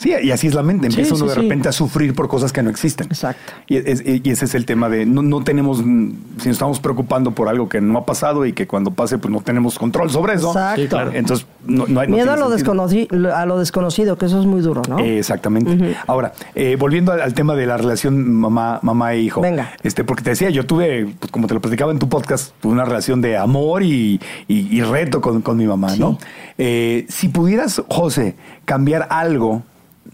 Sí, 0.00 0.14
y 0.22 0.30
así 0.30 0.46
es 0.46 0.54
la 0.54 0.62
mente. 0.62 0.86
Empieza 0.86 1.14
Sí, 1.14 1.20
uno 1.22 1.30
sí, 1.30 1.34
de 1.36 1.40
sí. 1.42 1.46
repente 1.48 1.68
a 1.68 1.72
sufrir 1.72 2.14
por 2.14 2.26
cosas 2.26 2.54
que 2.54 2.62
no 2.62 2.70
existen. 2.70 3.06
Exacto. 3.08 3.52
Y, 3.68 3.76
es- 3.76 4.02
y 4.06 4.22
ese 4.30 4.46
es 4.46 4.54
el 4.54 4.64
tema 4.64 4.88
de 4.88 5.04
no, 5.04 5.20
no 5.20 5.44
tenemos, 5.44 5.76
si 5.78 5.84
nos 5.84 6.46
estamos 6.46 6.80
preocupando 6.80 7.32
por 7.32 7.48
algo 7.50 7.68
que 7.68 7.82
no 7.82 7.98
ha 7.98 8.06
pasado 8.06 8.46
y 8.46 8.54
que 8.54 8.66
cuando 8.66 8.92
pase, 8.92 9.18
pues 9.18 9.30
no 9.30 9.42
tenemos 9.42 9.78
control 9.78 10.08
sobre 10.10 10.34
eso. 10.36 10.48
Exacto. 10.52 10.80
Sí, 10.80 10.88
claro. 10.88 11.10
Entonces, 11.12 11.46
no, 11.66 11.84
no 11.86 12.00
hay 12.00 12.08
no 12.08 12.16
Miedo 12.16 12.32
a 12.32 12.36
lo, 12.38 12.48
sentido. 12.48 12.74
desconoci- 12.74 13.30
a 13.32 13.44
lo 13.44 13.58
desconocido, 13.58 14.16
que 14.16 14.24
eso 14.24 14.40
es 14.40 14.46
muy 14.46 14.62
duro, 14.62 14.80
¿no? 14.88 14.98
Eh, 15.00 15.18
Exactamente. 15.18 15.94
Ahora, 16.06 16.32
eh, 16.54 16.76
volviendo 16.78 17.12
al, 17.12 17.20
al 17.20 17.34
tema 17.34 17.54
de 17.54 17.66
la 17.66 17.76
relación 17.76 18.32
mamá, 18.34 18.78
mamá 18.82 19.12
e 19.12 19.20
hijo. 19.20 19.42
Venga. 19.42 19.72
Este, 19.82 20.02
porque 20.02 20.22
te 20.24 20.30
decía, 20.30 20.48
yo 20.48 20.64
tuve, 20.64 21.14
pues, 21.18 21.30
como 21.30 21.46
te 21.46 21.52
lo 21.52 21.60
platicaba 21.60 21.92
en 21.92 21.98
tu 21.98 22.08
podcast, 22.08 22.54
tuve 22.62 22.72
una 22.72 22.86
relación 22.86 23.20
de 23.20 23.36
amor 23.36 23.82
y, 23.82 24.18
y- 24.48 24.78
y 24.78 24.80
reto 24.80 25.20
con, 25.20 25.42
con 25.42 25.58
mi 25.58 25.66
mamá, 25.66 25.94
¿no? 25.96 26.18
Eh, 26.56 27.04
si 27.10 27.28
pudieras, 27.28 27.82
José, 27.88 28.34
cambiar 28.64 29.06
algo, 29.10 29.62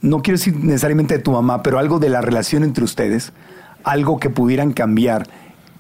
no 0.01 0.23
quiero 0.23 0.39
decir 0.39 0.57
necesariamente 0.57 1.17
de 1.17 1.23
tu 1.23 1.33
mamá, 1.33 1.63
pero 1.63 1.79
algo 1.79 1.99
de 1.99 2.09
la 2.09 2.21
relación 2.21 2.65
entre 2.65 2.85
ustedes, 2.85 3.33
algo 3.85 4.19
que 4.19 4.31
pudieran 4.31 4.73
cambiar 4.73 5.29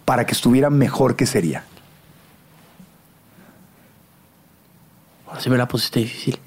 para 0.04 0.26
que 0.26 0.32
estuviera 0.32 0.70
mejor, 0.70 1.16
¿qué 1.16 1.26
sería? 1.26 1.64
Ahora 5.26 5.40
sí 5.40 5.50
me 5.50 5.58
la 5.58 5.66
pusiste 5.66 6.00
difícil. 6.00 6.38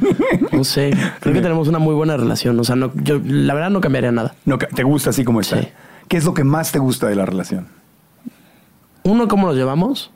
no 0.52 0.62
sé. 0.64 0.90
Creo 1.20 1.34
que 1.34 1.40
tenemos 1.40 1.68
una 1.68 1.80
muy 1.80 1.94
buena 1.94 2.16
relación. 2.16 2.58
O 2.58 2.64
sea, 2.64 2.76
no, 2.76 2.92
yo 2.94 3.20
la 3.24 3.52
verdad 3.52 3.70
no 3.70 3.80
cambiaría 3.80 4.12
nada. 4.12 4.34
No, 4.44 4.58
¿Te 4.58 4.84
gusta 4.84 5.10
así 5.10 5.24
como 5.24 5.40
está? 5.40 5.60
Sí. 5.60 5.68
¿Qué 6.06 6.16
es 6.16 6.24
lo 6.24 6.34
que 6.34 6.44
más 6.44 6.72
te 6.72 6.78
gusta 6.78 7.08
de 7.08 7.16
la 7.16 7.26
relación? 7.26 7.66
Uno, 9.02 9.26
cómo 9.28 9.48
nos 9.48 9.56
llevamos. 9.56 10.12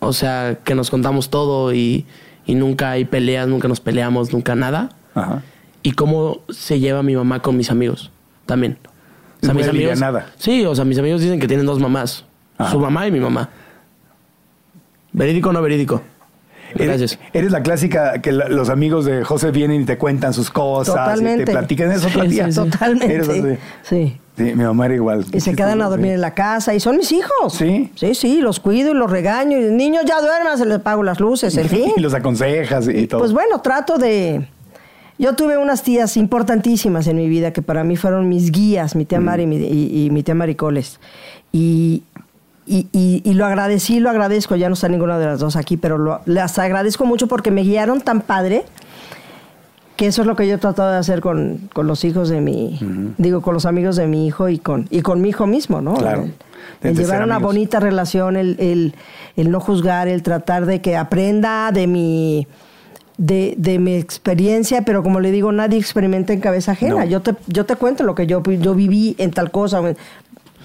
O 0.00 0.12
sea, 0.12 0.58
que 0.64 0.74
nos 0.74 0.90
contamos 0.90 1.28
todo 1.28 1.74
y, 1.74 2.06
y 2.46 2.54
nunca 2.54 2.90
hay 2.90 3.04
peleas, 3.04 3.46
nunca 3.46 3.68
nos 3.68 3.80
peleamos, 3.80 4.32
nunca 4.32 4.54
nada. 4.54 4.88
Ajá. 5.14 5.42
Y 5.82 5.92
cómo 5.92 6.40
se 6.48 6.80
lleva 6.80 7.02
mi 7.02 7.14
mamá 7.16 7.40
con 7.40 7.56
mis 7.56 7.70
amigos 7.70 8.10
también. 8.46 8.78
Es 9.40 9.52
muy 9.54 9.62
alivianada. 9.62 10.26
Sí, 10.36 10.64
o 10.66 10.74
sea, 10.74 10.84
mis 10.84 10.98
amigos 10.98 11.20
dicen 11.20 11.38
que 11.38 11.46
tienen 11.46 11.64
dos 11.66 11.78
mamás. 11.78 12.24
Ajá. 12.58 12.72
Su 12.72 12.80
mamá 12.80 13.06
y 13.06 13.12
mi 13.12 13.20
mamá. 13.20 13.48
¿Verídico 15.12 15.50
o 15.50 15.52
no 15.52 15.62
verídico? 15.62 16.02
Gracias. 16.74 17.12
Eres, 17.12 17.18
eres 17.32 17.52
la 17.52 17.62
clásica 17.62 18.20
que 18.20 18.30
la- 18.30 18.48
los 18.48 18.68
amigos 18.68 19.06
de 19.06 19.24
José 19.24 19.50
vienen 19.52 19.82
y 19.82 19.84
te 19.86 19.96
cuentan 19.96 20.34
sus 20.34 20.50
cosas 20.50 21.18
y 21.18 21.24
te 21.24 21.46
platican 21.46 21.90
eso 21.92 22.08
otra 22.08 22.24
Sí, 22.24 22.30
sí, 22.30 22.42
sí. 22.52 22.54
Totalmente. 22.54 23.14
Eres 23.14 23.28
así. 23.28 23.42
Sí. 23.82 24.20
Sí, 24.36 24.42
mi 24.44 24.64
mamá 24.64 24.84
era 24.86 24.94
igual. 24.94 25.24
Y 25.32 25.40
se 25.40 25.56
quedan 25.56 25.80
a 25.82 25.88
dormir 25.88 26.12
en 26.12 26.20
la 26.20 26.34
casa 26.34 26.74
y 26.74 26.80
son 26.80 26.96
mis 26.98 27.10
hijos. 27.10 27.54
Sí. 27.54 27.90
Sí, 27.94 28.14
sí, 28.14 28.40
los 28.42 28.60
cuido 28.60 28.90
y 28.90 28.94
los 28.94 29.10
regaño. 29.10 29.58
Y 29.58 29.70
niños 29.72 30.04
ya 30.06 30.20
duerman, 30.20 30.58
se 30.58 30.66
les 30.66 30.76
apago 30.78 31.02
las 31.02 31.18
luces, 31.20 31.56
en 31.56 31.68
fin. 31.70 31.92
y 31.96 32.00
los 32.00 32.12
aconsejas 32.12 32.86
y 32.88 33.06
todo. 33.06 33.20
Pues 33.20 33.32
bueno, 33.32 33.60
trato 33.62 33.96
de... 33.96 34.46
Yo 35.18 35.34
tuve 35.34 35.58
unas 35.58 35.82
tías 35.82 36.16
importantísimas 36.16 37.06
en 37.08 37.16
mi 37.16 37.28
vida 37.28 37.52
que 37.52 37.60
para 37.62 37.82
mí 37.84 37.96
fueron 37.96 38.28
mis 38.28 38.52
guías, 38.52 38.94
mi 38.94 39.04
tía 39.04 39.18
Mari 39.20 39.42
y 39.42 39.46
mi, 39.46 39.56
y- 39.56 40.04
y 40.06 40.10
mi 40.10 40.22
tía 40.22 40.34
Maricoles. 40.34 41.00
Y, 41.52 42.04
y, 42.66 42.86
y- 42.92 43.34
lo 43.34 43.44
agradecí, 43.46 43.98
lo 43.98 44.10
agradezco, 44.10 44.54
ya 44.54 44.68
no 44.68 44.74
está 44.74 44.88
ninguna 44.88 45.18
de 45.18 45.26
las 45.26 45.40
dos 45.40 45.56
aquí, 45.56 45.76
pero 45.76 45.98
lo- 45.98 46.20
las 46.26 46.58
agradezco 46.58 47.04
mucho 47.04 47.26
porque 47.26 47.50
me 47.50 47.62
guiaron 47.62 48.00
tan 48.00 48.20
padre 48.20 48.64
que 49.96 50.06
eso 50.06 50.20
es 50.22 50.28
lo 50.28 50.36
que 50.36 50.46
yo 50.46 50.54
he 50.54 50.58
tratado 50.58 50.92
de 50.92 50.98
hacer 50.98 51.20
con, 51.20 51.68
con 51.74 51.88
los 51.88 52.04
hijos 52.04 52.28
de 52.28 52.40
mi, 52.40 52.78
digo, 53.18 53.40
con 53.40 53.54
los 53.54 53.66
amigos 53.66 53.96
de 53.96 54.06
mi 54.06 54.26
hijo 54.28 54.48
y 54.48 54.58
con, 54.58 54.86
y 54.90 55.00
con 55.02 55.20
mi 55.20 55.30
hijo 55.30 55.48
mismo, 55.48 55.80
¿no? 55.80 55.94
Claro. 55.94 56.28
El, 56.82 56.96
llevar 56.96 57.24
una 57.24 57.36
amigos. 57.36 57.54
bonita 57.54 57.80
relación, 57.80 58.36
el, 58.36 58.54
el, 58.60 58.94
el 59.36 59.50
no 59.50 59.58
juzgar, 59.58 60.06
el 60.06 60.22
tratar 60.22 60.66
de 60.66 60.80
que 60.80 60.96
aprenda 60.96 61.72
de 61.72 61.88
mi, 61.88 62.46
de, 63.18 63.54
de 63.58 63.78
mi 63.78 63.94
experiencia, 63.96 64.82
pero 64.82 65.02
como 65.02 65.20
le 65.20 65.30
digo, 65.30 65.52
nadie 65.52 65.78
experimenta 65.78 66.32
en 66.32 66.40
cabeza 66.40 66.72
ajena. 66.72 66.94
No. 67.00 67.04
Yo, 67.04 67.20
te, 67.20 67.34
yo 67.48 67.66
te 67.66 67.76
cuento 67.76 68.04
lo 68.04 68.14
que 68.14 68.26
yo, 68.26 68.42
yo 68.42 68.74
viví 68.74 69.14
en 69.18 69.30
tal 69.32 69.50
cosa. 69.50 69.82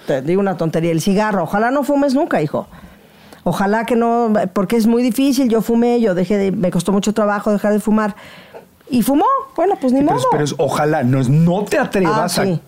Te 0.08 0.22
digo 0.22 0.40
una 0.40 0.56
tontería, 0.56 0.92
el 0.92 1.02
cigarro. 1.02 1.44
Ojalá 1.44 1.72
no 1.72 1.84
fumes 1.84 2.14
nunca, 2.14 2.42
hijo. 2.42 2.68
Ojalá 3.44 3.86
que 3.86 3.96
no, 3.96 4.32
porque 4.54 4.78
es 4.78 4.88
muy 4.88 5.04
difícil. 5.04 5.50
Yo 5.50 5.62
fumé, 5.62 6.00
yo 6.00 6.14
dejé 6.16 6.38
de, 6.38 6.52
me 6.52 6.72
costó 6.72 6.92
mucho 6.94 7.14
trabajo 7.14 7.52
dejar 7.52 7.74
de 7.74 7.80
fumar. 7.80 8.16
Y 8.90 9.02
fumó, 9.02 9.26
bueno, 9.56 9.76
pues 9.82 9.92
ni 9.94 10.00
Pero, 10.02 10.12
modo. 10.12 10.20
es- 10.20 10.28
pero 10.32 10.44
es 10.44 10.56
ojalá, 10.58 11.04
no, 11.04 11.20
es, 11.20 11.30
no 11.30 11.64
te 11.66 11.78
atrevas 11.80 12.38
Ah, 12.38 12.44
sí. 12.46 12.62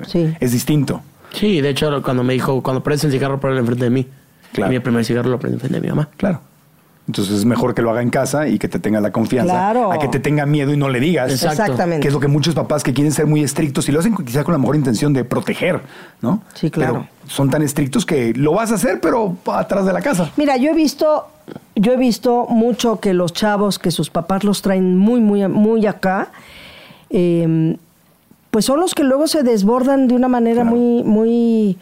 a... 0.00 0.04
Sí. 0.04 0.34
Es 0.40 0.52
distinto. 0.52 1.02
Sí, 1.32 1.60
de 1.60 1.68
hecho, 1.68 2.02
cuando 2.02 2.22
me 2.24 2.32
dijo, 2.32 2.62
cuando 2.62 2.82
prendes 2.82 3.04
el 3.04 3.12
cigarro, 3.12 3.38
ponlo 3.38 3.58
enfrente 3.58 3.84
de 3.84 3.90
mí. 3.90 4.08
Claro. 4.52 4.72
Y 4.72 4.76
mi 4.76 4.80
primer 4.80 5.04
cigarro 5.04 5.28
lo 5.30 5.38
prendí 5.38 5.56
enfrente 5.56 5.76
de 5.76 5.82
mi 5.82 5.88
mamá. 5.90 6.08
Claro. 6.16 6.40
Entonces 7.06 7.34
es 7.38 7.44
mejor 7.44 7.74
que 7.74 7.82
lo 7.82 7.90
haga 7.90 8.02
en 8.02 8.10
casa 8.10 8.46
y 8.46 8.58
que 8.58 8.68
te 8.68 8.78
tenga 8.78 9.00
la 9.00 9.10
confianza. 9.10 9.52
Claro. 9.52 9.90
A 9.90 9.98
que 9.98 10.06
te 10.06 10.20
tenga 10.20 10.46
miedo 10.46 10.72
y 10.72 10.76
no 10.76 10.88
le 10.88 11.00
digas. 11.00 11.32
Exacto. 11.32 11.62
Exactamente. 11.62 12.02
Que 12.02 12.08
es 12.08 12.14
lo 12.14 12.20
que 12.20 12.28
muchos 12.28 12.54
papás 12.54 12.84
que 12.84 12.92
quieren 12.92 13.12
ser 13.12 13.26
muy 13.26 13.42
estrictos 13.42 13.88
y 13.88 13.92
lo 13.92 13.98
hacen 13.98 14.14
quizá 14.16 14.44
con 14.44 14.52
la 14.52 14.58
mejor 14.58 14.76
intención 14.76 15.12
de 15.12 15.24
proteger, 15.24 15.80
¿no? 16.22 16.42
Sí, 16.54 16.70
claro. 16.70 17.06
Pero 17.08 17.08
son 17.28 17.50
tan 17.50 17.62
estrictos 17.62 18.06
que 18.06 18.32
lo 18.34 18.52
vas 18.52 18.70
a 18.70 18.76
hacer, 18.76 19.00
pero 19.00 19.36
atrás 19.52 19.86
de 19.86 19.92
la 19.92 20.00
casa. 20.02 20.30
Mira, 20.36 20.56
yo 20.56 20.70
he 20.70 20.74
visto, 20.74 21.26
yo 21.74 21.92
he 21.92 21.96
visto 21.96 22.46
mucho 22.48 23.00
que 23.00 23.12
los 23.12 23.32
chavos 23.32 23.78
que 23.80 23.90
sus 23.90 24.08
papás 24.10 24.44
los 24.44 24.62
traen 24.62 24.96
muy, 24.96 25.20
muy, 25.20 25.48
muy 25.48 25.86
acá, 25.86 26.28
eh, 27.08 27.76
pues 28.52 28.64
son 28.64 28.78
los 28.80 28.94
que 28.94 29.02
luego 29.04 29.26
se 29.26 29.42
desbordan 29.42 30.06
de 30.06 30.14
una 30.14 30.28
manera 30.28 30.62
Claro. 30.62 30.76
muy, 30.76 31.02
muy, 31.04 31.78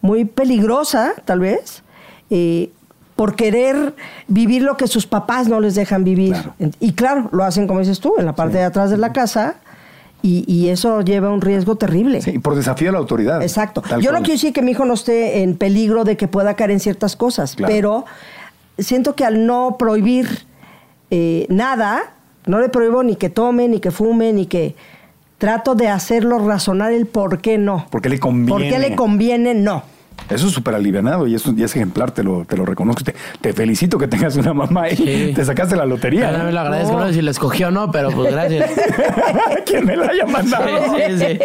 muy 0.00 0.24
peligrosa, 0.24 1.12
tal 1.24 1.40
vez, 1.40 1.82
eh, 2.30 2.70
por 3.16 3.36
querer 3.36 3.94
vivir 4.28 4.62
lo 4.62 4.76
que 4.76 4.88
sus 4.88 5.06
papás 5.06 5.48
no 5.48 5.60
les 5.60 5.74
dejan 5.74 6.02
vivir. 6.04 6.32
Claro. 6.32 6.54
Y 6.80 6.92
claro, 6.92 7.28
lo 7.32 7.44
hacen 7.44 7.66
como 7.66 7.80
dices 7.80 8.00
tú, 8.00 8.14
en 8.18 8.26
la 8.26 8.34
parte 8.34 8.58
de 8.58 8.64
atrás 8.64 8.90
de 8.90 8.96
la 8.96 9.12
casa. 9.12 9.56
Y, 10.22 10.42
y 10.50 10.70
eso 10.70 11.02
lleva 11.02 11.28
un 11.30 11.42
riesgo 11.42 11.76
terrible. 11.76 12.22
Sí, 12.22 12.38
por 12.38 12.54
desafío 12.54 12.88
a 12.88 12.92
la 12.92 12.98
autoridad. 12.98 13.42
Exacto. 13.42 13.82
Yo 14.00 14.10
no 14.10 14.18
quiero 14.20 14.32
decir 14.32 14.54
que 14.54 14.62
mi 14.62 14.70
hijo 14.70 14.86
no 14.86 14.94
esté 14.94 15.42
en 15.42 15.54
peligro 15.56 16.02
de 16.04 16.16
que 16.16 16.28
pueda 16.28 16.54
caer 16.54 16.70
en 16.70 16.80
ciertas 16.80 17.14
cosas, 17.14 17.54
Claro. 17.54 17.70
pero 17.70 18.04
siento 18.78 19.14
que 19.14 19.26
al 19.26 19.44
no 19.46 19.76
prohibir 19.78 20.46
eh, 21.10 21.44
nada, 21.50 22.14
no 22.46 22.58
le 22.58 22.70
prohíbo 22.70 23.02
ni 23.02 23.16
que 23.16 23.28
tome, 23.28 23.68
ni 23.68 23.80
que 23.80 23.90
fume, 23.90 24.32
ni 24.32 24.46
que 24.46 24.74
trato 25.36 25.74
de 25.74 25.88
hacerlo 25.88 26.38
razonar 26.38 26.92
el 26.92 27.04
por 27.04 27.42
qué 27.42 27.58
no. 27.58 27.86
¿Por 27.90 28.00
qué 28.00 28.08
le 28.08 28.18
conviene? 28.18 28.50
¿Por 28.50 28.62
qué 28.62 28.78
le 28.78 28.96
conviene 28.96 29.52
no? 29.54 29.82
Eso 30.30 30.46
es 30.46 30.54
súper 30.54 30.74
alivianado 30.74 31.26
y 31.26 31.34
es 31.34 31.46
ejemplar, 31.76 32.10
te 32.12 32.22
lo, 32.22 32.46
te 32.46 32.56
lo 32.56 32.64
reconozco. 32.64 33.04
Te, 33.04 33.14
te 33.42 33.52
felicito 33.52 33.98
que 33.98 34.08
tengas 34.08 34.34
una 34.36 34.54
mamá 34.54 34.88
y 34.88 34.96
Sí. 34.96 35.32
te 35.34 35.44
sacaste 35.44 35.76
la 35.76 35.84
lotería. 35.84 36.30
Ya 36.32 36.38
no 36.38 36.44
me 36.44 36.52
lo 36.52 36.56
¿eh? 36.58 36.60
agradezco, 36.62 36.98
no 36.98 37.06
sé 37.08 37.14
si 37.14 37.20
la 37.22 37.30
escogió 37.30 37.68
o 37.68 37.70
no, 37.70 37.90
pero 37.90 38.10
pues 38.10 38.32
gracias. 38.32 38.70
Quien 39.66 39.84
me 39.84 39.96
la 39.96 40.06
haya 40.06 40.24
mandado. 40.24 40.66
Sí, 40.96 41.02
sí, 41.10 41.18
sí. 41.18 41.38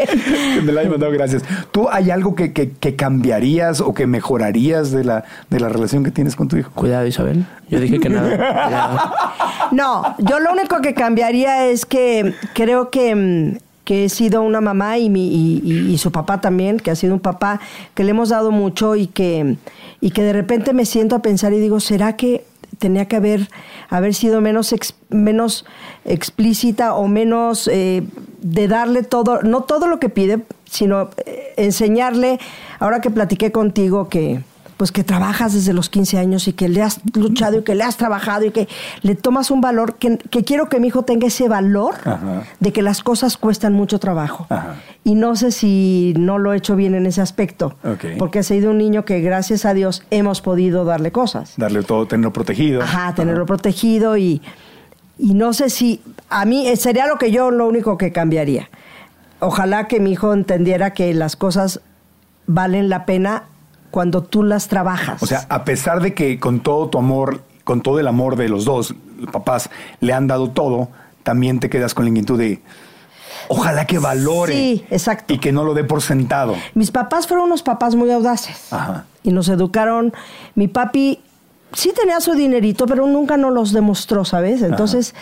Que 0.55 0.62
me 0.62 0.71
la 0.71 0.82
haya 0.82 0.89
mandado, 0.91 1.12
gracias. 1.12 1.43
¿Tú 1.71 1.89
hay 1.91 2.10
algo 2.10 2.36
que, 2.36 2.53
que- 2.53 2.71
que 2.71 2.95
cambiarías 2.95 3.82
o 3.82 3.93
que 3.93 4.08
mejorarías 4.08 4.91
de 4.91 5.03
la, 5.03 5.25
de 5.49 5.60
la 5.60 5.67
relación 5.67 6.05
que 6.05 6.12
tienes 6.12 6.38
con 6.38 6.47
tu 6.47 6.55
hijo? 6.55 6.71
Cuidado, 6.73 7.05
Isabel. 7.05 7.45
Yo 7.69 7.82
dije 7.82 7.99
que 7.99 8.10
nada. 8.10 8.29
Cuidado. 8.36 8.99
No, 9.71 10.15
yo 10.17 10.39
lo 10.39 10.51
único 10.53 10.82
que 10.82 10.93
cambiaría 10.95 11.67
es 11.67 11.86
que 11.86 12.34
creo 12.55 12.89
que, 12.89 13.13
mm, 13.13 13.58
que 13.89 14.06
he 14.06 14.10
sido 14.10 14.43
una 14.43 14.62
mamá 14.62 14.99
y, 14.99 15.10
mi, 15.10 15.30
y, 15.63 15.97
su 15.97 16.12
papá 16.12 16.41
también, 16.41 16.78
que 16.78 16.91
ha 16.91 16.95
sido 16.95 17.15
un 17.15 17.19
papá 17.19 17.60
que 17.95 18.04
le 18.04 18.12
hemos 18.12 18.30
dado 18.30 18.52
mucho 18.52 18.95
y 18.95 19.08
que, 19.08 19.58
y 19.99 20.12
que 20.12 20.21
de 20.21 20.32
repente 20.32 20.73
me 20.73 20.86
siento 20.86 21.15
a 21.15 21.23
pensar 21.23 21.54
y 21.54 21.60
digo, 21.60 21.80
¿será 21.80 22.15
que 22.15 22.45
tenía 22.78 23.08
que 23.08 23.15
haber, 23.15 23.49
haber 23.89 24.13
sido 24.13 24.41
menos, 24.41 24.75
menos 25.10 25.65
explícita 26.06 26.93
o 26.93 27.08
menos 27.08 27.67
eh, 27.67 28.04
de 28.43 28.67
darle 28.67 29.02
todo, 29.02 29.41
no 29.41 29.62
todo 29.62 29.88
lo 29.88 29.99
que 29.99 30.10
pide, 30.10 30.43
sino 30.65 31.10
eh, 31.25 31.56
enseñarle, 31.58 32.39
ahora 32.78 33.02
que 33.02 33.10
platiqué 33.10 33.52
contigo 33.52 34.08
que 34.08 34.41
pues 34.80 34.94
que 34.94 35.04
trabajas 35.04 35.54
desde 35.54 35.74
los 35.74 35.89
15 35.89 36.20
años 36.20 36.48
y 36.48 36.54
que 36.54 36.70
le 36.70 36.82
has 36.82 37.02
luchado 37.13 37.60
y 37.60 37.63
que 37.63 37.76
le 37.76 37.84
has 37.84 37.98
trabajado 37.98 38.46
y 38.46 38.52
que 38.52 38.70
le 39.02 39.13
tomas 39.13 39.52
un 39.52 39.60
valor, 39.60 39.96
que, 39.96 40.18
que 40.18 40.46
quiero 40.46 40.70
que 40.70 40.80
mi 40.80 40.88
hijo 40.88 41.04
tenga 41.04 41.28
ese 41.28 41.50
valor 41.50 41.96
Ajá. 42.06 42.44
de 42.62 42.72
que 42.72 42.82
las 42.82 43.04
cosas 43.04 43.36
cuestan 43.36 43.74
mucho 43.74 44.00
trabajo. 44.00 44.48
Ajá. 44.48 44.76
Y 45.04 45.15
no 45.15 45.36
sé 45.36 45.52
si 45.52 46.13
no 46.18 46.38
lo 46.38 46.54
he 46.54 46.58
hecho 46.58 46.78
bien 46.78 46.96
en 46.96 47.08
ese 47.08 47.20
aspecto, 47.20 47.76
porque 48.18 48.39
ha 48.39 48.44
sido 48.44 48.72
un 48.72 48.78
niño 48.78 49.04
que 49.04 49.20
gracias 49.20 49.65
a 49.65 49.74
Dios 49.74 50.04
hemos 50.12 50.39
podido 50.39 50.86
darle 50.86 51.12
cosas. 51.12 51.56
Darle 51.58 51.84
todo, 51.84 52.06
tenerlo 52.06 52.32
protegido. 52.32 52.82
Ajá, 52.82 53.13
tenerlo 53.13 53.46
protegido 53.46 54.15
y, 54.15 54.42
y 55.18 55.34
no 55.34 55.52
sé 55.52 55.70
si 55.70 56.02
a 56.30 56.46
mí 56.46 56.70
eh, 56.70 56.78
sería 56.78 57.06
lo 57.06 57.18
que 57.18 57.32
yo 57.32 57.52
lo 57.52 57.68
único 57.68 57.98
que 57.98 58.13
cambiaría. 58.13 58.70
Ojalá 59.42 59.89
que 59.89 60.00
mi 60.00 60.13
hijo 60.13 60.34
entendiera 60.34 60.94
que 60.94 61.13
las 61.13 61.36
cosas 61.36 61.82
valen 62.48 62.88
la 62.88 63.06
pena 63.06 63.44
cuando 63.91 64.23
tú 64.23 64.43
las 64.43 64.67
trabajas. 64.67 65.21
O 65.21 65.25
sea, 65.25 65.45
a 65.49 65.63
pesar 65.63 66.02
de 66.02 66.13
que 66.13 66.39
con 66.39 66.62
todo 66.62 66.89
tu 66.89 66.97
amor, 66.97 67.41
con 67.63 67.82
todo 67.82 67.99
el 67.99 68.08
amor 68.08 68.36
de 68.36 68.49
los 68.49 68.65
dos 68.65 68.95
papás, 69.32 69.69
le 69.99 70.13
han 70.13 70.28
dado 70.28 70.49
todo, 70.49 70.89
también 71.23 71.60
te 71.60 71.69
quedas 71.69 71.93
con 71.93 72.06
la 72.06 72.10
inquietud 72.10 72.38
de 72.38 72.62
ojalá 73.47 73.86
que 73.86 73.99
valore. 73.99 74.54
Sí, 74.54 74.86
exacto. 74.89 75.34
Y 75.34 75.39
que 75.39 75.52
no 75.52 75.63
lo 75.63 75.73
dé 75.73 75.84
por 75.84 76.02
sentado. 76.02 76.56
mis 76.73 76.91
papás 76.91 77.28
fueron 77.28 77.45
unos 77.47 77.63
papás 77.63 77.95
muy 77.95 78.12
audaces 78.12 78.71
Ajá. 78.71 79.06
y 79.23 79.32
nos 79.32 79.49
educaron. 79.49 80.13
Mi 80.56 80.67
papi 80.67 81.19
sí 81.73 81.91
tenía 81.95 82.19
su 82.19 82.34
dinerito, 82.34 82.86
pero 82.86 83.06
nunca 83.08 83.38
nos 83.38 83.54
los 83.54 83.73
demostró, 83.73 84.25
¿sabes? 84.25 84.62
Entonces, 84.62 85.13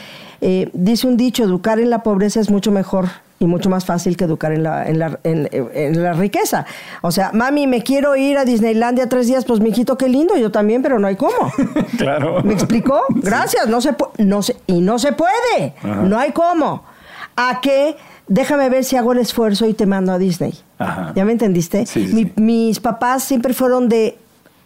eh, 0.41 0.69
dice 0.73 1.07
un 1.07 1.17
dicho, 1.17 1.43
educar 1.43 1.79
en 1.79 1.89
la 1.89 2.03
pobreza 2.03 2.39
es 2.39 2.49
mucho 2.49 2.71
mejor 2.71 3.09
y 3.39 3.45
mucho 3.45 3.69
más 3.69 3.85
fácil 3.85 4.17
que 4.17 4.23
educar 4.25 4.51
en 4.51 4.63
la, 4.63 4.87
en 4.87 4.97
la, 4.99 5.19
en- 5.23 5.47
en 5.51 6.01
la 6.03 6.13
riqueza. 6.13 6.65
O 7.01 7.11
sea, 7.11 7.31
mami, 7.33 7.67
me 7.67 7.83
quiero 7.83 8.15
ir 8.15 8.37
a 8.37 8.45
Disneylandia 8.45 9.07
tres 9.09 9.27
días, 9.27 9.45
pues 9.45 9.59
mijito, 9.59 9.97
qué 9.97 10.09
lindo, 10.09 10.35
yo 10.37 10.51
también, 10.51 10.81
pero 10.81 10.97
no 10.99 11.07
hay 11.07 11.15
cómo. 11.15 11.51
Claro. 11.97 12.41
¿Me 12.43 12.53
explicó? 12.53 13.01
Gracias, 13.09 13.67
no 13.67 13.79
se 13.81 13.95
no 14.17 14.41
se 14.41 14.55
y 14.67 14.81
no 14.81 14.97
se 14.99 15.11
puede. 15.13 15.73
Ajá. 15.83 15.95
No 16.03 16.17
hay 16.17 16.31
cómo. 16.31 16.83
A 17.35 17.61
que 17.61 17.95
déjame 18.27 18.69
ver 18.69 18.83
si 18.83 18.95
hago 18.95 19.11
el 19.13 19.19
esfuerzo 19.19 19.67
y 19.67 19.73
te 19.73 19.85
mando 19.85 20.11
a 20.11 20.17
Disney. 20.17 20.53
Ajá. 20.79 21.13
¿Ya 21.15 21.23
me 21.23 21.31
entendiste? 21.31 21.85
Sí, 21.85 22.07
sí, 22.07 22.13
Mi- 22.13 22.23
sí. 22.25 22.31
Mis 22.37 22.79
papás 22.79 23.23
siempre 23.23 23.53
fueron 23.53 23.87
de 23.89 24.17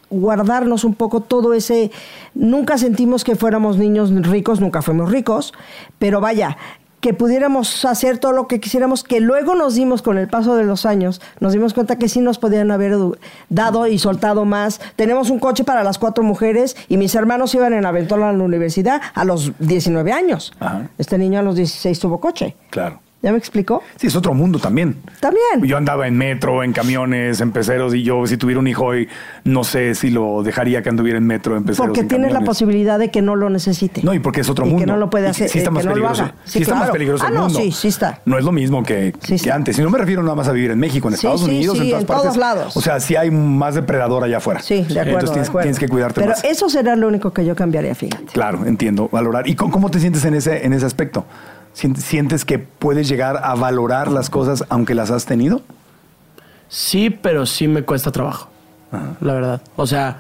guardarnos 0.10 0.84
un 0.84 0.94
poco 0.94 1.22
todo 1.22 1.54
ese 1.54 1.90
nunca 2.34 2.78
sentimos 2.78 3.24
que 3.24 3.36
fuéramos 3.36 3.78
niños 3.78 4.12
ricos, 4.28 4.60
nunca 4.60 4.82
fuimos 4.82 5.10
ricos, 5.10 5.54
pero 6.00 6.20
vaya, 6.20 6.58
que 7.02 7.14
pudiéramos 7.14 7.84
hacer 7.84 8.20
todo 8.20 8.32
lo 8.32 8.48
que 8.48 8.60
quisiéramos, 8.60 9.04
que 9.04 9.20
luego 9.20 9.56
nos 9.56 9.76
dimos 9.76 10.02
con 10.02 10.18
el 10.18 10.28
paso 10.28 10.56
de 10.56 10.64
los 10.64 10.86
años, 10.86 11.20
nos 11.40 11.52
dimos 11.54 11.74
cuenta 11.74 11.98
que 11.98 12.08
sí 12.08 12.22
nos 12.22 12.38
podían 12.38 12.72
haber 12.72 12.96
dado 13.50 13.88
y 13.88 14.00
soltado 14.00 14.46
más. 14.46 14.80
Tenemos 14.96 15.30
un 15.30 15.40
coche 15.40 15.64
para 15.64 15.84
las 15.84 15.98
cuatro 15.98 16.24
mujeres 16.24 16.78
y 16.88 16.98
mis 16.98 17.14
hermanos 17.16 17.54
iban 17.56 17.74
en 17.74 17.86
Aventola 17.86 18.30
a 18.30 18.34
la 18.34 18.44
universidad 18.44 19.02
a 19.14 19.26
los 19.26 19.52
19 19.60 20.12
años. 20.14 20.54
Ajá. 20.60 20.90
Este 20.98 21.18
niño 21.18 21.40
a 21.40 21.44
los 21.44 21.56
16 21.56 22.00
tuvo 22.00 22.20
coche. 22.20 22.56
Claro. 22.70 23.00
¿Ya 23.24 23.32
me 23.32 23.38
explicó? 23.38 23.84
Sí, 23.98 24.08
es 24.08 24.16
otro 24.16 24.34
mundo 24.34 24.58
también. 24.58 24.98
También. 25.20 25.62
Yo 25.64 25.78
andaba 25.78 26.08
en 26.08 26.18
metro, 26.18 26.64
en 26.64 26.74
camiones, 26.74 27.40
en 27.40 27.52
peceros, 27.52 27.94
y 27.94 28.02
yo, 28.02 28.26
si 28.26 28.36
tuviera 28.36 28.60
un 28.60 28.68
hijo 28.68 28.86
hoy, 28.86 29.08
no 29.44 29.64
sé 29.64 29.94
si 29.94 30.10
lo 30.10 30.42
dejaría 30.42 30.82
que 30.82 30.90
anduviera 30.90 31.20
en 31.20 31.28
metro, 31.28 31.56
en 31.56 31.64
peceros. 31.64 31.86
Porque 31.86 32.00
en 32.02 32.08
tienes 32.08 32.34
la 32.34 32.42
posibilidad 32.42 32.98
de 32.98 33.12
que 33.12 33.22
no 33.22 33.36
lo 33.36 33.50
necesite. 33.52 34.02
No, 34.02 34.14
y 34.16 34.20
porque 34.20 34.42
es 34.42 34.50
otro 34.50 34.66
Y 34.66 34.70
mundo. 34.70 34.86
que 34.86 34.92
no 34.92 34.98
lo 34.98 35.12
puede 35.12 35.28
hacer. 35.28 35.50
Sí, 35.50 35.60
está 35.60 35.70
más 35.70 35.86
peligroso. 35.86 36.32
Sí, 36.46 36.62
está 36.64 36.74
más 36.76 36.90
peligroso 36.90 37.24
Ah, 37.28 37.30
no, 37.30 37.42
mundo. 37.44 37.60
sí, 37.60 37.72
sí 37.72 37.90
está. 37.90 38.22
No 38.26 38.40
es 38.40 38.44
lo 38.44 38.52
mismo 38.52 38.82
que, 38.82 39.14
Sí, 39.22 39.38
que 39.38 39.52
antes. 39.52 39.78
Y 39.78 39.84
no 39.84 39.92
me 39.92 40.00
refiero 40.00 40.24
nada 40.24 40.36
más 40.36 40.48
a 40.48 40.52
vivir 40.52 40.72
en 40.72 40.80
México, 40.80 41.08
en 41.08 41.14
Estados 41.14 41.44
Unidos, 41.44 41.78
en 41.80 41.90
todas 41.90 42.02
en 42.02 42.08
partes. 42.08 42.24
todos 42.24 42.38
lados. 42.38 42.76
O 42.76 42.82
sea, 42.82 43.00
sí 43.00 43.16
hay 43.16 43.30
más 43.30 43.76
depredador 43.76 44.24
allá 44.24 44.38
afuera. 44.38 44.62
Sí, 44.62 44.78
de 44.82 45.00
acuerdo. 45.00 45.02
Entonces 45.04 45.30
de 45.30 45.34
tienes, 45.34 45.50
acuerdo. 45.50 45.64
tienes 45.66 45.80
que 45.80 45.88
cuidarte 45.90 46.22
Pero 46.22 46.32
más. 46.32 46.44
eso 46.44 46.70
será 46.70 46.96
lo 46.96 47.08
único 47.08 47.32
que 47.32 47.46
yo 47.46 47.56
cambiaría, 47.56 47.94
fíjate. 47.94 48.26
Claro, 48.34 48.66
entiendo. 48.66 49.10
Valorar. 49.12 49.48
¿Y 49.48 49.56
cómo, 49.56 49.72
cómo 49.72 49.92
te 49.92 50.00
sientes 50.00 50.26
en 50.26 50.34
ese, 50.34 50.66
en 50.66 50.74
ese 50.74 50.88
aspecto? 50.88 51.26
¿Sient- 51.76 51.98
¿Sientes 51.98 52.46
que 52.46 52.60
puedes 52.60 53.08
llegar 53.08 53.40
a 53.44 53.56
valorar 53.56 54.12
las 54.12 54.30
cosas 54.30 54.64
aunque 54.70 54.96
las 54.96 55.12
has 55.12 55.26
tenido? 55.26 55.62
Sí, 56.68 57.10
pero 57.10 57.46
sí 57.46 57.68
me 57.68 57.84
cuesta 57.84 58.12
trabajo. 58.12 58.50
La 59.22 59.34
verdad. 59.34 59.62
O 59.78 59.88
sea, 59.88 60.20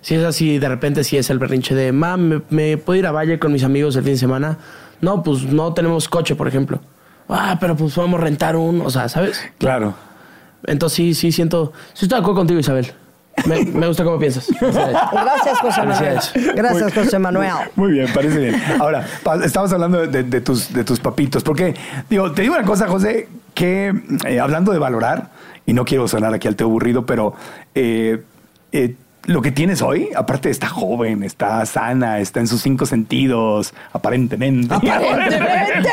si 0.00 0.14
es 0.14 0.24
así, 0.24 0.58
de 0.58 0.68
repente 0.68 1.02
sí 1.04 1.16
es 1.16 1.28
el 1.30 1.38
berrinche 1.38 1.74
de, 1.74 1.90
mam, 1.92 2.20
¿me, 2.28 2.42
me 2.50 2.76
puedo 2.76 2.98
ir 2.98 3.06
a 3.06 3.12
Valle 3.12 3.38
con 3.38 3.52
mis 3.52 3.64
amigos 3.64 3.96
el 3.96 4.04
fin 4.04 4.12
de 4.14 4.18
semana? 4.18 4.58
No, 5.00 5.22
pues 5.22 5.42
no 5.44 5.74
tenemos 5.74 6.08
coche, 6.08 6.34
por 6.36 6.46
ejemplo. 6.48 6.80
Ah, 7.28 7.56
pero 7.60 7.76
pues 7.76 7.94
podemos 7.94 8.20
rentar 8.20 8.54
un, 8.56 8.80
o 8.80 8.90
sea, 8.90 9.08
¿sabes? 9.08 9.40
Claro. 9.58 9.94
Entonces 10.66 10.96
sí, 10.96 11.14
sí 11.14 11.32
siento, 11.32 11.72
sí 11.94 12.04
estoy 12.04 12.18
de 12.18 12.22
acuerdo 12.22 12.40
contigo, 12.40 12.60
Isabel. 12.60 12.92
Me, 13.46 13.64
me 13.64 13.86
gusta 13.88 14.04
cómo 14.04 14.18
piensas. 14.18 14.46
Gracias, 14.60 15.58
José 15.60 15.82
Manuel. 15.82 16.18
Gracias, 16.54 16.94
José 16.94 17.18
Manuel. 17.18 17.50
Muy 17.76 17.92
bien, 17.92 18.06
parece 18.14 18.38
bien. 18.38 18.62
Ahora, 18.78 19.06
estabas 19.44 19.72
hablando 19.72 20.06
de, 20.06 20.22
de 20.22 20.40
tus, 20.40 20.72
de 20.72 20.84
tus 20.84 21.00
papitos, 21.00 21.42
porque, 21.42 21.74
digo, 22.08 22.32
te 22.32 22.42
digo 22.42 22.54
una 22.54 22.64
cosa, 22.64 22.86
José, 22.88 23.28
que 23.54 23.92
eh, 24.26 24.40
hablando 24.40 24.72
de 24.72 24.78
valorar, 24.78 25.30
y 25.66 25.72
no 25.72 25.84
quiero 25.84 26.08
sonar 26.08 26.34
aquí 26.34 26.48
al 26.48 26.56
teo 26.56 26.66
aburrido, 26.66 27.06
pero 27.06 27.34
eh, 27.74 28.22
eh, 28.72 28.96
lo 29.24 29.40
que 29.40 29.52
tienes 29.52 29.82
hoy, 29.82 30.08
aparte 30.16 30.50
está 30.50 30.66
joven, 30.66 31.22
está 31.22 31.64
sana, 31.66 32.18
está 32.18 32.40
en 32.40 32.48
sus 32.48 32.60
cinco 32.60 32.86
sentidos, 32.86 33.72
aparentemente. 33.92 34.74
Aparentemente. 34.74 35.90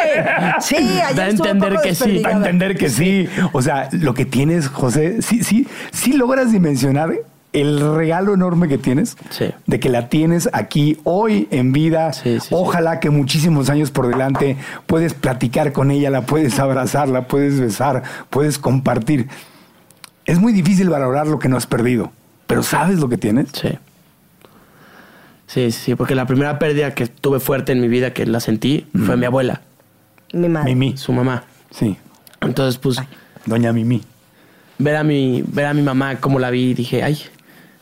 Sí, 0.59 0.75
Da 1.15 1.25
a 1.25 1.29
entender 1.29 1.77
que 1.83 1.93
sí. 1.93 2.21
Da 2.21 2.29
a 2.29 2.31
entender 2.31 2.77
que 2.77 2.89
sí. 2.89 3.29
O 3.51 3.61
sea, 3.61 3.89
lo 3.91 4.15
que 4.15 4.25
tienes, 4.25 4.67
José, 4.67 5.21
sí, 5.21 5.43
sí, 5.43 5.67
sí 5.91 6.13
logras 6.13 6.51
dimensionar 6.51 7.13
el 7.51 7.79
regalo 7.95 8.33
enorme 8.33 8.67
que 8.67 8.77
tienes. 8.77 9.17
Sí. 9.31 9.45
De 9.65 9.79
que 9.79 9.89
la 9.89 10.07
tienes 10.09 10.49
aquí 10.53 10.97
hoy 11.03 11.47
en 11.51 11.71
vida. 11.73 12.13
Sí, 12.13 12.39
sí, 12.39 12.47
sí. 12.47 12.47
Ojalá 12.51 12.99
que 12.99 13.09
muchísimos 13.09 13.69
años 13.69 13.91
por 13.91 14.07
delante 14.07 14.57
puedes 14.85 15.13
platicar 15.13 15.71
con 15.73 15.89
ella, 15.91 16.09
la 16.09 16.21
puedes 16.21 16.59
abrazar, 16.59 17.07
la 17.09 17.27
puedes 17.27 17.59
besar, 17.59 18.03
puedes 18.29 18.59
compartir. 18.59 19.27
Es 20.25 20.39
muy 20.39 20.53
difícil 20.53 20.89
valorar 20.89 21.25
lo 21.27 21.39
que 21.39 21.49
no 21.49 21.57
has 21.57 21.65
perdido, 21.65 22.11
pero 22.45 22.61
¿sabes 22.61 22.99
lo 22.99 23.09
que 23.09 23.17
tienes? 23.17 23.49
Sí. 23.53 23.69
Sí, 25.47 25.71
sí, 25.71 25.95
porque 25.95 26.13
la 26.13 26.27
primera 26.27 26.59
pérdida 26.59 26.93
que 26.93 27.07
tuve 27.07 27.39
fuerte 27.39 27.71
en 27.71 27.81
mi 27.81 27.87
vida, 27.87 28.13
que 28.13 28.25
la 28.27 28.39
sentí, 28.39 28.85
fue 29.05 29.17
mi 29.17 29.25
abuela, 29.25 29.61
Mi 30.31 30.47
madre. 30.47 30.75
Mimi. 30.75 30.95
su 30.97 31.11
mamá. 31.11 31.43
Sí, 31.71 31.97
Entonces, 32.41 32.77
pues, 32.79 32.97
doña 33.47 33.73
Mimi. 33.73 34.03
ver 34.77 34.95
a 34.97 35.03
mi, 35.03 35.43
ver 35.47 35.65
a 35.65 35.73
mi 35.73 35.81
mamá 35.81 36.17
como 36.17 36.37
la 36.37 36.51
vi, 36.51 36.75
dije, 36.75 37.01
ay, 37.01 37.17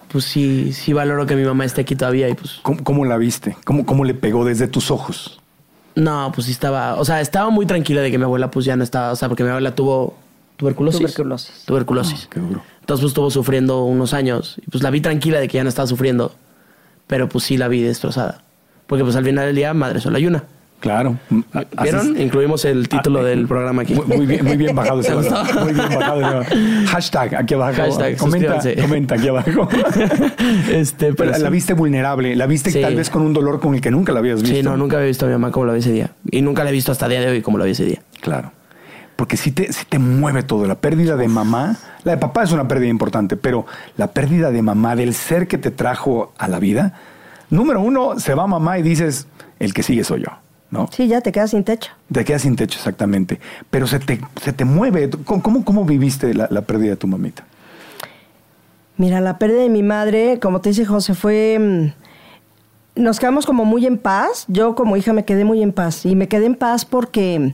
pues 0.10 0.26
sí, 0.26 0.74
sí 0.74 0.94
valoro 0.94 1.26
que 1.26 1.36
mi 1.36 1.44
mamá 1.44 1.66
esté 1.66 1.82
aquí 1.82 1.96
todavía 1.96 2.30
y 2.30 2.34
pues, 2.34 2.60
¿Cómo, 2.62 2.84
cómo 2.84 3.06
la 3.06 3.18
viste? 3.18 3.58
¿Cómo, 3.66 3.86
¿Cómo 3.86 4.06
le 4.06 4.14
pegó 4.14 4.46
desde 4.46 4.68
tus 4.68 4.92
ojos? 4.92 5.40
no, 5.98 6.32
pues 6.34 6.46
sí 6.46 6.52
estaba, 6.52 6.96
o 6.96 7.06
sea, 7.06 7.22
estaba 7.22 7.50
muy 7.50 7.66
tranquila 7.66 8.02
de 8.02 8.12
que 8.12 8.20
mi 8.20 8.24
abuela 8.24 8.52
pues 8.52 8.66
ya 8.66 8.76
no 8.76 8.84
estaba, 8.84 9.12
o 9.12 9.16
sea, 9.16 9.30
porque 9.30 9.44
mi 9.44 9.50
abuela 9.50 9.74
tuvo 9.74 10.16
tuberculosis. 10.56 11.00
Tuberculosis. 11.00 11.64
Tuberculosis. 11.66 12.28
Qué 12.28 12.40
duro. 12.40 12.62
Entonces 12.82 13.02
pues 13.02 13.10
estuvo 13.10 13.32
sufriendo 13.32 13.84
unos 13.84 14.14
años 14.14 14.58
y 14.64 14.70
pues 14.70 14.84
la 14.84 14.92
vi 14.92 15.02
tranquila 15.02 15.40
de 15.40 15.48
que 15.48 15.58
ya 15.58 15.64
no 15.64 15.70
estaba 15.70 15.88
sufriendo, 15.88 16.36
pero 17.08 17.28
pues 17.28 17.46
sí 17.46 17.58
la 17.58 17.68
vi 17.68 17.82
destrozada. 17.82 18.44
Porque 18.86 19.04
pues 19.04 19.16
al 19.16 19.26
final 19.26 19.48
del 19.48 19.56
día, 19.56 19.74
madre 19.74 20.00
solo 20.00 20.18
hay 20.18 20.28
una. 20.28 20.44
Claro. 20.80 21.18
¿Vieron? 21.82 22.20
Incluimos 22.22 22.64
el 22.66 22.88
título 22.88 23.22
Ah, 23.22 23.24
del 23.24 23.48
programa 23.48 23.82
aquí. 23.82 23.96
Muy, 23.96 24.28
bien, 24.28 24.46
muy 24.46 24.58
bien 24.58 24.76
bajado 24.76 25.00
ese. 25.00 25.14
Muy 25.16 25.74
bien 25.74 25.90
bajado. 25.90 26.44
Hashtag 26.88 27.36
aquí 27.36 27.54
abajo. 27.56 27.78
Hashtag, 27.82 28.18
comenta, 28.18 28.60
comenta 28.82 29.16
aquí 29.16 29.28
abajo. 29.28 29.68
este, 30.72 31.14
Pero 31.14 31.32
pero 31.32 31.38
la 31.40 31.50
viste 31.50 31.74
vulnerable, 31.74 32.36
la 32.36 32.46
viste 32.46 32.70
Sí. 32.72 32.82
tal 32.82 32.96
vez 32.96 33.10
con 33.10 33.24
un 33.24 33.34
dolor 33.34 33.60
con 33.60 33.74
el 33.74 33.82
que 33.82 33.90
nunca 33.92 34.12
la 34.14 34.20
habías 34.20 34.42
visto. 34.42 34.56
Sí, 34.56 34.62
no, 34.64 34.78
nunca 34.78 34.98
había 34.98 35.08
visto 35.08 35.26
a 35.26 35.30
mi 35.30 35.34
mamá 35.34 35.52
como 35.52 35.66
la 35.66 35.74
vi 35.74 35.80
ese 35.80 35.92
día. 35.92 36.12
Y 36.30 36.42
nunca 36.42 36.64
la 36.64 36.70
he 36.70 36.74
visto 36.74 36.92
hasta 36.92 37.06
el 37.06 37.12
día 37.12 37.22
de 37.22 37.28
hoy 37.30 37.42
como 37.42 37.58
la 37.58 37.66
vi 37.66 37.72
ese 37.72 37.86
día. 37.86 38.02
Claro. 38.22 38.52
Porque 39.16 39.36
sí 39.36 39.52
te, 39.52 39.74
sí 39.74 39.84
te 39.90 39.98
mueve 39.98 40.44
todo. 40.44 40.68
La 40.68 40.76
pérdida 40.76 41.16
de 41.16 41.28
mamá, 41.28 41.76
la 42.04 42.12
de 42.12 42.18
papá 42.20 42.44
es 42.44 42.52
una 42.52 42.68
pérdida 42.68 42.90
importante, 42.90 43.36
pero 43.36 43.66
la 43.98 44.12
pérdida 44.12 44.52
de 44.52 44.62
mamá, 44.62 44.96
del 44.96 45.16
ser 45.16 45.48
que 45.48 45.58
te 45.58 45.72
trajo 45.72 46.34
a 46.38 46.48
la 46.48 46.60
vida, 46.60 46.94
número 47.50 47.82
uno, 47.82 48.20
se 48.20 48.36
va 48.36 48.46
mamá 48.46 48.78
y 48.78 48.84
dices, 48.84 49.26
el 49.60 49.74
que 49.74 49.82
sigue 49.82 50.04
soy 50.04 50.22
yo, 50.22 50.28
¿no? 50.72 50.90
Sí, 50.92 51.08
ya 51.08 51.22
te 51.22 51.32
quedas 51.32 51.52
sin 51.52 51.64
techo. 51.64 51.92
Te 52.12 52.24
quedas 52.26 52.42
sin 52.44 52.56
techo, 52.56 52.78
exactamente. 52.78 53.40
Pero 53.70 53.88
se 53.88 54.00
te, 54.00 54.20
se 54.42 54.54
te 54.54 54.66
mueve. 54.66 55.10
¿Cómo, 55.26 55.42
cómo, 55.42 55.66
cómo 55.66 55.86
viviste 55.86 56.34
la, 56.34 56.48
la 56.52 56.62
pérdida 56.62 56.92
de 56.92 56.96
tu 56.98 57.08
mamita? 57.08 57.46
Mira, 58.98 59.22
la 59.22 59.38
pérdida 59.38 59.62
de 59.62 59.70
mi 59.70 59.84
madre, 59.84 60.40
como 60.42 60.60
te 60.62 60.70
dice 60.70 60.86
José, 60.86 61.14
fue... 61.14 61.94
mm, 62.96 63.02
Nos 63.02 63.20
quedamos 63.20 63.46
como 63.46 63.64
muy 63.64 63.86
en 63.86 63.98
paz. 63.98 64.46
Yo 64.48 64.74
como 64.76 64.98
hija 64.98 65.14
me 65.14 65.24
quedé 65.24 65.46
muy 65.46 65.62
en 65.62 65.72
paz. 65.72 66.06
Y 66.06 66.16
me 66.16 66.28
quedé 66.28 66.48
en 66.48 66.56
paz 66.56 66.84
porque 66.86 67.54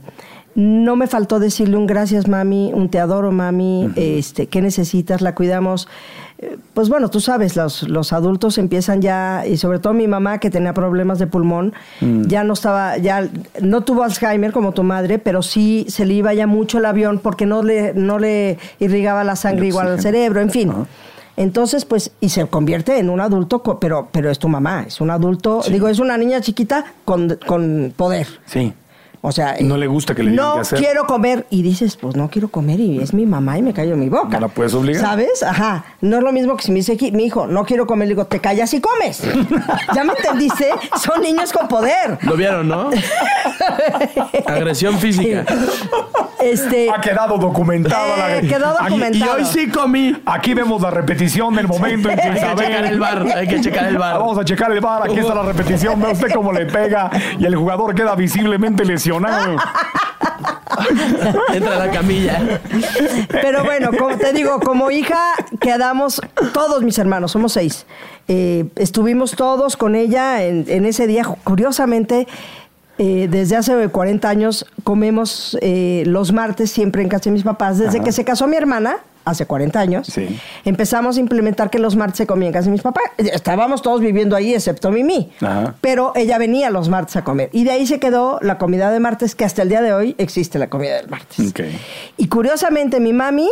no 0.55 0.95
me 0.95 1.07
faltó 1.07 1.39
decirle 1.39 1.77
un 1.77 1.87
gracias, 1.87 2.27
mami, 2.27 2.71
un 2.73 2.89
te 2.89 2.99
adoro, 2.99 3.31
mami, 3.31 3.89
este, 3.95 4.47
¿qué 4.47 4.61
necesitas? 4.61 5.21
La 5.21 5.33
cuidamos. 5.33 5.87
Eh, 6.39 6.57
Pues 6.73 6.89
bueno, 6.89 7.09
tú 7.09 7.19
sabes, 7.19 7.55
los, 7.55 7.83
los 7.89 8.13
adultos 8.13 8.57
empiezan 8.57 9.01
ya, 9.01 9.45
y 9.47 9.57
sobre 9.57 9.79
todo 9.79 9.93
mi 9.93 10.07
mamá 10.07 10.39
que 10.39 10.49
tenía 10.49 10.73
problemas 10.73 11.17
de 11.19 11.27
pulmón, 11.27 11.73
ya 12.27 12.43
no 12.43 12.53
estaba, 12.53 12.97
ya 12.97 13.29
no 13.61 13.81
tuvo 13.81 14.03
Alzheimer 14.03 14.51
como 14.51 14.73
tu 14.73 14.83
madre, 14.83 15.19
pero 15.19 15.41
sí 15.41 15.85
se 15.89 16.05
le 16.05 16.13
iba 16.15 16.33
ya 16.33 16.45
mucho 16.47 16.77
el 16.77 16.85
avión 16.85 17.19
porque 17.19 17.45
no 17.45 17.63
le, 17.63 17.93
no 17.93 18.19
le 18.19 18.57
irrigaba 18.79 19.23
la 19.23 19.35
sangre 19.35 19.67
igual 19.67 19.87
al 19.87 20.01
cerebro, 20.01 20.41
en 20.41 20.49
fin. 20.51 20.71
Entonces, 21.35 21.83
pues, 21.85 22.11
y 22.21 22.29
se 22.29 22.45
convierte 22.45 22.99
en 22.99 23.09
un 23.09 23.19
adulto, 23.19 23.63
pero, 23.79 24.09
pero 24.11 24.29
es 24.29 24.37
tu 24.37 24.49
mamá, 24.49 24.83
es 24.85 25.01
un 25.01 25.09
adulto, 25.09 25.61
digo, 25.67 25.87
es 25.87 25.97
una 25.97 26.15
niña 26.15 26.41
chiquita 26.41 26.85
con, 27.05 27.39
con 27.47 27.91
poder. 27.95 28.27
Sí. 28.45 28.73
O 29.25 29.31
sea, 29.31 29.55
No 29.61 29.77
le 29.77 29.87
gusta 29.87 30.13
que 30.13 30.21
le 30.21 30.31
digan 30.31 30.45
no 30.45 30.53
qué 30.55 30.59
hacer. 30.59 30.79
quiero 30.79 31.07
comer 31.07 31.45
y 31.49 31.61
dices, 31.61 31.95
pues 31.95 32.17
no 32.17 32.29
quiero 32.29 32.49
comer 32.49 32.81
y 32.81 32.99
es 32.99 33.13
mi 33.13 33.25
mamá 33.25 33.57
y 33.57 33.61
me 33.61 33.73
callo 33.73 33.93
en 33.93 34.01
mi 34.01 34.09
boca. 34.09 34.27
No 34.37 34.39
la 34.41 34.47
puedes 34.49 34.73
obligar. 34.73 35.01
¿Sabes? 35.01 35.41
Ajá. 35.43 35.85
No 36.01 36.17
es 36.17 36.23
lo 36.23 36.33
mismo 36.33 36.57
que 36.57 36.63
si 36.63 36.71
me 36.71 36.79
dice 36.79 36.91
aquí, 36.91 37.13
mi 37.13 37.23
hijo, 37.23 37.47
no 37.47 37.63
quiero 37.63 37.87
comer, 37.87 38.09
le 38.09 38.15
digo, 38.15 38.25
te 38.25 38.39
callas 38.41 38.73
y 38.73 38.81
comes. 38.81 39.23
¿Ya 39.95 40.03
me 40.03 40.11
entendiste? 40.11 40.67
Son 41.01 41.21
niños 41.21 41.53
con 41.53 41.69
poder. 41.69 42.17
¿Lo 42.23 42.35
vieron, 42.35 42.67
no? 42.67 42.89
Agresión 44.45 44.97
física. 44.99 45.45
Este, 46.43 46.89
Ha 46.91 46.99
quedado 46.99 47.37
documentado. 47.37 48.17
la- 48.17 48.35
Eh, 48.39 48.41
quedó 48.45 48.71
Aquí- 48.77 48.83
documentado. 48.89 49.39
Y 49.39 49.41
hoy 49.43 49.45
sí 49.45 49.69
comí. 49.69 50.13
Aquí 50.25 50.53
vemos 50.53 50.81
la 50.81 50.91
repetición 50.91 51.55
del 51.55 51.69
momento 51.69 52.09
en 52.09 52.17
que 52.17 52.21
Hay 52.21 52.31
que 52.33 52.37
Isabel- 52.39 52.67
checar 52.67 52.85
el 52.85 52.99
bar. 52.99 53.25
Hay 53.37 53.47
que 53.47 53.61
checar 53.61 53.85
el 53.87 53.97
bar. 53.97 54.19
Vamos 54.19 54.37
a 54.37 54.43
checar 54.43 54.69
el 54.73 54.81
bar. 54.81 55.03
Aquí 55.05 55.19
está 55.19 55.33
la 55.35 55.43
repetición. 55.43 56.01
Ve 56.01 56.11
usted 56.11 56.33
cómo 56.33 56.51
le 56.51 56.65
pega 56.65 57.09
y 57.39 57.45
el 57.45 57.55
jugador 57.55 57.95
queda 57.95 58.13
visiblemente 58.15 58.83
lesionado. 58.83 59.12
Entra 61.53 61.75
a 61.75 61.85
la 61.85 61.91
camilla. 61.91 62.59
Pero 63.29 63.63
bueno, 63.63 63.91
como 63.97 64.17
te 64.17 64.33
digo, 64.33 64.59
como 64.59 64.91
hija 64.91 65.19
quedamos 65.59 66.21
todos 66.53 66.83
mis 66.83 66.97
hermanos, 66.97 67.31
somos 67.31 67.53
seis. 67.53 67.85
Eh, 68.27 68.65
estuvimos 68.75 69.35
todos 69.35 69.77
con 69.77 69.95
ella 69.95 70.43
en, 70.43 70.65
en 70.67 70.85
ese 70.85 71.07
día. 71.07 71.23
Curiosamente, 71.43 72.27
eh, 72.97 73.27
desde 73.29 73.55
hace 73.55 73.87
40 73.87 74.29
años 74.29 74.65
comemos 74.83 75.57
eh, 75.61 76.03
los 76.05 76.31
martes 76.31 76.71
siempre 76.71 77.01
en 77.01 77.09
casa 77.09 77.25
de 77.25 77.31
mis 77.31 77.43
papás. 77.43 77.77
Desde 77.77 77.97
Ajá. 77.97 78.05
que 78.05 78.11
se 78.11 78.23
casó 78.23 78.47
mi 78.47 78.55
hermana, 78.55 78.97
hace 79.25 79.45
40 79.45 79.79
años, 79.79 80.07
Sí. 80.07 80.39
empezamos 80.65 81.17
a 81.17 81.19
implementar 81.19 81.69
que 81.69 81.79
los 81.79 81.95
martes 81.95 82.17
se 82.17 82.27
comía 82.27 82.47
en 82.47 82.53
casa 82.53 82.65
de 82.65 82.71
mis 82.71 82.81
papás. 82.81 83.03
Estábamos 83.17 83.81
todos 83.81 84.01
viviendo 84.01 84.35
ahí, 84.35 84.53
excepto 84.53 84.91
Mimi. 84.91 85.31
Ajá. 85.41 85.75
Pero 85.81 86.11
ella 86.15 86.37
venía 86.37 86.69
los 86.69 86.89
martes 86.89 87.15
a 87.15 87.23
comer. 87.23 87.49
Y 87.53 87.63
de 87.63 87.71
ahí 87.71 87.87
se 87.87 87.99
quedó 87.99 88.39
la 88.41 88.57
comida 88.57 88.91
de 88.91 88.99
martes, 88.99 89.35
que 89.35 89.45
hasta 89.45 89.61
el 89.61 89.69
día 89.69 89.81
de 89.81 89.93
hoy 89.93 90.15
existe 90.17 90.59
la 90.59 90.69
comida 90.69 90.95
del 90.97 91.09
martes. 91.09 91.53
Y 92.17 92.27
curiosamente, 92.27 92.99
mi 92.99 93.13
mami 93.13 93.49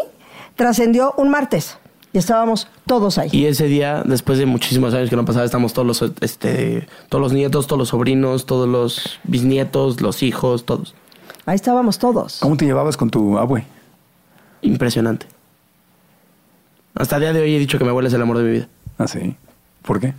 trascendió 0.56 1.14
un 1.18 1.30
martes. 1.30 1.78
Y 2.14 2.18
estábamos 2.18 2.68
todos 2.86 3.18
ahí. 3.18 3.30
Y 3.32 3.46
ese 3.46 3.68
día, 3.68 4.04
después 4.06 4.38
de 4.38 4.46
muchísimos 4.46 4.94
años 4.94 5.10
que 5.10 5.16
no 5.16 5.24
pasaba, 5.24 5.46
estamos 5.46 5.72
todos 5.72 5.88
los, 6.02 6.12
este, 6.20 6.86
todos 7.08 7.22
los 7.22 7.32
nietos, 7.32 7.68
todos 7.68 7.80
los 7.80 7.88
sobrinos, 7.90 8.46
todos 8.46 8.68
los 8.68 9.20
bisnietos, 9.24 10.02
los 10.02 10.22
hijos, 10.22 10.66
todos. 10.66 10.94
Ahí 11.46 11.56
estábamos 11.56 12.00
todos. 12.00 12.40
¿Cómo 12.42 12.58
te 12.58 12.66
llevabas 12.66 12.98
con 12.98 13.10
tu 13.10 13.38
abue? 13.38 13.64
Impresionante. 14.62 15.26
Hasta 16.96 17.16
el 17.18 17.22
día 17.22 17.34
de 17.34 17.42
hoy 17.42 17.56
he 17.56 17.60
dicho 17.60 17.78
que 17.78 17.84
mi 17.84 17.90
abuela 17.90 18.08
es 18.10 18.14
el 18.14 18.22
amor 18.22 18.38
de 18.38 18.44
mi 18.44 18.52
vida. 18.52 18.68
Ah, 18.98 19.08
sí. 19.08 19.36
¿Por 19.84 20.00
qué? 20.00 20.14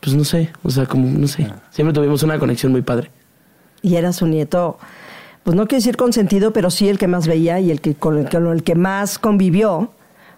Pues 0.00 0.14
no 0.14 0.24
sé, 0.24 0.50
o 0.62 0.70
sea, 0.70 0.86
como, 0.86 1.06
no 1.08 1.26
sé. 1.26 1.50
Siempre 1.70 1.92
tuvimos 1.94 2.22
una 2.22 2.38
conexión 2.38 2.72
muy 2.72 2.82
padre. 2.82 3.10
Y 3.82 3.96
era 3.96 4.12
su 4.12 4.26
nieto, 4.26 4.78
pues 5.42 5.56
no 5.56 5.66
quiero 5.66 5.80
decir 5.80 5.96
consentido, 5.96 6.52
pero 6.52 6.70
sí 6.70 6.88
el 6.88 6.98
que 6.98 7.06
más 7.08 7.26
veía 7.26 7.58
y 7.60 7.70
el 7.70 7.80
que 7.80 7.94
con 7.94 8.18
el 8.18 8.24
que, 8.28 8.36
con 8.38 8.46
el 8.48 8.62
que 8.62 8.74
más 8.74 9.18
convivió. 9.18 9.90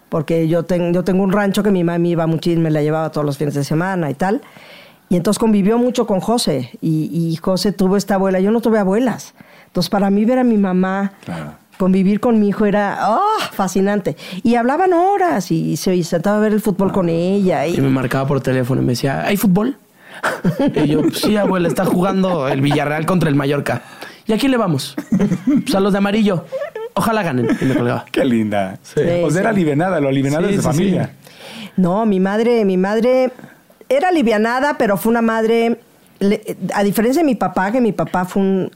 Porque 0.09 0.47
yo, 0.47 0.63
ten- 0.63 0.93
yo 0.93 1.03
tengo 1.03 1.21
un 1.23 1.33
rancho 1.33 1.63
que 1.63 1.71
mi 1.71 1.83
mami 1.83 2.11
iba 2.11 2.25
muchísimo, 2.27 2.63
me 2.63 2.71
la 2.71 2.81
llevaba 2.81 3.11
todos 3.11 3.25
los 3.25 3.37
fines 3.37 3.53
de 3.55 3.65
semana 3.65 4.09
y 4.09 4.13
tal. 4.13 4.41
Y 5.09 5.17
entonces 5.17 5.37
convivió 5.39 5.77
mucho 5.77 6.07
con 6.07 6.21
José. 6.21 6.71
Y, 6.81 7.09
y 7.13 7.35
José 7.37 7.73
tuvo 7.73 7.97
esta 7.97 8.15
abuela. 8.15 8.39
Yo 8.39 8.51
no 8.51 8.61
tuve 8.61 8.79
abuelas. 8.79 9.33
Entonces, 9.67 9.89
para 9.89 10.09
mí 10.09 10.23
ver 10.23 10.39
a 10.39 10.43
mi 10.45 10.55
mamá 10.57 11.11
Claro. 11.25 11.53
Convivir 11.77 12.19
con 12.19 12.39
mi 12.39 12.49
hijo 12.49 12.65
era 12.65 12.99
¡oh! 13.09 13.21
fascinante. 13.51 14.15
Y 14.43 14.55
hablaban 14.55 14.93
horas 14.93 15.51
y 15.51 15.77
se 15.77 16.01
sentaba 16.03 16.37
a 16.37 16.39
ver 16.41 16.53
el 16.53 16.61
fútbol 16.61 16.91
con 16.91 17.09
ella. 17.09 17.65
Y 17.67 17.75
Y, 17.77 17.81
me 17.81 17.89
marcaba 17.89 18.27
por 18.27 18.41
teléfono 18.41 18.81
y 18.81 18.85
me 18.85 18.91
decía, 18.93 19.23
¿hay 19.25 19.37
fútbol? 19.37 19.77
Y 20.75 20.87
yo, 20.87 21.01
"Pues 21.01 21.19
sí, 21.19 21.37
abuela, 21.37 21.67
está 21.67 21.85
jugando 21.85 22.47
el 22.47 22.61
Villarreal 22.61 23.05
contra 23.05 23.29
el 23.29 23.35
Mallorca. 23.35 23.83
¿Y 24.25 24.33
a 24.33 24.37
quién 24.37 24.51
le 24.51 24.57
vamos? 24.57 24.95
Pues 25.63 25.75
a 25.75 25.79
los 25.79 25.91
de 25.93 25.99
amarillo. 25.99 26.43
Ojalá 26.95 27.21
ganen. 27.23 27.47
Y 27.61 27.65
me 27.65 27.75
colgaba. 27.75 28.05
Qué 28.11 28.25
linda. 28.25 28.79
Sí, 28.81 28.99
o 29.23 29.29
sea, 29.29 29.41
era 29.41 29.51
sí. 29.51 29.55
alivianada, 29.57 29.99
lo 29.99 30.09
alivianada 30.09 30.47
Sí, 30.47 30.55
es 30.55 30.57
de 30.57 30.61
sí, 30.63 30.67
familia. 30.67 31.11
No, 31.77 32.05
mi 32.07 32.19
madre, 32.19 32.65
mi 32.65 32.75
madre 32.77 33.31
era 33.87 34.09
alivianada, 34.09 34.77
pero 34.79 34.97
fue 34.97 35.11
una 35.11 35.21
madre, 35.21 35.79
a 36.73 36.83
diferencia 36.83 37.21
de 37.21 37.25
mi 37.25 37.35
papá, 37.35 37.71
que 37.71 37.81
mi 37.81 37.91
papá 37.91 38.25
fue 38.25 38.41
un, 38.41 38.71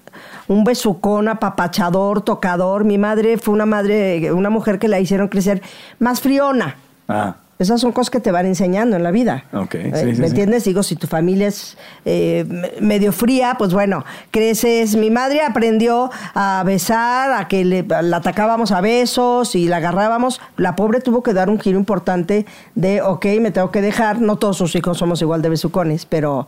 un 0.47 0.63
besucón, 0.63 1.27
apapachador, 1.27 2.21
tocador, 2.21 2.83
mi 2.83 2.97
madre 2.97 3.37
fue 3.37 3.53
una 3.53 3.65
madre, 3.65 4.31
una 4.33 4.49
mujer 4.49 4.79
que 4.79 4.87
la 4.87 4.99
hicieron 4.99 5.27
crecer 5.27 5.61
más 5.99 6.21
friona. 6.21 6.75
Ah, 7.07 7.35
Esas 7.59 7.79
son 7.79 7.91
cosas 7.91 8.09
que 8.09 8.19
te 8.19 8.31
van 8.31 8.47
enseñando 8.47 8.95
en 8.95 9.03
la 9.03 9.11
vida. 9.11 9.43
Ok, 9.53 9.75
Eh, 9.75 9.91
sí, 9.93 9.99
sí, 9.99 10.05
¿Me 10.05 10.13
sí. 10.15 10.23
entiendes? 10.31 10.63
Digo, 10.63 10.81
si 10.81 10.95
tu 10.95 11.05
familia 11.05 11.47
es 11.47 11.77
eh, 12.05 12.43
me- 12.47 12.71
medio 12.81 13.11
fría, 13.11 13.53
pues 13.57 13.71
bueno, 13.71 14.03
creces. 14.31 14.95
Mi 14.95 15.11
madre 15.11 15.41
aprendió 15.41 16.09
a 16.33 16.63
besar, 16.65 17.31
a 17.33 17.47
que 17.47 17.63
le, 17.63 17.85
la 18.01 18.17
atacábamos 18.17 18.71
a 18.71 18.81
besos 18.81 19.53
y 19.55 19.67
la 19.67 19.77
agarrábamos. 19.77 20.41
La 20.57 20.75
pobre 20.75 21.01
tuvo 21.01 21.21
que 21.21 21.33
dar 21.33 21.49
un 21.51 21.59
giro 21.59 21.77
importante 21.77 22.47
de, 22.73 23.03
ok, 23.03 23.25
me 23.39 23.51
tengo 23.51 23.69
que 23.69 23.81
dejar. 23.81 24.21
No 24.21 24.37
todos 24.37 24.57
sus 24.57 24.75
hijos 24.75 24.97
somos 24.97 25.21
igual 25.21 25.43
de 25.43 25.49
besucones, 25.49 26.07
pero, 26.07 26.47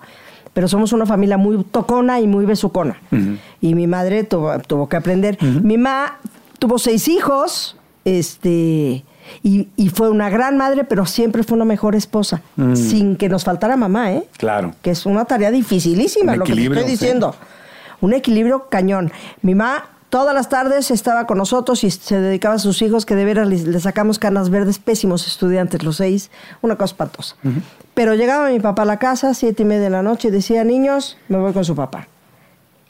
pero 0.53 0.67
somos 0.67 0.93
una 0.93 1.05
familia 1.05 1.37
muy 1.37 1.63
tocona 1.63 2.19
y 2.19 2.27
muy 2.27 2.45
besucona. 2.45 2.97
Y 3.61 3.75
mi 3.75 3.87
madre 3.87 4.23
tuvo, 4.23 4.57
tuvo 4.59 4.87
que 4.87 4.95
aprender. 4.97 5.37
Mi 5.41 5.77
mamá 5.77 6.19
tuvo 6.59 6.77
seis 6.79 7.07
hijos, 7.07 7.77
este... 8.05 9.03
Y, 9.41 9.69
y 9.77 9.87
fue 9.87 10.09
una 10.09 10.29
gran 10.29 10.57
madre, 10.57 10.83
pero 10.83 11.05
siempre 11.05 11.43
fue 11.43 11.55
una 11.55 11.63
mejor 11.63 11.95
esposa, 11.95 12.41
sin 12.75 13.15
que 13.15 13.29
nos 13.29 13.45
faltara 13.45 13.77
mamá, 13.77 14.11
¿eh? 14.11 14.27
Claro. 14.37 14.75
Que 14.81 14.91
es 14.91 15.05
una 15.05 15.23
tarea 15.23 15.49
dificilísima, 15.49 16.33
Un 16.33 16.39
lo 16.39 16.45
que 16.45 16.53
te 16.53 16.61
estoy 16.61 16.83
sí. 16.83 16.89
diciendo. 16.89 17.33
Un 18.01 18.13
equilibrio 18.13 18.67
cañón. 18.69 19.13
Mi 19.41 19.55
mamá 19.55 19.85
todas 20.09 20.35
las 20.35 20.47
tardes 20.47 20.91
estaba 20.91 21.25
con 21.25 21.39
nosotros 21.39 21.83
y 21.83 21.89
se 21.89 22.19
dedicaba 22.19 22.53
a 22.53 22.59
sus 22.59 22.83
hijos, 22.83 23.03
que 23.03 23.15
de 23.15 23.25
veras 23.25 23.47
les 23.47 23.81
sacamos 23.81 24.19
canas 24.19 24.51
verdes, 24.51 24.77
pésimos 24.77 25.25
estudiantes, 25.25 25.81
los 25.83 25.95
seis, 25.95 26.29
una 26.61 26.75
cosa 26.75 26.91
espantosa. 26.91 27.35
Pero 27.93 28.15
llegaba 28.15 28.49
mi 28.49 28.59
papá 28.59 28.83
a 28.83 28.85
la 28.85 28.97
casa, 28.97 29.33
siete 29.33 29.63
y 29.63 29.65
media 29.65 29.83
de 29.83 29.89
la 29.89 30.01
noche, 30.01 30.29
y 30.29 30.31
decía, 30.31 30.63
niños, 30.63 31.17
me 31.27 31.37
voy 31.37 31.53
con 31.53 31.63
su 31.63 31.75
papá. 31.75 32.07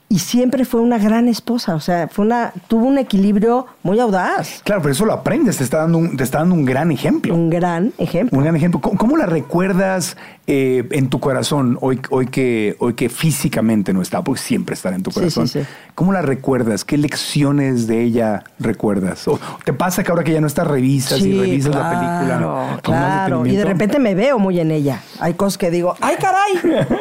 Y 0.10 0.20
siempre 0.20 0.64
fue 0.64 0.80
una 0.80 0.99
gran 0.99 1.28
esposa, 1.28 1.74
o 1.74 1.80
sea, 1.80 2.08
fue 2.08 2.24
una, 2.24 2.54
tuvo 2.68 2.86
un 2.86 2.99
equilibrio 2.99 3.66
muy 3.82 3.99
audaz. 3.99 4.62
Claro, 4.64 4.82
pero 4.84 4.91
eso 4.91 5.06
lo 5.06 5.14
aprendes, 5.14 5.58
te 5.58 5.64
está 5.64 5.80
dando 5.80 5.97
un, 5.97 6.16
te 6.16 6.24
está 6.24 6.38
dando 6.39 6.54
un 6.54 6.66
gran 6.66 6.91
ejemplo. 6.91 7.34
Un 7.34 7.49
gran 7.49 7.93
ejemplo. 7.97 8.38
Un 8.38 8.43
gran 8.43 8.56
ejemplo. 8.56 8.80
¿Cómo, 8.80 8.97
cómo 8.97 9.18
la 9.18 9.26
recuerdas 9.26 10.16
eh, 10.45 10.85
en 10.91 11.09
tu 11.09 11.21
corazón 11.21 11.77
hoy, 11.79 12.01
hoy, 12.09 12.27
que, 12.27 12.75
hoy 12.79 12.95
que 12.95 13.07
físicamente 13.07 13.93
no 13.93 14.01
está? 14.01 14.21
Porque 14.21 14.41
siempre 14.41 14.75
estará 14.75 14.95
en 14.95 15.03
tu 15.03 15.11
corazón. 15.11 15.47
sí, 15.47 15.61
sí. 15.61 15.65
¿Cómo 15.95 16.11
la 16.11 16.21
recuerdas? 16.21 16.83
¿Qué 16.83 16.97
lecciones 16.97 17.87
de 17.87 18.01
ella 18.01 18.43
recuerdas? 18.59 19.27
¿O 19.27 19.39
te 19.63 19.73
pasa 19.73 20.03
que 20.03 20.11
ahora 20.11 20.23
que 20.23 20.33
ya 20.33 20.41
no 20.41 20.47
estás 20.47 20.67
revisas 20.67 21.21
y 21.21 21.39
revisas 21.39 21.73
la 21.73 21.89
película? 21.89 22.39
más 22.39 22.81
Claro, 22.81 23.45
y 23.45 23.55
de 23.55 23.63
repente 23.63 23.99
me 23.99 24.15
veo 24.15 24.37
muy 24.37 24.59
en 24.59 24.71
ella. 24.71 25.01
Hay 25.19 25.35
cosas 25.35 25.57
que 25.57 25.71
digo, 25.71 25.95
¡ay, 26.01 26.15
caray! 26.19 26.87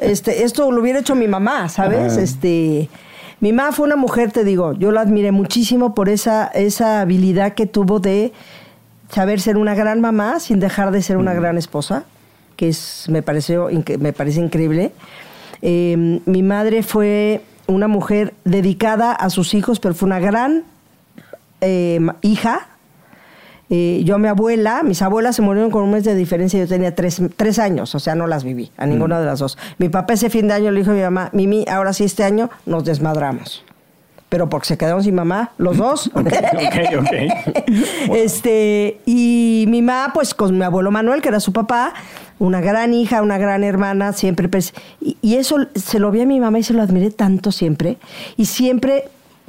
Este, 0.00 0.44
esto 0.44 0.70
lo 0.70 0.82
hubiera 0.82 0.98
hecho 0.98 1.14
mi 1.14 1.28
mamá, 1.28 1.70
¿sabes? 1.70 2.12
Ajá. 2.12 2.20
Este, 2.20 2.90
mi 3.40 3.54
mamá 3.54 3.72
fue 3.72 3.86
una 3.86 3.96
mujer, 3.96 4.32
te 4.32 4.44
digo, 4.44 4.74
yo 4.74 4.92
la 4.92 5.00
admiré 5.00 5.32
muchísimo 5.32 5.94
por 5.94 6.10
esa, 6.10 6.46
esa 6.48 7.00
habilidad 7.00 7.54
que 7.54 7.66
tuvo 7.66 8.00
de 8.00 8.34
saber 9.08 9.40
ser 9.40 9.56
una 9.56 9.74
gran 9.74 10.00
mamá 10.00 10.40
sin 10.40 10.60
dejar 10.60 10.90
de 10.90 11.02
ser 11.02 11.16
una 11.16 11.34
gran 11.34 11.56
esposa, 11.56 12.04
que 12.56 12.68
es, 12.68 13.06
me, 13.08 13.22
pareció, 13.22 13.68
me 13.98 14.12
parece 14.12 14.40
increíble. 14.40 14.92
Eh, 15.62 16.20
mi 16.26 16.42
madre 16.42 16.82
fue 16.82 17.40
una 17.66 17.88
mujer 17.88 18.34
dedicada 18.44 19.12
a 19.12 19.30
sus 19.30 19.54
hijos, 19.54 19.80
pero 19.80 19.94
fue 19.94 20.06
una 20.06 20.20
gran 20.20 20.64
eh, 21.60 21.98
ma- 22.00 22.16
hija. 22.22 22.68
Eh, 23.70 24.02
yo, 24.04 24.18
mi 24.18 24.28
abuela, 24.28 24.82
mis 24.82 25.00
abuelas 25.00 25.36
se 25.36 25.42
murieron 25.42 25.70
con 25.70 25.82
un 25.84 25.90
mes 25.92 26.04
de 26.04 26.14
diferencia. 26.14 26.60
Yo 26.60 26.68
tenía 26.68 26.94
tres, 26.94 27.20
tres 27.36 27.58
años, 27.58 27.94
o 27.94 27.98
sea, 27.98 28.14
no 28.14 28.26
las 28.26 28.44
viví, 28.44 28.70
a 28.76 28.84
ninguna 28.86 29.18
de 29.18 29.24
las 29.26 29.38
dos. 29.38 29.56
Mi 29.78 29.88
papá 29.88 30.12
ese 30.14 30.28
fin 30.28 30.48
de 30.48 30.54
año 30.54 30.70
le 30.70 30.80
dijo 30.80 30.90
a 30.90 30.94
mi 30.94 31.00
mamá, 31.00 31.30
Mimi, 31.32 31.64
ahora 31.68 31.92
sí 31.94 32.04
este 32.04 32.24
año 32.24 32.50
nos 32.66 32.84
desmadramos. 32.84 33.64
Pero 34.28 34.48
porque 34.50 34.66
se 34.66 34.76
quedaron 34.76 35.02
sin 35.02 35.14
mamá, 35.14 35.52
los 35.58 35.78
dos. 35.78 36.10
Ok, 36.14 36.26
ok, 36.26 37.00
ok. 37.00 37.64
Este, 38.14 39.00
y 39.06 39.64
mi 39.68 39.80
mamá, 39.80 40.12
pues 40.12 40.34
con 40.34 40.56
mi 40.58 40.64
abuelo 40.64 40.90
Manuel, 40.90 41.22
que 41.22 41.28
era 41.28 41.40
su 41.40 41.52
papá, 41.52 41.94
una 42.38 42.60
gran 42.60 42.92
hija, 42.94 43.22
una 43.22 43.38
gran 43.38 43.62
hermana, 43.64 44.12
siempre. 44.12 44.50
pres- 44.50 44.74
Y, 45.00 45.16
y 45.22 45.36
eso 45.36 45.56
se 45.74 45.98
lo 45.98 46.10
vi 46.10 46.20
a 46.22 46.26
mi 46.26 46.40
mamá 46.40 46.58
y 46.58 46.62
se 46.62 46.72
lo 46.74 46.82
admiré 46.82 47.10
tanto 47.10 47.52
siempre. 47.52 47.96
Y 48.36 48.46
siempre 48.46 49.08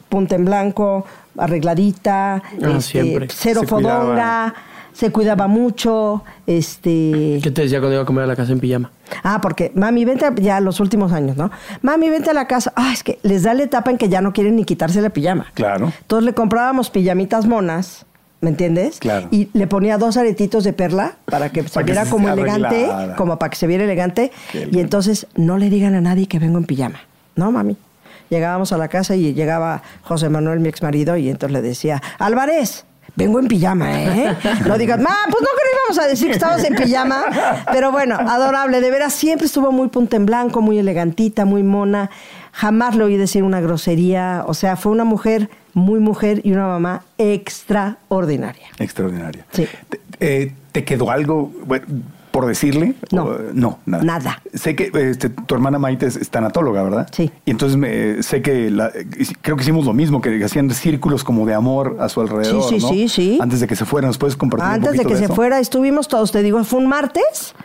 punta 0.09 0.35
en 0.35 0.45
blanco, 0.45 1.05
arregladita, 1.37 2.41
este, 2.59 2.81
siempre. 2.81 3.27
cero 3.31 3.61
Se 3.61 3.67
cuidaba. 3.67 4.01
fodonga, 4.03 4.53
se 4.93 5.11
cuidaba 5.11 5.47
mucho, 5.47 6.23
este. 6.47 7.39
¿Qué 7.43 7.51
te 7.51 7.63
decía 7.63 7.79
cuando 7.79 7.95
iba 7.95 8.03
a 8.03 8.05
comer 8.05 8.23
a 8.23 8.27
la 8.27 8.35
casa 8.35 8.51
en 8.53 8.59
pijama? 8.59 8.91
Ah, 9.23 9.41
porque, 9.41 9.71
mami, 9.75 10.05
vente 10.05 10.25
a- 10.25 10.33
ya 10.35 10.59
los 10.61 10.79
últimos 10.79 11.11
años, 11.11 11.35
¿no? 11.37 11.51
Mami, 11.81 12.09
vente 12.09 12.29
a 12.29 12.33
la 12.33 12.47
casa. 12.47 12.71
Ah, 12.75 12.91
es 12.93 13.03
que 13.03 13.19
les 13.23 13.43
da 13.43 13.53
la 13.53 13.63
etapa 13.63 13.91
en 13.91 13.97
que 13.97 14.07
ya 14.09 14.21
no 14.21 14.31
quieren 14.31 14.55
ni 14.55 14.63
quitarse 14.63 15.01
la 15.01 15.09
pijama. 15.09 15.47
Claro. 15.53 15.91
Entonces 16.01 16.25
le 16.25 16.33
comprábamos 16.33 16.89
pijamitas 16.89 17.45
monas, 17.45 18.05
¿me 18.41 18.49
entiendes? 18.49 18.99
Claro. 18.99 19.27
Y 19.31 19.49
le 19.53 19.67
ponía 19.67 19.97
dos 19.97 20.17
aretitos 20.17 20.63
de 20.63 20.73
perla 20.73 21.15
para 21.25 21.49
que 21.51 21.67
se 21.67 21.83
viera 21.83 22.05
como 22.05 22.29
elegante, 22.29 22.85
arreglada. 22.85 23.15
como 23.15 23.39
para 23.39 23.49
que 23.49 23.57
se 23.57 23.67
viera 23.67 23.83
elegante. 23.83 24.31
Qué 24.51 24.69
Y 24.71 24.79
entonces 24.79 25.27
no 25.35 25.57
le 25.57 25.69
digan 25.69 25.95
a 25.95 26.01
nadie 26.01 26.27
que 26.27 26.39
vengo 26.39 26.57
en 26.57 26.65
pijama. 26.65 26.99
No, 27.35 27.51
mami. 27.51 27.77
Llegábamos 28.29 28.71
a 28.71 28.77
la 28.77 28.87
casa 28.87 29.15
y 29.15 29.33
llegaba 29.33 29.83
José 30.01 30.29
Manuel, 30.29 30.59
mi 30.59 30.69
ex 30.69 30.81
marido, 30.81 31.15
y 31.15 31.29
entonces 31.29 31.53
le 31.53 31.61
decía, 31.61 32.01
Álvarez, 32.17 32.85
vengo 33.15 33.39
en 33.39 33.47
pijama, 33.47 34.03
¿eh? 34.03 34.35
No 34.67 34.77
digas, 34.77 34.99
ma, 34.99 35.15
pues 35.29 35.41
no 35.41 35.47
que 35.47 35.65
íbamos 35.73 36.03
a 36.03 36.07
decir 36.07 36.27
que 36.27 36.33
estabas 36.33 36.63
en 36.63 36.75
pijama. 36.75 37.23
Pero 37.71 37.91
bueno, 37.91 38.15
adorable, 38.15 38.81
de 38.81 38.91
veras, 38.91 39.13
siempre 39.13 39.47
estuvo 39.47 39.71
muy 39.71 39.87
punta 39.89 40.15
en 40.17 40.25
blanco, 40.25 40.61
muy 40.61 40.77
elegantita, 40.77 41.45
muy 41.45 41.63
mona. 41.63 42.09
Jamás 42.51 42.95
le 42.95 43.03
oí 43.03 43.17
decir 43.17 43.43
una 43.43 43.61
grosería. 43.61 44.43
O 44.47 44.53
sea, 44.53 44.75
fue 44.75 44.91
una 44.91 45.03
mujer 45.03 45.49
muy 45.73 45.99
mujer 45.99 46.41
y 46.43 46.53
una 46.53 46.67
mamá 46.67 47.03
extraordinaria. 47.17 48.67
Extraordinaria. 48.79 49.45
Sí. 49.51 49.67
¿Te, 49.89 49.99
eh, 50.19 50.53
¿te 50.71 50.83
quedó 50.83 51.11
algo 51.11 51.51
bueno, 51.65 51.85
por 52.35 52.47
decirle? 52.47 52.95
No. 53.13 53.29
No, 53.53 53.79
nada. 53.85 54.03
Nada. 54.03 54.41
Sé 54.53 54.75
que 54.75 54.91
este, 55.09 55.29
tu 55.29 55.55
hermana 55.55 55.79
Maite 55.79 56.05
es, 56.05 56.17
es 56.17 56.29
tanatóloga, 56.29 56.83
¿verdad? 56.83 57.07
Sí. 57.13 57.31
Y 57.45 57.51
entonces 57.51 57.77
me, 57.77 58.21
sé 58.23 58.41
que 58.41 58.69
la- 58.69 58.91
creo 59.41 59.55
que 59.55 59.63
hicimos 59.63 59.85
lo 59.85 59.93
mismo, 59.93 60.19
que 60.19 60.43
hacían 60.43 60.69
círculos 60.71 61.23
como 61.23 61.45
de 61.45 61.53
amor 61.53 61.95
a 62.01 62.09
su 62.09 62.19
alrededor. 62.19 62.61
Sí, 62.67 62.77
sí, 62.77 62.85
¿no? 62.85 62.89
sí, 62.89 63.07
sí. 63.07 63.39
Antes 63.41 63.61
de 63.61 63.67
que 63.67 63.77
se 63.77 63.85
fueran, 63.85 64.09
¿nos 64.09 64.17
puedes 64.17 64.35
compartir 64.35 64.67
un 64.67 64.73
Antes 64.73 64.97
de 64.97 65.05
que 65.05 65.15
se 65.15 65.25
eso? 65.25 65.33
fuera, 65.33 65.59
estuvimos 65.59 66.09
todos, 66.09 66.33
te 66.33 66.43
digo, 66.43 66.61
fue 66.65 66.79
un 66.79 66.87
martes, 66.89 67.55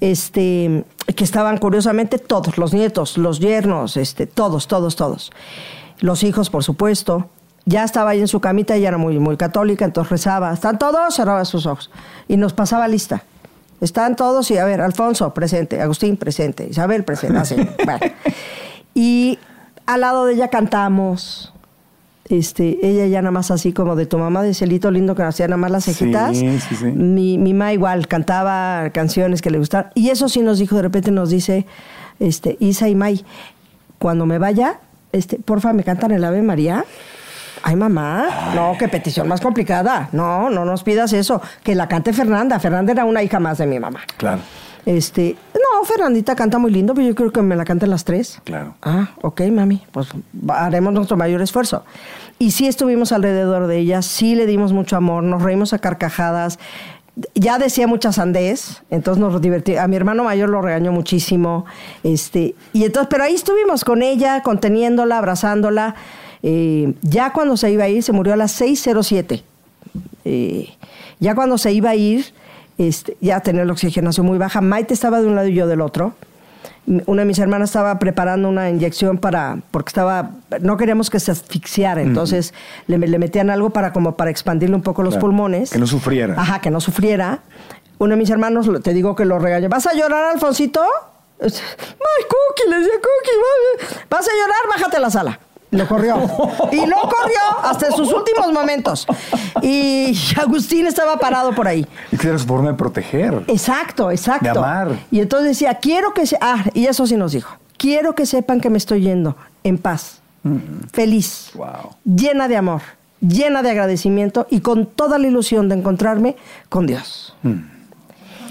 este, 0.00 0.84
que 1.16 1.24
estaban 1.24 1.58
curiosamente 1.58 2.18
todos, 2.18 2.56
los 2.56 2.72
nietos, 2.72 3.18
los 3.18 3.40
yernos, 3.40 3.96
este, 3.96 4.28
todos, 4.28 4.68
todos, 4.68 4.94
todos. 4.94 5.32
Los 5.98 6.22
hijos, 6.22 6.50
por 6.50 6.62
supuesto. 6.62 7.28
Ya 7.66 7.84
estaba 7.84 8.10
ahí 8.10 8.20
en 8.20 8.28
su 8.28 8.40
camita, 8.40 8.74
ella 8.76 8.88
era 8.88 8.96
muy, 8.98 9.18
muy 9.18 9.36
católica, 9.36 9.84
entonces 9.84 10.10
rezaba. 10.10 10.52
¿Están 10.52 10.78
todos? 10.78 11.14
Cerraba 11.14 11.44
sus 11.44 11.66
ojos. 11.66 11.90
Y 12.28 12.36
nos 12.36 12.52
pasaba 12.52 12.86
lista. 12.88 13.24
Están 13.80 14.16
todos 14.16 14.50
y, 14.50 14.58
a 14.58 14.64
ver, 14.64 14.80
Alfonso, 14.80 15.32
presente. 15.34 15.80
Agustín, 15.80 16.16
presente. 16.16 16.66
Isabel, 16.70 17.04
presente. 17.04 17.38
Así. 17.38 17.56
Bueno. 17.84 18.00
Y 18.92 19.38
al 19.86 20.00
lado 20.00 20.26
de 20.26 20.34
ella 20.34 20.48
cantamos. 20.48 21.52
Este, 22.28 22.78
ella 22.86 23.06
ya 23.06 23.22
nada 23.22 23.30
más 23.32 23.50
así 23.50 23.72
como 23.72 23.96
de 23.96 24.06
tu 24.06 24.18
mamá 24.18 24.42
de 24.42 24.52
celito 24.54 24.90
lindo 24.90 25.14
que 25.14 25.22
hacía 25.22 25.46
nada 25.48 25.56
más 25.56 25.70
las 25.70 25.84
Sí, 25.84 25.94
cejitas. 25.94 26.36
sí, 26.36 26.58
sí. 26.60 26.84
Mi, 26.86 27.38
mi 27.38 27.54
mamá 27.54 27.72
igual 27.72 28.06
cantaba 28.08 28.90
canciones 28.90 29.42
que 29.42 29.50
le 29.50 29.58
gustaban. 29.58 29.90
Y 29.94 30.10
eso 30.10 30.28
sí 30.28 30.40
nos 30.40 30.58
dijo, 30.58 30.76
de 30.76 30.82
repente 30.82 31.10
nos 31.12 31.30
dice, 31.30 31.66
este, 32.18 32.56
Isa 32.60 32.88
y 32.88 32.94
May, 32.94 33.24
cuando 33.98 34.26
me 34.26 34.38
vaya, 34.38 34.78
este, 35.12 35.38
porfa, 35.38 35.72
me 35.72 35.82
cantan 35.84 36.10
el 36.12 36.24
Ave 36.24 36.42
María. 36.42 36.84
Ay, 37.62 37.76
mamá, 37.76 38.52
no, 38.54 38.74
qué 38.78 38.88
petición 38.88 39.28
más 39.28 39.40
complicada. 39.40 40.08
No, 40.12 40.48
no 40.50 40.64
nos 40.64 40.82
pidas 40.82 41.12
eso. 41.12 41.42
Que 41.62 41.74
la 41.74 41.88
cante 41.88 42.12
Fernanda. 42.12 42.58
Fernanda 42.58 42.92
era 42.92 43.04
una 43.04 43.22
hija 43.22 43.38
más 43.38 43.58
de 43.58 43.66
mi 43.66 43.78
mamá. 43.78 44.00
Claro, 44.16 44.40
Este, 44.86 45.36
no, 45.54 45.84
Fernandita 45.84 46.34
canta 46.34 46.58
muy 46.58 46.70
lindo, 46.72 46.94
pero 46.94 47.06
yo 47.06 47.14
creo 47.14 47.30
que 47.32 47.42
me 47.42 47.54
la 47.56 47.64
canten 47.64 47.90
las 47.90 48.04
tres. 48.04 48.40
claro. 48.44 48.74
Ah, 48.82 49.10
ok, 49.22 49.42
mami, 49.52 49.82
pues 49.92 50.08
haremos 50.48 50.92
nuestro 50.94 51.16
mayor 51.16 51.42
esfuerzo. 51.42 51.84
Y 52.38 52.52
sí 52.52 52.66
estuvimos 52.66 53.12
alrededor 53.12 53.66
de 53.66 53.76
ella, 53.78 54.00
sí 54.00 54.34
le 54.34 54.46
dimos 54.46 54.72
mucho 54.72 54.96
amor, 54.96 55.22
nos 55.22 55.42
reímos 55.42 55.74
a 55.74 55.78
carcajadas. 55.78 56.58
Ya 57.34 57.58
decía 57.58 57.86
muchas 57.86 58.14
sandés, 58.14 58.82
entonces 58.88 59.20
nos 59.20 59.38
divertimos. 59.42 59.82
A 59.82 59.88
mi 59.88 59.96
hermano 59.96 60.24
mayor 60.24 60.48
lo 60.48 60.62
regañó 60.62 60.90
muchísimo. 60.92 61.66
Este, 62.02 62.54
y 62.72 62.84
entonces, 62.84 63.08
pero 63.10 63.24
ahí 63.24 63.34
estuvimos 63.34 63.84
con 63.84 64.00
ella, 64.00 64.42
conteniéndola, 64.42 65.18
abrazándola. 65.18 65.96
Eh, 66.42 66.94
ya 67.02 67.32
cuando 67.32 67.56
se 67.56 67.70
iba 67.70 67.84
a 67.84 67.88
ir, 67.88 68.02
se 68.02 68.12
murió 68.12 68.32
a 68.34 68.36
las 68.36 68.60
6.07. 68.60 69.42
Eh, 70.24 70.68
ya 71.18 71.34
cuando 71.34 71.58
se 71.58 71.72
iba 71.72 71.90
a 71.90 71.94
ir, 71.94 72.26
este, 72.78 73.16
ya 73.20 73.40
tenía 73.40 73.64
la 73.64 73.72
oxigenación 73.72 74.26
muy 74.26 74.38
baja. 74.38 74.60
Maite 74.60 74.94
estaba 74.94 75.20
de 75.20 75.26
un 75.26 75.34
lado 75.36 75.48
y 75.48 75.54
yo 75.54 75.66
del 75.66 75.80
otro. 75.80 76.14
Una 77.06 77.22
de 77.22 77.26
mis 77.26 77.38
hermanas 77.38 77.68
estaba 77.70 77.98
preparando 77.98 78.48
una 78.48 78.68
inyección 78.70 79.18
para, 79.18 79.58
porque 79.70 79.90
estaba, 79.90 80.30
no 80.60 80.76
queríamos 80.76 81.08
que 81.10 81.20
se 81.20 81.30
asfixiara, 81.30 82.00
entonces 82.02 82.52
le, 82.88 82.98
le 82.98 83.18
metían 83.18 83.48
algo 83.50 83.70
para 83.70 83.92
como 83.92 84.16
para 84.16 84.30
expandirle 84.30 84.74
un 84.74 84.82
poco 84.82 85.02
los 85.02 85.12
Claro, 85.14 85.20
pulmones. 85.26 85.70
que 85.70 85.78
no 85.78 85.86
sufriera. 85.86 86.34
Ajá, 86.36 86.60
que 86.60 86.70
no 86.70 86.80
sufriera. 86.80 87.40
Uno 87.98 88.12
de 88.12 88.16
mis 88.16 88.30
hermanos, 88.30 88.68
te 88.82 88.92
digo 88.94 89.14
que 89.14 89.24
lo 89.24 89.38
regañó. 89.38 89.68
¿Vas 89.68 89.86
a 89.86 89.94
llorar, 89.94 90.32
Alfonsito? 90.34 90.80
Ay, 91.40 91.48
Cookie, 91.50 92.70
le 92.70 92.76
decía 92.78 92.94
Cookie. 92.94 93.36
va- 93.38 94.00
¿Vas 94.10 94.26
a 94.26 94.30
llorar? 94.32 94.58
Bájate 94.78 94.96
a 94.96 95.00
la 95.00 95.10
sala. 95.10 95.38
Lo 95.70 95.86
corrió. 95.86 96.16
Y 96.72 96.86
lo 96.86 96.96
corrió 96.96 97.40
hasta 97.62 97.90
sus 97.92 98.12
últimos 98.12 98.52
momentos. 98.52 99.06
Y 99.62 100.16
Agustín 100.36 100.86
estaba 100.86 101.16
parado 101.18 101.54
por 101.54 101.68
ahí. 101.68 101.86
Y 102.10 102.16
que 102.16 102.28
era 102.28 102.38
su 102.38 102.46
forma 102.46 102.70
de 102.70 102.74
proteger. 102.76 103.44
Exacto, 103.46 104.10
exacto. 104.10 104.44
De 104.44 104.50
amar. 104.50 104.98
Y 105.10 105.20
entonces 105.20 105.48
decía, 105.50 105.74
quiero 105.74 106.12
que 106.12 106.26
se... 106.26 106.36
Ah, 106.40 106.64
y 106.74 106.86
eso 106.86 107.06
sí 107.06 107.16
nos 107.16 107.32
dijo. 107.32 107.56
Quiero 107.76 108.14
que 108.14 108.26
sepan 108.26 108.60
que 108.60 108.68
me 108.68 108.78
estoy 108.78 109.00
yendo 109.02 109.36
en 109.64 109.78
paz, 109.78 110.20
feliz, 110.92 111.50
Wow. 111.54 111.94
llena 112.04 112.46
de 112.48 112.56
amor, 112.56 112.82
llena 113.20 113.62
de 113.62 113.70
agradecimiento 113.70 114.46
y 114.50 114.60
con 114.60 114.86
toda 114.86 115.18
la 115.18 115.26
ilusión 115.28 115.68
de 115.68 115.76
encontrarme 115.76 116.36
con 116.68 116.86
Dios. 116.86 117.34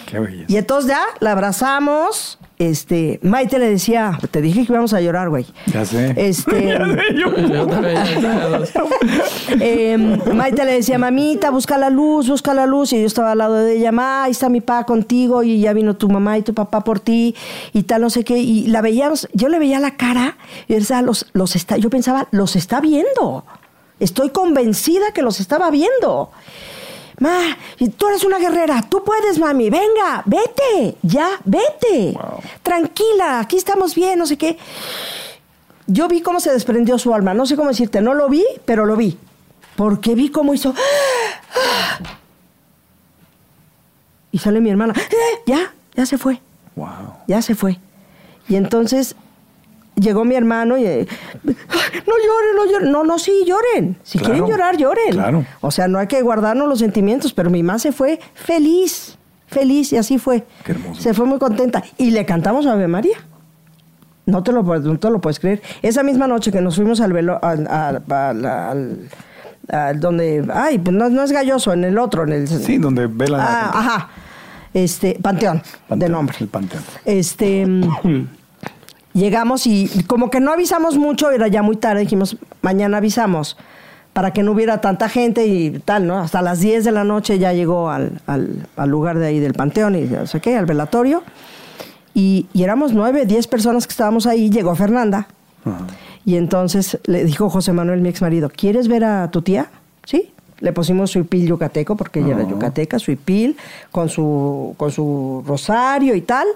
Qué 0.07 0.20
belleza. 0.20 0.45
Y 0.47 0.57
entonces 0.57 0.89
ya 0.89 1.01
la 1.20 1.34
abrazamos. 1.34 2.39
Este, 2.60 3.22
Maite 3.24 3.57
le 3.57 3.70
decía, 3.70 4.20
te 4.32 4.41
dije 4.41 4.66
que 4.66 4.74
íbamos 4.74 4.93
a 4.93 4.99
llorar, 4.99 5.30
güey. 5.30 5.45
Ya 5.68 5.86
sé. 5.86 6.14
Este, 6.18 6.78
Yo 7.16 7.66
también, 7.68 7.97
eh, 9.62 9.97
Maite 10.34 10.66
le 10.66 10.74
decía, 10.74 10.97
mamita, 10.97 11.51
busca 11.51 11.78
la 11.78 11.89
luz, 11.89 12.28
busca 12.28 12.53
la 12.53 12.66
luz. 12.66 12.91
Y 12.91 12.99
yo 12.99 13.07
estaba 13.07 13.32
al 13.32 13.38
lado 13.38 13.55
de 13.55 13.78
ella, 13.78 13.93
ma, 13.93 14.26
ahí 14.26 14.32
está 14.32 14.49
mi 14.49 14.60
papá 14.60 14.86
contigo 14.86 15.41
y 15.41 15.62
ya 15.62 15.72
vino 15.72 15.95
tu 15.95 16.10
mamá 16.10 16.38
y 16.38 16.41
tu 16.41 16.53
papá 16.53 16.84
por 16.84 16.99
ti 16.99 17.34
y 17.72 17.84
tal, 17.84 18.01
no 18.01 18.10
sé 18.10 18.26
qué. 18.26 18.39
Y 18.39 18.68
la 18.68 18.82
veíamos, 18.82 19.30
yo 19.32 19.47
le 19.47 19.57
veía 19.57 19.80
la 19.80 19.95
cara 19.95 20.36
y 20.68 20.74
decía, 20.74 21.01
los, 21.01 21.28
los 21.32 21.55
está, 21.55 21.78
yo 21.78 21.89
pensaba, 21.89 22.28
los 22.32 22.57
está 22.57 22.82
viendo. 22.82 23.45
Estoy 24.01 24.32
convencida 24.32 25.14
que 25.14 25.22
los 25.22 25.39
estaba 25.39 25.72
viendo. 25.72 26.32
Ma, 27.20 27.57
tú 27.97 28.07
eres 28.07 28.24
una 28.24 28.38
guerrera, 28.39 28.82
tú 28.89 29.03
puedes, 29.03 29.38
mami, 29.39 29.70
venga, 29.70 30.24
vete, 30.26 30.95
ya, 31.03 31.28
vete. 31.43 32.17
Tranquila, 32.63 33.39
aquí 33.41 33.57
estamos 33.57 33.93
bien, 33.93 34.17
no 34.20 34.26
sé 34.26 34.38
qué. 34.38 34.57
Yo 35.88 36.07
vi 36.07 36.22
cómo 36.22 36.39
se 36.39 36.51
desprendió 36.51 36.97
su 36.97 37.13
alma, 37.13 37.34
no 37.34 37.45
sé 37.45 37.55
cómo 37.55 37.70
decirte, 37.70 37.99
no 38.01 38.13
lo 38.13 38.30
vi, 38.30 38.45
pero 38.65 38.86
lo 38.86 38.95
vi. 38.95 39.17
Porque 39.76 40.15
vi 40.15 40.30
cómo 40.30 40.53
hizo... 40.53 40.74
Y 44.32 44.38
sale 44.39 44.61
mi 44.61 44.70
hermana, 44.70 44.93
"Eh, 44.95 45.41
ya, 45.45 45.74
ya 45.95 46.05
se 46.05 46.17
fue, 46.17 46.39
Wow. 46.76 46.88
ya 47.28 47.41
se 47.41 47.55
fue. 47.55 47.80
Y 48.47 48.55
entonces 48.55 49.15
llegó 50.00 50.26
mi 50.26 50.36
hermano 50.36 50.78
y... 50.78 50.86
eh, 50.86 51.08
"Ay, 51.45 51.56
No 52.08 52.14
lloren, 52.18 52.56
no 52.56 52.66
lloren. 52.72 52.91
No, 52.91 53.04
no, 53.04 53.20
sí, 53.20 53.32
lloren. 53.45 53.97
Si 54.04 54.18
Claro, 54.20 54.34
quieren 54.34 54.50
llorar, 54.52 54.78
lloren. 54.78 55.12
claro. 55.12 55.45
O 55.62 55.72
sea, 55.72 55.88
no 55.88 56.00
hay 56.00 56.08
que 56.08 56.22
guardarnos 56.22 56.68
los 56.68 56.80
sentimientos, 56.80 57.34
pero 57.34 57.50
mi 57.50 57.64
mamá 57.64 57.80
se 57.80 57.91
fue 57.91 58.20
feliz, 58.34 59.18
feliz, 59.47 59.93
y 59.93 59.97
así 59.97 60.18
fue. 60.18 60.45
Qué 60.64 60.72
hermoso. 60.74 61.02
Se 61.02 61.14
fue 61.14 61.26
muy 61.26 61.39
contenta. 61.39 61.84
Y 61.97 62.12
le 62.12 62.26
cantamos 62.26 62.66
Ave 62.66 62.88
María. 62.88 63.18
No 64.26 64.43
te 64.43 64.52
lo, 64.52 64.64
puedes- 64.64 64.84
no 64.86 65.00
te 65.00 65.10
lo 65.10 65.20
puedes 65.22 65.39
creer. 65.39 65.62
Esa 65.82 66.04
misma 66.04 66.28
noche 66.28 66.52
que 66.52 66.62
nos 66.62 66.76
fuimos 66.76 67.02
al 67.02 67.14
velo, 67.14 67.39
al, 67.43 67.68
al- 67.68 68.04
al- 68.10 68.45
al- 68.45 69.10
al 69.72 70.00
donde, 70.00 70.47
ay, 70.54 70.78
pues 70.80 70.95
no, 70.95 71.10
no 71.10 71.24
es 71.24 71.32
galloso, 71.32 71.74
en 71.74 71.84
el 71.84 71.97
otro, 71.97 72.24
en 72.24 72.34
el... 72.34 72.47
Sí, 72.47 72.78
donde 72.78 73.08
velan 73.08 73.41
a 73.41 73.43
la 73.43 73.50
Ah, 73.66 73.72
ajá. 73.74 74.10
Este, 74.74 75.18
Panteón, 75.22 75.58
de 75.58 75.64
Panteón, 75.88 76.12
nombre. 76.12 76.38
El 76.39 76.47
panteón. 76.47 76.84
Este, 77.06 77.66
mm, 77.66 77.82
llegamos 79.14 79.68
y 79.68 79.89
como 80.07 80.30
que 80.30 80.39
no 80.39 80.51
avisamos 80.53 80.97
mucho, 80.97 81.32
era 81.32 81.47
ya 81.47 81.62
muy 81.62 81.76
tarde, 81.78 82.01
dijimos, 82.01 82.38
mañana 82.62 82.97
avisamos, 82.97 83.57
para 84.14 84.32
que 84.34 84.43
no 84.43 84.51
hubiera 84.51 84.82
tanta 84.82 85.07
gente 85.10 85.45
y 85.47 85.80
tal, 85.80 86.07
¿no? 86.07 86.20
Hasta 86.20 86.41
las 86.41 86.60
10 86.60 86.84
de 86.84 86.91
la 86.91 87.03
noche 87.03 87.39
ya 87.39 87.53
llegó 87.53 87.89
al, 87.89 88.22
al- 88.28 88.68
al 88.76 88.89
lugar 88.89 89.18
de 89.20 89.28
ahí 89.28 89.39
del 89.39 89.53
panteón 89.53 89.95
y 89.95 90.01
no 90.01 90.26
sé 90.28 90.39
qué, 90.41 90.57
al 90.57 90.66
velatorio. 90.66 91.24
Y, 92.14 92.47
y 92.53 92.64
éramos 92.64 92.91
nueve, 92.93 93.26
diez 93.26 93.47
personas 93.47 93.86
que 93.88 93.91
estábamos 93.91 94.26
ahí, 94.26 94.49
llegó 94.49 94.76
Fernanda. 94.76 95.28
Y 96.26 96.36
entonces 96.36 96.97
le 97.05 97.24
dijo 97.24 97.49
José 97.49 97.72
Manuel, 97.72 98.01
mi 98.01 98.10
ex 98.10 98.22
marido, 98.22 98.49
¿quieres 98.53 98.88
ver 98.88 99.03
a 99.05 99.30
tu 99.32 99.41
tía? 99.41 99.68
Sí. 100.05 100.32
Le 100.60 100.74
pusimos 100.74 101.12
su 101.12 101.20
hipil 101.20 101.47
yucateco, 101.47 101.95
porque 101.95 102.20
ella 102.20 102.34
era 102.36 102.43
yucateca, 102.47 102.99
su 102.99 103.12
hipil, 103.12 103.55
con 103.91 104.10
su, 104.10 104.74
con 104.78 104.91
su 104.91 105.43
rosario 105.47 106.16
y 106.16 106.22
tal. 106.22 106.47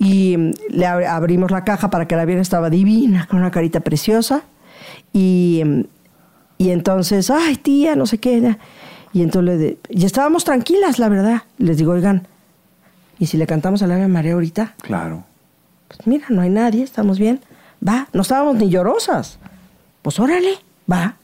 Y 0.00 0.36
mm, 0.36 0.52
le 0.70 0.86
ab- 0.86 1.06
abrimos 1.06 1.50
la 1.52 1.62
caja 1.62 1.90
para 1.90 2.08
que 2.08 2.16
la 2.16 2.24
viera, 2.24 2.40
estaba 2.42 2.70
divina, 2.70 3.26
con 3.30 3.38
una 3.38 3.50
carita 3.52 3.80
preciosa. 3.80 4.42
Y, 5.12 5.62
mm, 5.64 5.80
y 6.58 6.70
entonces, 6.70 7.30
ay, 7.30 7.56
tía, 7.56 7.94
no 7.94 8.06
sé 8.06 8.18
qué. 8.18 8.56
Y 9.12 9.22
entonces, 9.22 9.44
le 9.44 9.56
de- 9.58 9.78
y 9.90 10.04
estábamos 10.06 10.44
tranquilas, 10.44 10.98
la 10.98 11.08
verdad. 11.08 11.42
Les 11.58 11.76
digo, 11.76 11.92
oigan, 11.92 12.26
¿y 13.18 13.26
si 13.26 13.36
le 13.36 13.46
cantamos 13.46 13.82
al 13.82 13.92
Ave 13.92 14.08
María 14.08 14.32
ahorita? 14.32 14.74
Claro. 14.82 15.24
Pues 15.88 16.06
mira, 16.06 16.26
no 16.30 16.40
hay 16.42 16.50
nadie, 16.50 16.82
estamos 16.82 17.18
bien. 17.18 17.40
Va, 17.86 18.08
no 18.12 18.22
estábamos 18.22 18.56
ni 18.56 18.68
llorosas. 18.70 19.38
Pues 20.02 20.18
órale, 20.18 20.54
va. 20.90 21.16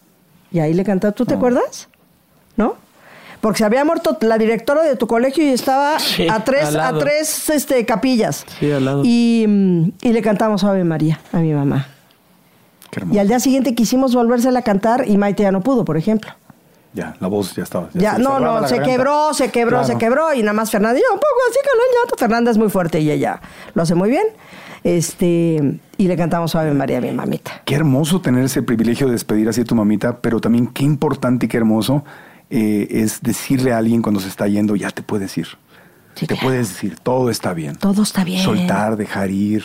Y 0.52 0.58
ahí 0.58 0.74
le 0.74 0.84
cantaba, 0.84 1.12
¿tú 1.12 1.24
te 1.24 1.34
acuerdas? 1.34 1.88
¿No? 2.56 2.74
Porque 3.46 3.58
se 3.58 3.64
había 3.64 3.84
muerto 3.84 4.18
la 4.22 4.38
directora 4.38 4.82
de 4.82 4.96
tu 4.96 5.06
colegio 5.06 5.44
y 5.44 5.50
estaba 5.50 6.00
Sí, 6.00 6.26
a 6.28 6.42
tres, 6.42 6.74
a 6.74 6.98
tres 6.98 7.48
este, 7.48 7.86
capillas. 7.86 8.44
Sí, 8.58 8.72
al 8.72 8.84
lado. 8.84 9.02
Y, 9.04 9.44
mm, 9.46 9.92
y 10.02 10.12
le 10.12 10.20
cantamos 10.20 10.64
Ave 10.64 10.82
María 10.82 11.20
a 11.32 11.36
mi 11.36 11.52
mamá. 11.52 11.86
Qué 12.90 12.98
hermoso. 12.98 13.14
Y 13.14 13.20
al 13.20 13.28
día 13.28 13.38
siguiente 13.38 13.76
quisimos 13.76 14.16
volvérsela 14.16 14.58
a 14.58 14.62
cantar 14.62 15.08
y 15.08 15.16
Maite 15.16 15.44
ya 15.44 15.52
no 15.52 15.60
pudo, 15.60 15.84
por 15.84 15.96
ejemplo. 15.96 16.32
Ya, 16.92 17.14
la 17.20 17.28
voz 17.28 17.54
ya 17.54 17.62
estaba. 17.62 17.88
Ya, 17.94 18.16
se 18.16 18.22
no, 18.22 18.40
no, 18.40 18.66
se 18.66 18.78
garganta. 18.78 18.82
quebró, 18.82 19.32
se 19.32 19.50
quebró, 19.52 19.84
se 19.84 19.96
quebró 19.96 20.34
y 20.34 20.40
nada 20.40 20.52
más 20.52 20.72
Fernanda, 20.72 20.98
yo 20.98 21.14
un 21.14 21.20
poco 21.20 21.36
así 21.48 21.60
que 21.62 21.68
el 21.70 22.00
llanto. 22.00 22.16
Fernanda 22.18 22.50
es 22.50 22.58
muy 22.58 22.68
fuerte 22.68 22.98
y 22.98 23.12
ella 23.12 23.40
lo 23.74 23.82
hace 23.82 23.94
muy 23.94 24.10
bien. 24.10 24.26
Este, 24.82 25.78
y 25.98 26.08
le 26.08 26.16
cantamos 26.16 26.56
Ave 26.56 26.74
María 26.74 26.98
a 26.98 27.00
mi 27.00 27.12
mamita. 27.12 27.62
Qué 27.64 27.76
hermoso 27.76 28.20
tener 28.20 28.42
ese 28.42 28.64
privilegio 28.64 29.06
de 29.06 29.12
despedir 29.12 29.48
así 29.48 29.60
a 29.60 29.64
tu 29.64 29.76
mamita, 29.76 30.18
pero 30.20 30.40
también 30.40 30.66
qué 30.66 30.82
importante 30.82 31.46
y 31.46 31.48
qué 31.48 31.58
hermoso 31.58 32.02
eh, 32.50 32.86
es 32.90 33.20
decirle 33.22 33.72
a 33.72 33.78
alguien 33.78 34.02
cuando 34.02 34.20
se 34.20 34.28
está 34.28 34.46
yendo, 34.48 34.76
ya 34.76 34.90
te 34.90 35.02
puedes 35.02 35.36
ir. 35.38 35.46
Sí, 36.14 36.26
te 36.26 36.34
claro. 36.34 36.48
puedes 36.48 36.68
decir, 36.70 36.96
todo 37.02 37.28
está 37.30 37.52
bien. 37.52 37.76
Todo 37.76 38.02
está 38.02 38.24
bien. 38.24 38.42
Soltar, 38.42 38.96
dejar 38.96 39.30
ir. 39.30 39.64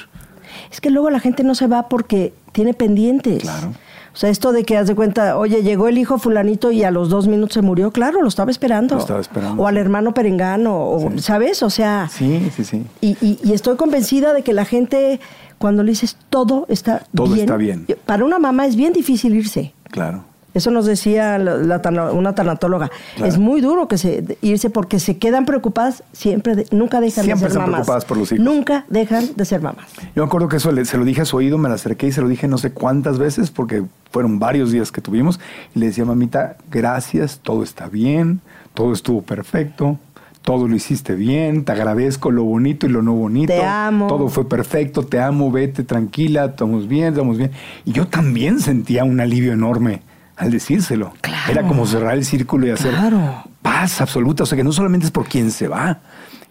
Es 0.71 0.81
que 0.81 0.89
luego 0.89 1.09
la 1.09 1.19
gente 1.19 1.43
no 1.43 1.55
se 1.55 1.67
va 1.67 1.87
porque 1.87 2.33
tiene 2.51 2.73
pendientes. 2.73 3.41
Claro. 3.43 3.73
O 4.13 4.17
sea, 4.17 4.29
esto 4.29 4.51
de 4.51 4.65
que 4.65 4.75
haz 4.75 4.87
de 4.89 4.95
cuenta, 4.95 5.37
oye, 5.37 5.63
llegó 5.63 5.87
el 5.87 5.97
hijo 5.97 6.17
fulanito 6.19 6.69
y 6.71 6.83
a 6.83 6.91
los 6.91 7.07
dos 7.07 7.29
minutos 7.29 7.53
se 7.53 7.61
murió, 7.61 7.91
claro, 7.91 8.21
lo 8.21 8.27
estaba 8.27 8.51
esperando. 8.51 8.95
Lo 8.95 9.01
estaba 9.01 9.21
esperando. 9.21 9.63
O 9.63 9.67
al 9.67 9.77
hermano 9.77 10.13
perengano, 10.13 10.75
o, 10.77 11.17
¿sabes? 11.19 11.63
O 11.63 11.69
sea, 11.69 12.09
Sí, 12.11 12.51
sí, 12.53 12.65
sí. 12.65 12.83
y, 12.99 13.11
y- 13.25 13.39
y 13.41 13.53
estoy 13.53 13.77
convencida 13.77 14.33
de 14.33 14.41
que 14.41 14.51
la 14.51 14.65
gente, 14.65 15.21
cuando 15.57 15.83
le 15.83 15.91
dices 15.91 16.17
todo 16.29 16.65
está 16.67 17.03
Todo 17.15 17.27
bien. 17.27 17.39
está 17.39 17.55
bien. 17.55 17.85
Para 18.05 18.25
una 18.25 18.37
mamá 18.37 18.65
es 18.65 18.75
bien 18.75 18.91
difícil 18.91 19.33
irse. 19.33 19.73
Claro. 19.89 20.25
Eso 20.53 20.69
nos 20.71 20.85
decía 20.85 21.37
la- 21.37 21.55
la 21.57 21.81
tana- 21.81 22.11
una 22.11 22.35
tanatóloga. 22.35 22.89
Claro. 23.15 23.31
Es 23.31 23.37
muy 23.37 23.61
duro 23.61 23.87
que 23.87 23.97
se 23.97 24.37
irse 24.41 24.69
porque 24.69 24.99
se 24.99 25.17
quedan 25.17 25.45
preocupadas 25.45 26.03
siempre, 26.11 26.55
de- 26.55 26.65
nunca 26.71 26.99
dejan 26.99 27.23
Siempre 27.23 27.47
de 27.47 27.51
ser 27.53 27.59
mamás. 27.61 27.73
preocupadas 27.81 28.05
por 28.05 28.17
los 28.17 28.31
hijos. 28.31 28.43
Nunca 28.43 28.85
dejan 28.89 29.29
de 29.35 29.45
ser 29.45 29.61
mamás. 29.61 29.85
Yo 30.15 30.23
me 30.23 30.27
acuerdo 30.27 30.47
que 30.49 30.57
eso 30.57 30.71
le- 30.71 30.83
se 30.85 30.97
lo 30.97 31.05
dije 31.05 31.21
a 31.21 31.25
su 31.25 31.37
oído, 31.37 31.57
me 31.57 31.69
la 31.69 31.75
acerqué 31.75 32.07
y 32.07 32.11
se 32.11 32.21
lo 32.21 32.27
dije 32.27 32.47
no 32.47 32.57
sé 32.57 32.71
cuántas 32.71 33.17
veces, 33.17 33.49
porque 33.49 33.83
fueron 34.11 34.39
varios 34.39 34.71
días 34.71 34.91
que 34.91 34.99
tuvimos. 34.99 35.39
Y 35.73 35.79
le 35.79 35.85
decía, 35.87 36.03
mamita, 36.03 36.57
gracias, 36.69 37.39
todo 37.41 37.63
está 37.63 37.87
bien, 37.87 38.41
todo 38.73 38.91
estuvo 38.91 39.21
perfecto, 39.21 39.99
todo 40.41 40.67
lo 40.67 40.75
hiciste 40.75 41.15
bien, 41.15 41.63
te 41.65 41.71
agradezco 41.71 42.31
lo 42.31 42.43
bonito 42.43 42.87
y 42.87 42.89
lo 42.89 43.01
no 43.01 43.13
bonito. 43.13 43.53
Te 43.53 43.63
amo. 43.63 44.07
Todo 44.07 44.27
fue 44.27 44.49
perfecto, 44.49 45.03
te 45.03 45.19
amo, 45.21 45.49
vete 45.51 45.83
tranquila, 45.83 46.45
estamos 46.45 46.87
bien, 46.87 47.09
estamos 47.13 47.37
bien. 47.37 47.51
Y 47.85 47.91
yo 47.93 48.07
también 48.07 48.59
sentía 48.59 49.03
un 49.05 49.19
alivio 49.21 49.53
enorme 49.53 50.01
al 50.41 50.49
decírselo. 50.51 51.13
Claro. 51.21 51.51
Era 51.51 51.67
como 51.67 51.85
cerrar 51.85 52.15
el 52.17 52.25
círculo 52.25 52.65
y 52.67 52.71
hacer 52.71 52.91
Claro. 52.95 53.43
paz 53.61 54.01
absoluta. 54.01 54.43
O 54.43 54.45
sea 54.45 54.55
que 54.55 54.63
no 54.63 54.71
solamente 54.71 55.05
es 55.05 55.11
por 55.11 55.27
quien 55.27 55.51
se 55.51 55.67
va, 55.67 55.99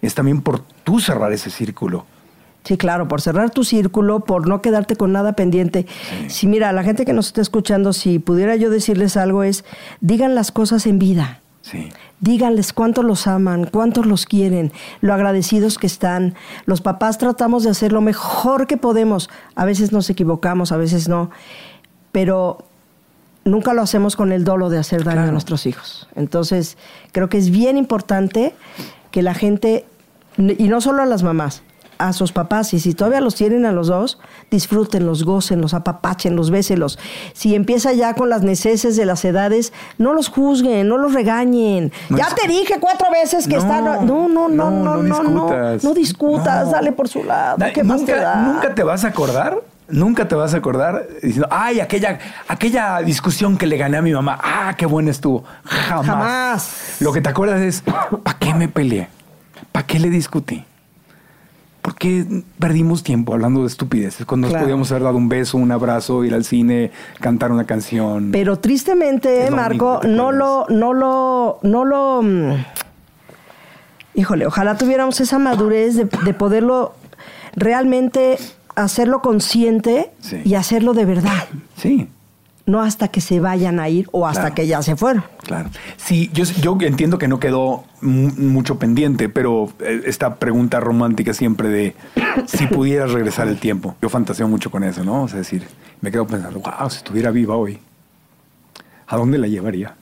es 0.00 0.14
también 0.14 0.40
por 0.42 0.62
tú 0.84 1.00
cerrar 1.00 1.32
ese 1.32 1.50
círculo. 1.50 2.06
Sí, 2.62 2.76
claro, 2.76 3.08
por 3.08 3.20
cerrar 3.20 3.50
tu 3.50 3.64
círculo, 3.64 4.20
por 4.20 4.46
no 4.46 4.60
quedarte 4.62 4.94
con 4.94 5.12
nada 5.12 5.32
pendiente. 5.32 5.86
Si 6.28 6.46
mira, 6.46 6.72
la 6.72 6.84
gente 6.84 7.04
que 7.04 7.12
nos 7.14 7.26
está 7.28 7.40
escuchando, 7.40 7.92
si 7.92 8.18
pudiera 8.18 8.54
yo 8.54 8.70
decirles 8.70 9.16
algo 9.16 9.42
es, 9.42 9.64
digan 10.00 10.34
las 10.34 10.52
cosas 10.52 10.86
en 10.86 10.98
vida. 10.98 11.40
Sí. 11.62 11.88
Díganles 12.20 12.72
cuánto 12.72 13.02
los 13.02 13.26
aman, 13.26 13.64
cuántos 13.64 14.06
los 14.06 14.24
quieren, 14.26 14.72
lo 15.00 15.14
agradecidos 15.14 15.78
que 15.78 15.86
están. 15.86 16.34
Los 16.66 16.80
papás 16.80 17.18
tratamos 17.18 17.64
de 17.64 17.70
hacer 17.70 17.92
lo 17.92 18.02
mejor 18.02 18.66
que 18.66 18.76
podemos. 18.76 19.30
A 19.56 19.64
veces 19.64 19.90
nos 19.90 20.08
equivocamos, 20.10 20.70
a 20.70 20.76
veces 20.76 21.08
no. 21.08 21.30
Pero 22.12 22.66
nunca 23.44 23.72
lo 23.74 23.82
hacemos 23.82 24.16
con 24.16 24.32
el 24.32 24.44
dolo 24.44 24.68
de 24.70 24.78
hacer 24.78 25.04
daño 25.04 25.22
a 25.22 25.30
nuestros 25.32 25.66
hijos. 25.66 26.08
Entonces, 26.14 26.76
creo 27.12 27.28
que 27.28 27.38
es 27.38 27.50
bien 27.50 27.76
importante 27.76 28.54
que 29.10 29.22
la 29.22 29.34
gente, 29.34 29.84
y 30.36 30.68
no 30.68 30.80
solo 30.80 31.02
a 31.02 31.06
las 31.06 31.22
mamás, 31.22 31.62
a 31.98 32.14
sus 32.14 32.32
papás, 32.32 32.72
y 32.72 32.80
si 32.80 32.94
todavía 32.94 33.20
los 33.20 33.34
tienen 33.34 33.66
a 33.66 33.72
los 33.72 33.88
dos, 33.88 34.18
disfrútenlos, 34.50 35.22
gócenlos, 35.24 35.74
apapachen, 35.74 36.34
béselos. 36.50 36.98
Si 37.34 37.54
empieza 37.54 37.92
ya 37.92 38.14
con 38.14 38.30
las 38.30 38.42
neceses 38.42 38.96
de 38.96 39.04
las 39.04 39.22
edades, 39.26 39.74
no 39.98 40.14
los 40.14 40.28
juzguen, 40.30 40.88
no 40.88 40.96
los 40.96 41.12
regañen. 41.12 41.92
No 42.08 42.16
ya 42.16 42.28
te 42.34 42.48
dije 42.48 42.78
cuatro 42.80 43.08
veces 43.10 43.46
que 43.46 43.56
No, 43.56 43.60
están... 43.60 43.84
No, 43.84 44.28
no, 44.28 44.28
no, 44.28 44.48
no, 44.48 44.70
no, 44.70 44.70
no, 44.70 45.02
no, 45.02 45.02
no 45.02 45.02
no, 45.02 45.42
discutas. 45.44 45.84
no 45.84 45.92
discutas, 45.94 46.70
dale 46.70 46.92
por 46.92 47.06
su 47.06 47.22
lado. 47.22 47.58
Da- 47.58 47.70
¿Qué 47.72 47.84
más 47.84 48.02
te 48.04 48.12
nunca, 48.12 48.24
da? 48.24 48.36
nunca 48.46 48.74
te 48.74 48.82
vas 48.82 49.04
a 49.04 49.08
acordar 49.08 49.58
Nunca 49.90 50.28
te 50.28 50.34
vas 50.34 50.54
a 50.54 50.58
acordar 50.58 51.06
diciendo, 51.22 51.48
ay, 51.50 51.80
aquella, 51.80 52.18
aquella 52.48 52.98
discusión 53.00 53.56
que 53.56 53.66
le 53.66 53.76
gané 53.76 53.96
a 53.96 54.02
mi 54.02 54.12
mamá, 54.12 54.38
ah, 54.42 54.74
qué 54.76 54.86
buena 54.86 55.10
estuvo. 55.10 55.44
Jamás. 55.64 56.06
Jamás. 56.06 56.96
Lo 57.00 57.12
que 57.12 57.20
te 57.20 57.28
acuerdas 57.28 57.60
es, 57.60 57.82
¿para 57.82 58.38
qué 58.38 58.54
me 58.54 58.68
peleé? 58.68 59.08
¿Para 59.72 59.86
qué 59.86 59.98
le 59.98 60.10
discutí? 60.10 60.64
¿Por 61.82 61.94
qué 61.94 62.42
perdimos 62.58 63.02
tiempo 63.02 63.32
hablando 63.32 63.62
de 63.62 63.66
estupideces 63.66 64.26
cuando 64.26 64.48
nos 64.48 64.60
podíamos 64.60 64.90
haber 64.90 65.04
dado 65.04 65.16
un 65.16 65.30
beso, 65.30 65.56
un 65.56 65.72
abrazo, 65.72 66.24
ir 66.24 66.34
al 66.34 66.44
cine, 66.44 66.90
cantar 67.20 67.50
una 67.52 67.64
canción? 67.64 68.30
Pero 68.32 68.58
tristemente, 68.58 69.48
lo 69.48 69.56
Marco, 69.56 70.00
no 70.04 70.30
lo, 70.30 70.66
no 70.68 70.92
lo, 70.92 71.58
no 71.62 71.84
lo. 71.86 72.20
mm, 72.22 72.64
Híjole, 74.14 74.46
ojalá 74.46 74.76
tuviéramos 74.76 75.20
esa 75.20 75.38
madurez 75.38 75.96
de, 75.96 76.04
de 76.04 76.34
poderlo 76.34 76.94
realmente 77.56 78.36
hacerlo 78.84 79.20
consciente 79.22 80.10
Sí. 80.20 80.40
y 80.44 80.54
hacerlo 80.54 80.92
de 80.94 81.04
verdad. 81.04 81.44
Sí. 81.76 82.08
No 82.66 82.82
hasta 82.82 83.08
que 83.08 83.20
se 83.20 83.40
vayan 83.40 83.80
a 83.80 83.88
ir 83.88 84.08
o 84.12 84.26
hasta 84.28 84.42
Claro. 84.42 84.54
que 84.54 84.66
ya 84.68 84.82
se 84.82 84.94
fueron. 84.94 85.24
Claro. 85.44 85.70
Sí, 85.96 86.30
yo, 86.32 86.44
yo 86.60 86.76
entiendo 86.82 87.18
que 87.18 87.26
no 87.26 87.40
quedó 87.40 87.84
mu- 88.00 88.30
mucho 88.36 88.78
pendiente, 88.78 89.28
pero 89.28 89.72
eh, 89.80 90.02
esta 90.06 90.36
pregunta 90.36 90.78
romántica 90.78 91.34
siempre 91.34 91.68
de 91.68 91.96
si 92.46 92.66
pudieras 92.68 93.10
regresar 93.12 93.48
el 93.48 93.58
tiempo. 93.58 93.96
Yo 94.00 94.08
fantaseo 94.08 94.46
mucho 94.46 94.70
con 94.70 94.84
eso, 94.84 95.02
¿no? 95.04 95.24
O 95.24 95.28
sea, 95.28 95.38
decir, 95.38 95.66
me 96.00 96.12
quedo 96.12 96.26
pensando, 96.28 96.60
wow, 96.60 96.88
si 96.90 96.98
estuviera 96.98 97.30
viva 97.32 97.56
hoy, 97.56 97.78
¿a 99.08 99.16
dónde 99.16 99.38
la 99.38 99.48
llevaría? 99.48 99.94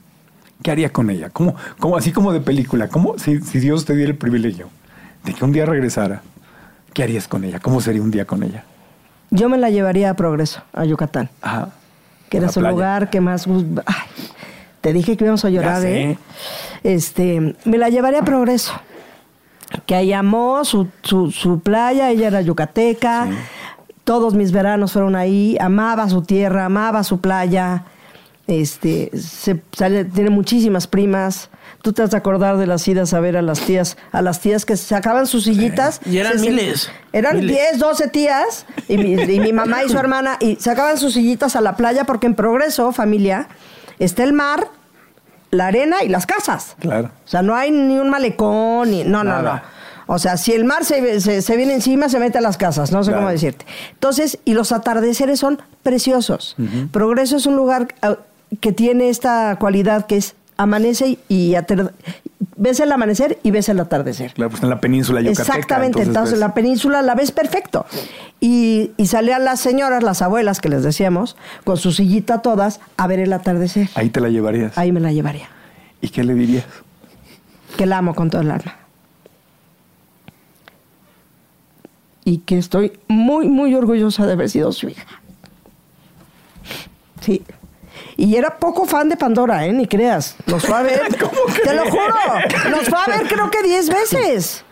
¿Qué 0.63 0.71
haría 0.71 0.93
con 0.93 1.09
ella? 1.09 1.31
¿Cómo, 1.31 1.55
cómo, 1.79 1.97
así 1.97 2.13
como 2.13 2.33
de 2.33 2.41
película, 2.41 2.89
¿cómo, 2.89 3.17
si, 3.19 3.41
si 3.41 3.61
Dios 3.61 3.85
te 3.87 3.95
diera 3.95 4.11
el 4.11 4.19
privilegio 4.19 4.69
de 5.25 5.33
que 5.33 5.45
un 5.45 5.53
día 5.53 5.65
regresara, 5.65 6.23
¿qué 6.93 7.03
harías 7.03 7.29
con 7.29 7.45
ella? 7.45 7.59
¿Cómo 7.61 7.81
sería 7.81 8.03
un 8.03 8.11
día 8.11 8.25
con 8.25 8.43
ella? 8.43 8.65
Yo 9.31 9.49
me 9.49 9.59
la 9.59 9.71
llevaría 9.71 10.11
a 10.11 10.15
Progreso, 10.15 10.63
a 10.73 10.85
Yucatán, 10.85 11.29
Ajá. 11.43 11.69
que 12.31 12.39
era 12.39 12.49
su 12.49 12.61
playa. 12.61 12.73
lugar 12.73 13.11
que 13.11 13.21
más... 13.21 13.47
Ay, 13.87 13.95
te 14.81 14.93
dije 14.93 15.17
que 15.17 15.25
íbamos 15.25 15.45
a 15.45 15.51
llorar. 15.51 15.85
¿eh? 15.85 16.17
Este, 16.83 17.57
me 17.65 17.79
la 17.79 17.89
llevaría 17.91 18.21
a 18.21 18.25
Progreso, 18.25 18.73
que 19.87 19.95
ahí 19.95 20.13
amó 20.13 20.65
su, 20.65 20.89
su, 21.03 21.31
su 21.31 21.61
playa, 21.61 22.11
ella 22.11 22.29
era 22.29 22.41
yucateca, 22.41 23.29
todos 24.05 24.35
mis 24.35 24.51
veranos 24.53 24.93
fueron 24.93 25.15
ahí, 25.17 25.57
amaba 25.61 26.09
su 26.09 26.23
tierra, 26.23 26.65
amaba 26.65 27.05
su 27.05 27.21
playa, 27.21 27.85
este, 28.47 29.11
se, 29.19 29.61
sale- 29.73 30.07
tiene 30.07 30.31
muchísimas 30.31 30.87
primas. 30.87 31.51
Tú 31.83 31.93
te 31.93 32.03
has 32.03 32.11
de 32.11 32.17
acordar 32.17 32.57
de 32.57 32.67
las 32.67 32.87
idas 32.89 33.15
a 33.15 33.21
ver 33.21 33.37
a 33.37 33.43
las 33.43 33.61
tías, 33.61 33.97
a 34.11 34.21
las 34.21 34.41
tías 34.41 34.65
que 34.67 34.77
sacaban 34.77 35.27
sus 35.27 35.45
sillitas. 35.45 36.01
Y 36.05 36.19
eran 36.19 36.39
se- 36.39 36.51
miles, 36.51 36.91
Eran 37.13 37.37
miles. 37.39 37.57
10, 37.71 37.79
12 37.79 38.09
tías 38.09 38.67
y 38.89 38.99
mi, 38.99 39.13
y 39.15 39.41
mi 39.41 39.53
mamá 39.53 39.85
y 39.85 39.89
su 39.89 39.97
hermana 39.99 40.37
y 40.41 40.57
sacaban 40.57 40.99
sus 40.99 41.15
sillitas 41.15 41.55
a 41.57 41.61
la 41.61 41.77
playa 41.77 42.05
porque 42.05 42.27
en 42.27 42.35
progreso, 42.35 42.91
familia, 42.93 43.49
está 44.01 44.25
el 44.25 44.33
mar, 44.33 44.69
la 45.51 45.69
arena 45.69 46.03
y 46.03 46.09
las 46.09 46.27
casas. 46.27 46.75
Claro. 46.81 47.11
O 47.25 47.29
sea, 47.29 47.43
no 47.43 47.55
hay 47.55 47.71
ni 47.71 47.99
un 47.99 48.11
malecón, 48.11 48.91
ni. 48.91 49.05
No, 49.05 49.23
no, 49.25 49.41
no. 49.41 49.61
O 50.11 50.19
sea, 50.19 50.37
si 50.39 50.53
el 50.55 50.65
mar 50.65 50.85
se, 50.85 51.21
se- 51.21 51.43
se 51.43 51.57
viene 51.57 51.75
encima, 51.75 52.09
se 52.09 52.19
mete 52.19 52.39
a 52.39 52.41
las 52.41 52.57
casas, 52.57 52.91
no 52.93 53.05
sé 53.05 53.11
Claro. 53.11 53.23
cómo 53.23 53.31
decirte. 53.31 53.67
Entonces, 53.93 54.39
y 54.45 54.55
los 54.55 54.73
atardeceres 54.73 55.39
son 55.39 55.61
preciosos. 55.83 56.57
Progreso 56.91 57.37
es 57.37 57.47
un 57.47 57.57
lugar 57.57 57.89
ah, 58.03 58.17
que 58.61 58.73
tiene 58.73 59.11
esta 59.11 59.57
cualidad 59.61 60.07
que 60.07 60.17
es 60.17 60.35
amanece 60.59 61.19
y 61.29 61.55
ater- 61.55 61.93
ves 62.57 62.81
el 62.81 62.93
amanecer 62.93 63.39
y 63.43 63.51
ves 63.51 63.69
el 63.71 63.81
atardecer. 63.81 64.35
Claro, 64.35 64.51
pues 64.51 64.63
en 64.63 64.69
la 64.69 64.81
península 64.81 65.21
yucateca. 65.23 65.43
Exactamente, 65.43 66.03
entonces, 66.03 66.33
ves- 66.33 66.41
la 66.41 66.53
península 66.53 67.01
la 67.01 67.15
ves 67.15 67.33
perfecto. 67.33 67.87
Y, 68.41 68.91
y 68.99 69.07
salían 69.07 69.45
las 69.45 69.61
señoras, 69.61 70.03
las 70.03 70.21
abuelas 70.21 70.61
que 70.61 70.69
les 70.69 70.83
decíamos, 70.83 71.37
con 71.65 71.77
su 71.79 71.93
sillita 71.93 72.43
todas, 72.43 72.81
a 72.97 73.07
ver 73.07 73.21
el 73.21 73.33
atardecer. 73.33 73.89
Ahí 73.95 74.11
te 74.11 74.21
la 74.21 74.29
llevarías. 74.29 74.77
Ahí 74.77 74.93
me 74.93 75.01
la 75.01 75.13
llevaría. 75.13 75.49
¿Y 76.03 76.11
qué 76.11 76.23
le 76.25 76.35
dirías? 76.35 76.67
que 77.77 77.87
la 77.87 77.99
amo 77.99 78.15
con 78.15 78.29
todo 78.31 78.41
el 78.43 78.51
alma. 78.51 78.77
Y 82.25 82.39
que 82.39 82.59
estoy 82.59 82.99
muy, 83.09 83.49
muy 83.49 83.75
orgullosa 83.75 84.27
de 84.27 84.33
haber 84.33 84.51
sido 84.51 84.73
su 84.73 84.89
hija. 84.89 85.07
Sí. 87.21 87.43
Y 88.17 88.37
era 88.37 88.59
poco 88.59 88.87
fan 88.87 89.09
de 89.09 89.17
Pandora, 89.17 89.67
¿eh? 89.67 89.73
Ni 89.73 89.87
creas. 89.87 90.37
Nos 90.47 90.65
fue 90.65 90.77
a 90.77 90.83
ver. 90.83 91.01
Te 91.65 91.75
lo 91.75 91.85
juro. 91.85 92.15
Nos 92.71 92.89
fue 92.89 92.99
a 92.99 93.07
ver 93.07 93.29
creo 93.29 93.51
que 93.51 93.63
10 93.63 93.89
veces. 93.89 94.65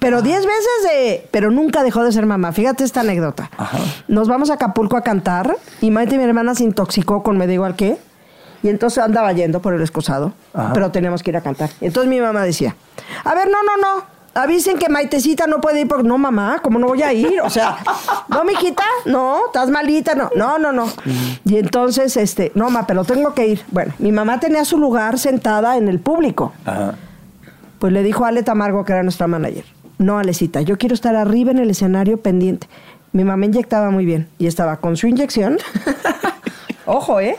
Pero 0.00 0.20
10 0.20 0.44
veces 0.44 0.68
de... 0.84 1.28
Pero 1.30 1.50
nunca 1.50 1.82
dejó 1.82 2.04
de 2.04 2.12
ser 2.12 2.26
mamá. 2.26 2.52
Fíjate 2.52 2.84
esta 2.84 3.00
anécdota. 3.00 3.50
Nos 4.06 4.28
vamos 4.28 4.50
a 4.50 4.54
Acapulco 4.54 4.96
a 4.96 5.02
cantar 5.02 5.56
y 5.80 5.90
Maite, 5.90 6.18
mi 6.18 6.24
hermana, 6.24 6.54
se 6.54 6.64
intoxicó 6.64 7.22
con 7.22 7.38
me 7.38 7.46
da 7.46 7.54
igual 7.54 7.74
qué. 7.74 7.96
Y 8.62 8.68
entonces 8.68 9.02
andaba 9.02 9.32
yendo 9.32 9.62
por 9.62 9.72
el 9.74 9.80
excusado, 9.80 10.32
Ajá. 10.52 10.72
pero 10.74 10.90
teníamos 10.90 11.22
que 11.22 11.30
ir 11.30 11.36
a 11.36 11.40
cantar. 11.42 11.70
Entonces 11.80 12.10
mi 12.10 12.20
mamá 12.20 12.42
decía, 12.42 12.74
a 13.24 13.34
ver, 13.34 13.48
no, 13.48 13.62
no, 13.62 13.76
no, 13.76 14.04
avisen 14.38 14.78
que 14.78 14.88
Maitecita 14.88 15.46
no 15.46 15.60
puede 15.60 15.80
ir 15.80 15.88
porque 15.88 16.04
no, 16.04 16.18
mamá, 16.18 16.60
¿cómo 16.62 16.78
no 16.78 16.86
voy 16.86 17.02
a 17.02 17.12
ir? 17.12 17.40
O 17.40 17.50
sea, 17.50 17.78
no, 18.28 18.44
mijita, 18.44 18.84
no, 19.06 19.46
estás 19.46 19.70
malita, 19.70 20.14
no, 20.14 20.30
no, 20.36 20.58
no, 20.58 20.72
no. 20.72 20.88
Y 21.44 21.56
entonces, 21.56 22.16
este, 22.16 22.52
no, 22.54 22.70
ma, 22.70 22.86
pero 22.86 23.04
tengo 23.04 23.34
que 23.34 23.46
ir. 23.46 23.62
Bueno, 23.70 23.92
mi 23.98 24.12
mamá 24.12 24.40
tenía 24.40 24.64
su 24.64 24.78
lugar 24.78 25.18
sentada 25.18 25.76
en 25.76 25.88
el 25.88 26.00
público. 26.00 26.52
Ajá. 26.64 26.94
Pues 27.78 27.92
le 27.92 28.02
dijo 28.02 28.24
a 28.24 28.28
Ale 28.28 28.42
Tamargo, 28.42 28.84
que 28.84 28.92
era 28.92 29.02
nuestra 29.02 29.28
manager, 29.28 29.64
no, 29.98 30.18
Alecita, 30.18 30.60
yo 30.62 30.78
quiero 30.78 30.94
estar 30.94 31.14
arriba 31.16 31.50
en 31.50 31.58
el 31.58 31.70
escenario 31.70 32.20
pendiente. 32.20 32.68
Mi 33.12 33.24
mamá 33.24 33.46
inyectaba 33.46 33.90
muy 33.90 34.04
bien 34.04 34.28
y 34.38 34.46
estaba 34.46 34.78
con 34.78 34.96
su 34.96 35.06
inyección. 35.06 35.58
Ojo, 36.86 37.20
¿eh? 37.20 37.36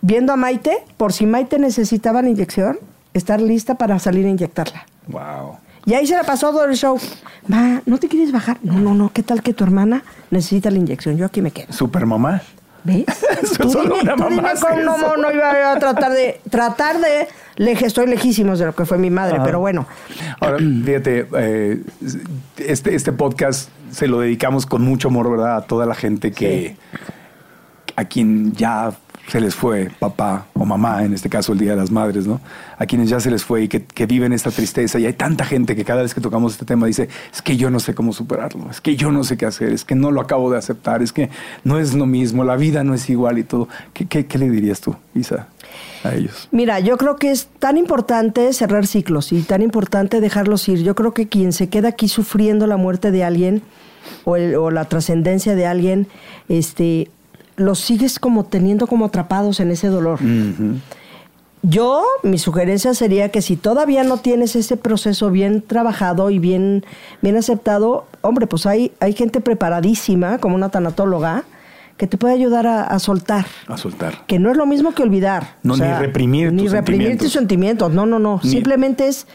Viendo 0.00 0.32
a 0.32 0.36
Maite, 0.36 0.84
por 0.96 1.12
si 1.12 1.26
Maite 1.26 1.58
necesitaba 1.58 2.22
la 2.22 2.28
inyección, 2.28 2.78
estar 3.14 3.40
lista 3.40 3.76
para 3.76 3.98
salir 3.98 4.26
a 4.26 4.28
inyectarla. 4.28 4.86
Wow. 5.08 5.58
Y 5.88 5.94
ahí 5.94 6.06
se 6.06 6.14
la 6.14 6.22
pasó 6.22 6.50
todo 6.50 6.66
el 6.66 6.76
show. 6.76 6.98
Ma, 7.46 7.80
¿no 7.86 7.96
te 7.96 8.08
quieres 8.08 8.30
bajar? 8.30 8.58
No, 8.62 8.74
no, 8.74 8.92
no. 8.92 9.10
¿Qué 9.10 9.22
tal 9.22 9.42
que 9.42 9.54
tu 9.54 9.64
hermana 9.64 10.04
necesita 10.30 10.70
la 10.70 10.76
inyección? 10.76 11.16
Yo 11.16 11.24
aquí 11.24 11.40
me 11.40 11.50
quedo. 11.50 11.72
Super 11.72 12.04
mamá. 12.04 12.42
¿Ves? 12.84 13.06
tú 13.58 13.70
Solo 13.70 13.94
dime, 13.96 14.02
una 14.02 14.14
tú 14.14 14.22
mamá 14.24 14.52
dime 14.54 14.84
cómo 14.84 15.16
no, 15.16 15.32
iba 15.32 15.72
a 15.72 15.78
tratar 15.78 16.12
de... 16.12 16.42
Tratar 16.50 17.00
de... 17.00 17.26
leje- 17.56 17.86
estoy 17.86 18.06
lejísimos 18.06 18.58
de 18.58 18.66
lo 18.66 18.74
que 18.74 18.84
fue 18.84 18.98
mi 18.98 19.08
madre, 19.08 19.38
pero 19.42 19.60
bueno. 19.60 19.86
Ahora, 20.40 20.58
fíjate, 20.58 21.26
eh, 21.38 21.82
este, 22.58 22.94
este 22.94 23.12
podcast 23.12 23.70
se 23.90 24.08
lo 24.08 24.20
dedicamos 24.20 24.66
con 24.66 24.82
mucho 24.82 25.08
amor, 25.08 25.30
¿verdad? 25.30 25.56
A 25.56 25.60
toda 25.62 25.86
la 25.86 25.94
gente 25.94 26.32
que 26.32 26.76
a 27.96 28.04
quien 28.04 28.52
ya 28.52 28.92
se 29.28 29.40
les 29.40 29.54
fue 29.54 29.90
papá 29.98 30.46
o 30.54 30.64
mamá, 30.64 31.04
en 31.04 31.12
este 31.12 31.28
caso 31.28 31.52
el 31.52 31.58
Día 31.58 31.72
de 31.72 31.76
las 31.76 31.90
Madres, 31.90 32.26
¿no? 32.26 32.40
A 32.78 32.86
quienes 32.86 33.10
ya 33.10 33.20
se 33.20 33.30
les 33.30 33.44
fue 33.44 33.62
y 33.64 33.68
que, 33.68 33.84
que 33.84 34.06
viven 34.06 34.32
esta 34.32 34.50
tristeza. 34.50 34.98
Y 34.98 35.04
hay 35.06 35.12
tanta 35.12 35.44
gente 35.44 35.76
que 35.76 35.84
cada 35.84 36.00
vez 36.02 36.14
que 36.14 36.20
tocamos 36.22 36.52
este 36.52 36.64
tema 36.64 36.86
dice, 36.86 37.08
es 37.32 37.42
que 37.42 37.56
yo 37.58 37.70
no 37.70 37.78
sé 37.78 37.94
cómo 37.94 38.12
superarlo, 38.14 38.70
es 38.70 38.80
que 38.80 38.96
yo 38.96 39.12
no 39.12 39.24
sé 39.24 39.36
qué 39.36 39.44
hacer, 39.46 39.70
es 39.72 39.84
que 39.84 39.94
no 39.94 40.10
lo 40.10 40.20
acabo 40.22 40.50
de 40.50 40.56
aceptar, 40.58 41.02
es 41.02 41.12
que 41.12 41.28
no 41.62 41.78
es 41.78 41.92
lo 41.94 42.06
mismo, 42.06 42.42
la 42.42 42.56
vida 42.56 42.82
no 42.84 42.94
es 42.94 43.08
igual 43.10 43.38
y 43.38 43.44
todo. 43.44 43.68
¿Qué, 43.92 44.06
qué, 44.06 44.26
qué 44.26 44.38
le 44.38 44.48
dirías 44.48 44.80
tú, 44.80 44.96
Isa, 45.14 45.48
a 46.04 46.14
ellos? 46.14 46.48
Mira, 46.50 46.80
yo 46.80 46.96
creo 46.96 47.16
que 47.16 47.30
es 47.30 47.48
tan 47.58 47.76
importante 47.76 48.52
cerrar 48.54 48.86
ciclos 48.86 49.32
y 49.32 49.42
tan 49.42 49.60
importante 49.60 50.20
dejarlos 50.22 50.66
ir. 50.70 50.82
Yo 50.82 50.94
creo 50.94 51.12
que 51.12 51.28
quien 51.28 51.52
se 51.52 51.68
queda 51.68 51.88
aquí 51.88 52.08
sufriendo 52.08 52.66
la 52.66 52.78
muerte 52.78 53.10
de 53.10 53.24
alguien 53.24 53.62
o, 54.24 54.36
el- 54.36 54.56
o 54.56 54.70
la 54.70 54.86
trascendencia 54.86 55.54
de 55.54 55.66
alguien, 55.66 56.06
este, 56.48 57.10
los 57.58 57.78
sigues 57.80 58.18
como 58.18 58.44
teniendo 58.44 58.86
como 58.86 59.04
atrapados 59.04 59.60
en 59.60 59.70
ese 59.70 59.88
dolor. 59.88 60.18
Yo, 61.62 62.04
mi 62.22 62.38
sugerencia 62.38 62.94
sería 62.94 63.30
que 63.30 63.42
si 63.42 63.56
todavía 63.56 64.04
no 64.04 64.18
tienes 64.18 64.54
ese 64.54 64.76
proceso 64.76 65.30
bien 65.32 65.60
trabajado 65.60 66.30
y 66.30 66.38
bien, 66.38 66.84
bien 67.20 67.36
aceptado, 67.36 68.06
hombre, 68.20 68.46
pues 68.46 68.64
hay, 68.64 68.92
hay 69.00 69.12
gente 69.12 69.40
preparadísima, 69.40 70.38
como 70.38 70.54
una 70.54 70.68
tanatóloga, 70.68 71.42
que 71.96 72.06
te 72.06 72.16
puede 72.16 72.34
ayudar 72.34 72.68
a- 72.68 72.84
a 72.84 73.00
soltar 73.00 73.44
A 73.66 73.76
soltar. 73.76 74.24
que 74.28 74.38
no 74.38 74.52
es 74.52 74.56
lo 74.56 74.66
mismo 74.66 74.94
que 74.94 75.02
olvidar. 75.02 75.56
No, 75.64 75.76
ni 75.76 75.82
reprimir 75.82 76.52
Ni 76.52 76.62
tus 76.62 76.70
reprimir 76.70 77.08
sentimientos. 77.08 77.26
tus 77.26 77.32
sentimientos. 77.32 77.92
No, 77.92 78.06
no, 78.06 78.20
no. 78.20 78.40
Ni- 78.44 78.50
Simplemente 78.50 79.08
es 79.08 79.26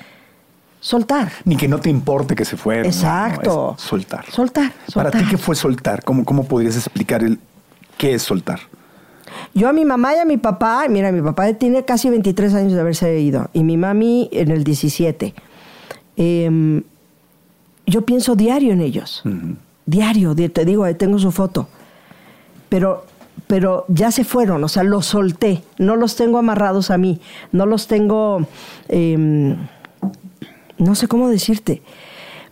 soltar. 0.79 1.29
Ni 1.43 1.57
que 1.57 1.67
no 1.67 1.79
te 1.81 1.89
importe 1.89 2.35
que 2.35 2.45
se 2.45 2.55
fueron. 2.55 2.83
¿no? 2.83 2.87
Exacto. 2.89 3.75
Soltar. 3.77 4.23
Soltar, 4.31 4.71
Para 4.93 5.11
ti, 5.11 5.25
¿qué 5.29 5.37
fue 5.37 5.55
soltar? 5.57 6.05
¿Cómo, 6.05 6.23
cómo 6.23 6.45
podrías 6.45 6.77
explicar 6.77 7.21
el 7.21 7.37
qué 7.97 8.13
es 8.13 8.23
soltar? 8.23 8.59
Yo 9.53 9.67
a 9.69 9.73
mi 9.73 9.85
mamá 9.85 10.15
y 10.15 10.19
a 10.19 10.25
mi 10.25 10.37
papá, 10.37 10.85
mira, 10.89 11.11
mi 11.11 11.21
papá 11.21 11.51
tiene 11.53 11.85
casi 11.85 12.09
23 12.09 12.53
años 12.53 12.73
de 12.73 12.81
haberse 12.81 13.19
ido 13.19 13.49
y 13.53 13.63
mi 13.63 13.77
mami 13.77 14.29
en 14.31 14.51
el 14.51 14.63
17. 14.63 15.33
Em, 16.17 16.83
yo 17.85 18.01
pienso 18.05 18.35
diario 18.35 18.73
en 18.73 18.81
ellos. 18.81 19.23
Diario, 19.85 20.33
di- 20.35 20.49
te 20.49 20.65
digo, 20.65 20.83
ahí 20.83 20.95
tengo 20.95 21.17
su 21.19 21.31
foto. 21.31 21.67
Pero, 22.69 23.05
pero 23.47 23.85
ya 23.87 24.11
se 24.11 24.23
fueron, 24.23 24.63
o 24.63 24.67
sea, 24.67 24.83
los 24.83 25.05
solté. 25.07 25.63
No 25.77 25.95
los 25.95 26.15
tengo 26.15 26.37
amarrados 26.37 26.91
a 26.91 26.97
mí. 26.97 27.19
No 27.51 27.65
los 27.65 27.87
tengo, 27.87 28.47
em, 28.87 29.57
no 30.77 30.95
sé 30.95 31.07
cómo 31.07 31.29
decirte. 31.29 31.81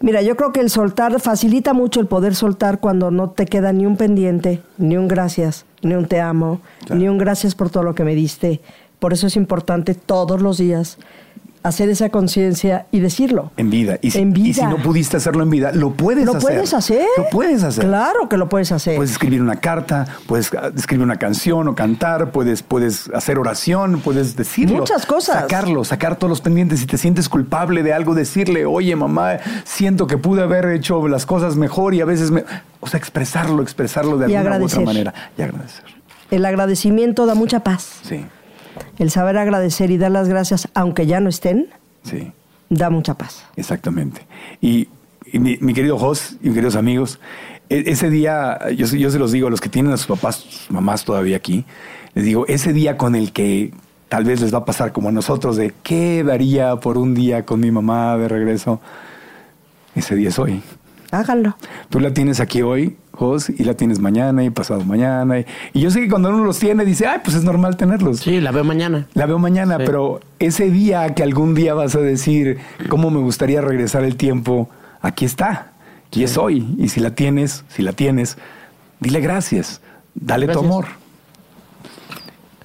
Mira, 0.02 0.22
yo 0.22 0.36
creo 0.36 0.52
que 0.52 0.60
el 0.62 0.70
soltar 0.70 1.20
facilita 1.20 1.74
mucho 1.74 2.00
el 2.00 2.08
poder 2.08 2.34
soltar 2.36 2.80
cuando 2.80 3.12
no 3.12 3.30
te 3.30 3.46
queda 3.46 3.72
ni 3.72 3.86
un 3.86 3.98
pendiente, 3.98 4.62
ni 4.78 4.98
un 4.98 5.08
gracias, 5.08 5.66
ni 5.84 5.94
un 5.94 6.06
te 6.06 6.20
amo, 6.20 6.60
Claro. 6.86 6.96
ni 7.00 7.08
un 7.08 7.18
gracias 7.18 7.54
por 7.56 7.70
todo 7.70 7.84
lo 7.84 7.94
que 7.96 8.04
me 8.04 8.16
diste. 8.16 8.62
Por 9.00 9.14
eso 9.14 9.28
es 9.28 9.36
importante 9.36 9.94
todos 9.96 10.42
los 10.42 10.58
días 10.58 10.98
hacer 11.64 11.90
esa 11.90 12.10
conciencia 12.10 12.88
y 12.92 13.00
decirlo. 13.00 13.52
En 13.58 13.70
vida. 13.70 13.98
Y 14.02 14.12
si, 14.12 14.20
En 14.20 14.34
vida. 14.34 14.50
y 14.50 14.54
si 14.54 14.66
no 14.66 14.78
pudiste 14.78 15.18
hacerlo 15.18 15.44
en 15.44 15.50
vida, 15.50 15.72
lo 15.74 15.92
puedes 15.92 16.26
lo 16.26 16.32
hacer. 16.36 16.42
puedes 16.42 16.74
hacer. 16.74 17.06
Lo 17.18 17.30
puedes 17.30 17.64
hacer. 17.64 17.86
Claro 17.86 18.28
que 18.30 18.38
lo 18.38 18.50
puedes 18.50 18.72
hacer. 18.72 18.96
Puedes 18.96 19.12
escribir 19.12 19.42
una 19.42 19.58
carta, 19.58 20.06
puedes 20.28 20.52
ah, 20.54 20.72
escribir 20.76 21.04
una 21.04 21.18
canción 21.18 21.68
o 21.68 21.76
cantar, 21.76 22.32
puedes, 22.32 22.64
puedes 22.64 23.10
hacer 23.14 23.38
oración, 23.38 24.02
puedes 24.04 24.36
decirlo. 24.36 24.78
Muchas 24.78 25.06
cosas. 25.06 25.42
Sacarlo, 25.42 25.84
sacar 25.84 26.16
todos 26.16 26.30
los 26.30 26.42
pendientes. 26.42 26.80
Si 26.80 26.88
te 26.88 26.98
sientes 26.98 27.30
culpable 27.30 27.84
de 27.84 27.94
algo, 27.94 28.16
decirle, 28.16 28.66
oye 28.66 28.96
mamá, 28.96 29.38
siento 29.64 30.08
que 30.08 30.18
pude 30.18 30.42
haber 30.42 30.66
hecho 30.68 31.08
las 31.08 31.26
cosas 31.26 31.56
mejor 31.56 31.94
y 31.94 32.02
a 32.02 32.06
veces 32.06 32.32
me... 32.32 32.44
O 32.80 32.88
sea, 32.88 32.98
expresarlo, 32.98 33.62
expresarlo 33.62 34.18
de 34.18 34.32
Y 34.32 34.36
alguna 34.36 34.58
u 34.58 34.66
otra 34.66 34.82
manera. 34.82 35.14
Y 35.38 35.42
agradecer. 35.44 35.84
el 36.32 36.44
agradecimiento 36.46 37.28
da 37.28 37.36
mucha 37.36 37.60
paz. 37.64 38.00
Sí, 38.02 38.26
El 39.00 39.12
saber 39.12 39.38
agradecer 39.38 39.92
y 39.92 39.98
dar 39.98 40.12
las 40.12 40.28
gracias, 40.30 40.68
aunque 40.74 41.06
ya 41.06 41.20
no 41.20 41.30
estén, 41.30 41.68
sí. 42.04 42.32
da 42.70 42.90
mucha 42.90 43.14
paz. 43.16 43.44
Exactamente. 43.56 44.22
Y, 44.62 44.88
y 45.32 45.40
mi, 45.40 45.58
mi 45.62 45.74
querido 45.74 45.98
Jos 45.98 46.34
y 46.42 46.48
mis 46.48 46.54
queridos 46.56 46.76
amigos, 46.76 47.20
e- 47.70 47.84
ese 47.88 48.10
día, 48.10 48.60
yo, 48.76 48.88
se- 48.88 49.00
yo 49.00 49.10
se 49.12 49.20
los 49.20 49.32
digo 49.32 49.48
a 49.48 49.50
los 49.52 49.62
que 49.62 49.70
tienen 49.70 49.92
a 49.94 49.98
sus 49.98 50.08
papás, 50.08 50.36
sus 50.38 50.72
mamás 50.72 51.04
todavía 51.06 51.38
aquí, 51.38 51.66
les 52.14 52.26
digo, 52.26 52.46
ese 52.48 52.74
día 52.74 52.98
con 52.98 53.16
el 53.16 53.32
que 53.32 53.72
tal 54.10 54.24
vez 54.26 54.42
les 54.42 54.54
va 54.54 54.60
a 54.60 54.66
pasar 54.66 54.92
como 54.92 55.10
a 55.10 55.12
nosotros, 55.12 55.56
de 55.56 55.74
qué 55.84 56.24
daría 56.24 56.76
por 56.78 56.98
un 56.98 57.14
día 57.16 57.46
con 57.46 57.60
mi 57.62 57.72
mamá 57.72 58.18
de 58.18 58.28
regreso, 58.28 58.82
ese 59.96 60.16
día 60.16 60.30
es 60.30 60.40
hoy. 60.40 60.62
Háganlo. 61.12 61.56
Tú 61.90 62.00
la 62.00 62.14
tienes 62.14 62.40
aquí 62.40 62.62
hoy, 62.62 62.98
Y 63.58 63.64
la 63.64 63.74
tienes 63.76 64.00
mañana 64.00 64.44
y 64.44 64.50
pasado 64.50 64.84
mañana. 64.84 65.40
Y, 65.40 65.46
y 65.74 65.82
yo 65.82 65.92
sé 65.92 66.02
que 66.02 66.10
cuando 66.10 66.30
uno 66.30 66.44
los 66.46 66.58
tiene, 66.60 66.86
dice, 66.86 67.06
ay, 67.08 67.20
pues 67.24 67.36
es 67.36 67.44
normal 67.44 67.78
tenerlos. 67.78 68.20
Sí, 68.22 68.40
la 68.42 68.52
veo 68.52 68.64
mañana. 68.64 69.08
La 69.14 69.26
veo 69.26 69.38
mañana, 69.38 69.78
Sí. 69.78 69.84
pero 69.86 70.22
ese 70.40 70.70
día 70.72 71.14
que 71.14 71.22
algún 71.24 71.54
día 71.54 71.74
vas 71.74 71.96
a 71.96 72.00
decir 72.00 72.58
cómo 72.90 73.10
me 73.12 73.20
gustaría 73.20 73.62
regresar 73.62 74.04
el 74.04 74.16
tiempo, 74.16 74.70
aquí 75.02 75.26
está. 75.26 75.72
Y 76.12 76.24
es 76.24 76.38
hoy. 76.38 76.76
Y 76.78 76.90
si 76.90 77.00
la 77.00 77.14
tienes, 77.16 77.64
si 77.70 77.84
la 77.84 77.94
tienes, 77.94 78.38
dile 79.00 79.20
gracias. 79.20 79.82
Dale 80.16 80.48
tu 80.48 80.60
amor. 80.60 80.86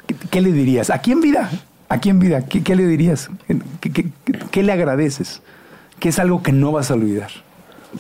¿Qué, 0.07 0.15
qué 0.31 0.41
le 0.41 0.53
dirías? 0.53 0.91
Aquí 0.91 1.13
en 1.13 1.21
vida. 1.21 1.51
Aquí 1.89 2.09
en 2.11 2.19
vida. 2.19 2.47
¿Qué, 2.47 2.63
qué 2.63 2.75
le 2.77 2.87
dirías? 2.87 3.29
¿Qué, 3.81 3.91
qué- 3.93 4.11
qué- 4.25 4.39
qué 4.51 4.63
le 4.63 4.73
agradeces? 4.73 5.43
¿Qué 5.99 6.09
es 6.09 6.19
algo 6.19 6.43
que 6.43 6.53
no 6.53 6.73
vas 6.73 6.91
a 6.91 6.95
olvidar? 6.95 7.31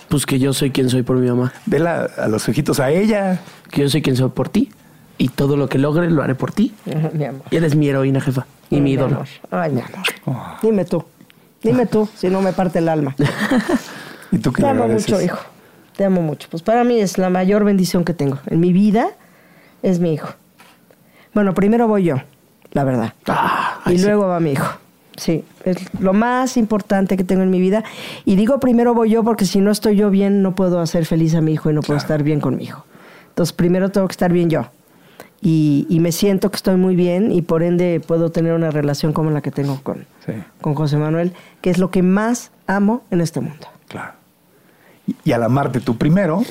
Pues 0.09 0.27
que 0.27 0.39
yo 0.39 0.53
soy 0.53 0.71
quien 0.71 0.89
soy 0.91 1.03
por 1.03 1.17
mi 1.17 1.29
mamá. 1.29 1.53
Vela 1.67 2.09
a 2.17 2.29
los 2.29 2.49
ojitos 2.49 2.81
a 2.81 2.91
ella. 2.91 3.41
Que 3.71 3.83
yo 3.83 3.89
soy 3.89 4.03
quien 4.03 4.17
soy 4.17 4.31
por 4.31 4.49
ti. 4.49 4.71
Y 5.19 5.29
todo 5.31 5.57
lo 5.57 5.69
que 5.69 5.79
logre 5.79 6.11
lo 6.11 6.23
haré 6.23 6.35
por 6.35 6.53
ti. 6.53 6.75
Mi 7.15 7.25
amor. 7.25 7.43
Y 7.51 7.57
eres 7.57 7.75
mi 7.75 7.89
heroína, 7.89 8.21
jefa. 8.21 8.47
Y 8.71 8.81
mi 8.81 8.93
ídolo. 8.93 9.17
amor. 9.17 9.29
Ay, 9.51 9.73
mi 9.73 9.81
amor. 9.81 10.47
Dime 10.63 10.85
tú. 10.85 11.05
Dime 11.63 11.87
tú, 11.87 12.09
si 12.15 12.29
no 12.29 12.43
me 12.43 12.53
parte 12.53 12.79
el 12.81 12.89
alma. 12.89 13.17
¿Y 14.31 14.39
tú 14.39 14.53
qué 14.53 14.63
Te 14.63 14.69
amo 14.69 14.85
agradeces? 14.85 15.11
mucho, 15.11 15.23
hijo. 15.25 15.39
Te 15.97 16.05
amo 16.05 16.21
mucho. 16.21 16.49
Pues 16.51 16.63
para 16.63 16.85
mí 16.85 17.01
es 17.01 17.17
la 17.19 17.31
mayor 17.31 17.65
bendición 17.65 18.05
que 18.05 18.13
tengo. 18.13 18.39
En 18.47 18.61
mi 18.61 18.73
vida 18.73 19.09
es 19.83 19.99
mi 19.99 20.13
hijo. 20.13 20.29
Bueno, 21.35 21.55
primero 21.55 21.89
voy 21.89 22.05
yo, 22.05 22.17
la 22.73 22.85
verdad. 22.85 23.15
Ah, 23.27 23.81
y 23.87 23.99
sí. 23.99 24.05
luego 24.05 24.27
va 24.29 24.39
mi 24.39 24.53
hijo. 24.53 24.75
Sí, 25.17 25.45
es 25.65 25.77
lo 26.01 26.13
más 26.13 26.57
importante 26.57 27.17
que 27.17 27.25
tengo 27.25 27.43
en 27.43 27.51
mi 27.51 27.61
vida. 27.61 27.85
Y 28.25 28.37
digo 28.37 28.61
primero 28.61 28.95
voy 28.95 29.11
yo 29.11 29.25
porque 29.25 29.45
si 29.47 29.61
no 29.61 29.71
estoy 29.71 29.97
yo 29.97 30.11
bien, 30.11 30.43
no 30.43 30.55
puedo 30.55 30.81
hacer 30.81 31.07
feliz 31.07 31.35
a 31.35 31.41
mi 31.41 31.53
hijo 31.55 31.71
y 31.71 31.73
no 31.75 31.81
puedo 31.81 31.99
estar 31.99 32.23
bien 32.23 32.41
con 32.41 32.57
mi 32.57 32.65
hijo. 32.65 32.85
Entonces, 33.29 33.53
primero 33.53 33.91
tengo 33.91 34.07
que 34.09 34.13
estar 34.13 34.33
bien 34.33 34.49
yo. 34.51 34.67
Y, 35.43 35.87
y 35.91 36.01
me 36.01 36.13
siento 36.13 36.51
que 36.51 36.57
estoy 36.57 36.77
muy 36.77 36.97
bien 36.97 37.31
y 37.31 37.43
por 37.43 37.63
ende 37.63 38.01
puedo 38.05 38.31
tener 38.31 38.55
una 38.55 38.71
relación 38.71 39.13
como 39.13 39.31
la 39.31 39.43
que 39.43 39.51
tengo 39.51 39.81
con, 39.83 40.07
Sí. 40.25 40.33
con 40.61 40.75
José 40.75 40.97
Manuel, 40.97 41.33
que 41.61 41.71
es 41.71 41.79
lo 41.79 41.91
que 41.91 42.03
más 42.03 42.51
amo 42.67 43.03
en 43.11 43.21
este 43.21 43.41
mundo. 43.41 43.67
Claro. 43.89 44.13
Y, 45.07 45.15
y 45.25 45.33
al 45.33 45.43
amarte 45.43 45.81
tú 45.81 45.97
primero, 45.97 46.43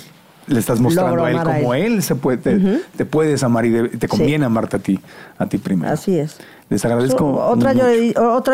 le 0.47 0.59
estás 0.59 0.79
mostrando 0.79 1.15
Logro 1.15 1.25
a 1.25 1.31
él 1.31 1.37
a 1.39 1.43
como 1.59 1.73
él, 1.73 2.03
se 2.03 2.13
puede, 2.15 2.37
te, 2.37 2.59
te 2.95 3.05
puedes 3.05 3.43
amar 3.43 3.65
y 3.65 3.71
de- 3.71 3.89
te 3.89 4.07
conviene 4.07 4.45
amarte 4.45 4.77
a 4.77 4.79
ti, 4.79 4.99
a 5.39 5.47
ti 5.47 5.57
primero. 5.57 5.91
Así 5.91 6.17
es. 6.19 6.37
Les 6.69 6.83
agradezco. 6.83 7.25
otra, 7.27 7.73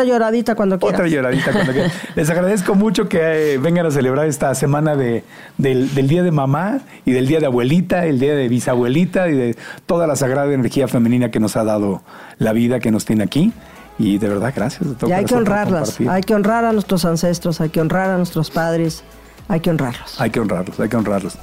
lloradita 0.04 0.54
cuando 0.54 0.78
quieras. 0.78 1.00
Otra 1.00 1.08
lloradita 1.08 1.50
cuando 1.50 1.72
quieran. 1.72 1.90
Les 2.14 2.28
agradezco 2.28 2.74
mucho 2.74 3.08
que 3.08 3.54
eh, 3.54 3.58
vengan 3.58 3.86
a 3.86 3.90
celebrar 3.90 4.26
esta 4.26 4.54
semana 4.54 4.96
de, 4.96 5.24
del, 5.56 5.94
del 5.94 6.08
Día 6.08 6.22
de 6.22 6.30
Mamá 6.30 6.80
y 7.06 7.12
del 7.12 7.26
Día 7.26 7.40
de 7.40 7.46
Abuelita, 7.46 8.04
el 8.04 8.20
Día 8.20 8.34
de 8.34 8.48
Bisabuelita 8.48 9.28
y 9.28 9.32
de 9.32 9.56
toda 9.86 10.06
la 10.06 10.16
sagrada 10.16 10.52
energía 10.52 10.88
femenina 10.88 11.30
que 11.30 11.40
nos 11.40 11.56
ha 11.56 11.64
dado 11.64 12.02
la 12.38 12.52
vida 12.52 12.80
que 12.80 12.90
nos 12.90 13.06
tiene 13.06 13.24
aquí. 13.24 13.52
Y 13.98 14.18
de 14.18 14.28
verdad, 14.28 14.52
gracias. 14.54 14.86
Y 15.06 15.12
hay 15.12 15.24
que 15.24 15.34
honrarlas. 15.34 15.90
compartir. 15.90 16.10
Hay 16.10 16.22
que 16.22 16.34
honrar 16.34 16.64
a 16.66 16.72
nuestros 16.72 17.04
ancestros, 17.06 17.60
hay 17.62 17.70
que 17.70 17.80
honrar 17.80 18.10
a 18.10 18.18
nuestros 18.18 18.50
padres, 18.50 19.04
hay 19.48 19.60
que 19.60 19.70
honrarlos. 19.70 20.20
Hay 20.20 20.30
que 20.30 20.40
honrarlos, 20.40 20.78
hay 20.80 20.88
que 20.88 20.96
honrarlos. 20.96 21.38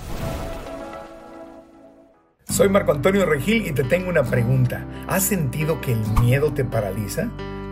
Soy 2.50 2.68
Marco 2.68 2.92
Antonio 2.92 3.28
Regil 3.28 3.68
y 3.68 3.72
te 3.74 3.84
tengo 3.84 4.10
una 4.10 4.24
pregunta. 4.24 4.84
¿Has 5.08 5.24
sentido 5.24 5.80
que 5.82 5.94
el 5.94 6.02
miedo 6.20 6.52
te 6.52 6.66
paraliza? 6.66 7.30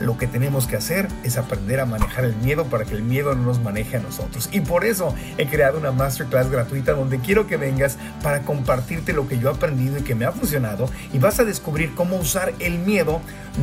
lo 0.00 0.16
que 0.16 0.26
tenemos 0.26 0.66
que 0.66 0.76
hacer 0.76 1.08
es 1.24 1.36
aprender 1.36 1.80
a 1.80 1.86
manejar 1.86 2.24
el 2.24 2.36
miedo 2.36 2.64
para 2.64 2.84
que 2.84 2.94
el 2.94 3.02
miedo 3.02 3.34
no 3.34 3.44
nos 3.44 3.60
maneje 3.60 3.96
a 3.96 4.00
nosotros. 4.00 4.48
Y 4.52 4.60
por 4.60 4.84
eso 4.84 5.14
he 5.36 5.46
creado 5.48 5.78
una 5.78 5.92
masterclass 5.92 6.50
gratuita 6.50 6.92
donde 6.92 7.18
quiero 7.18 7.46
que 7.46 7.56
vengas 7.56 7.98
para 8.22 8.42
compartirte 8.42 9.12
lo 9.12 9.28
que 9.28 9.38
yo 9.38 9.50
he 9.50 9.54
aprendido 9.54 9.98
y 9.98 10.02
que 10.02 10.14
me 10.14 10.24
ha 10.24 10.32
funcionado 10.32 10.88
y 11.12 11.18
vas 11.18 11.40
a 11.40 11.44
descubrir 11.44 11.94
cómo 11.94 12.16
usar 12.16 12.52
el 12.60 12.78
miedo 12.78 13.20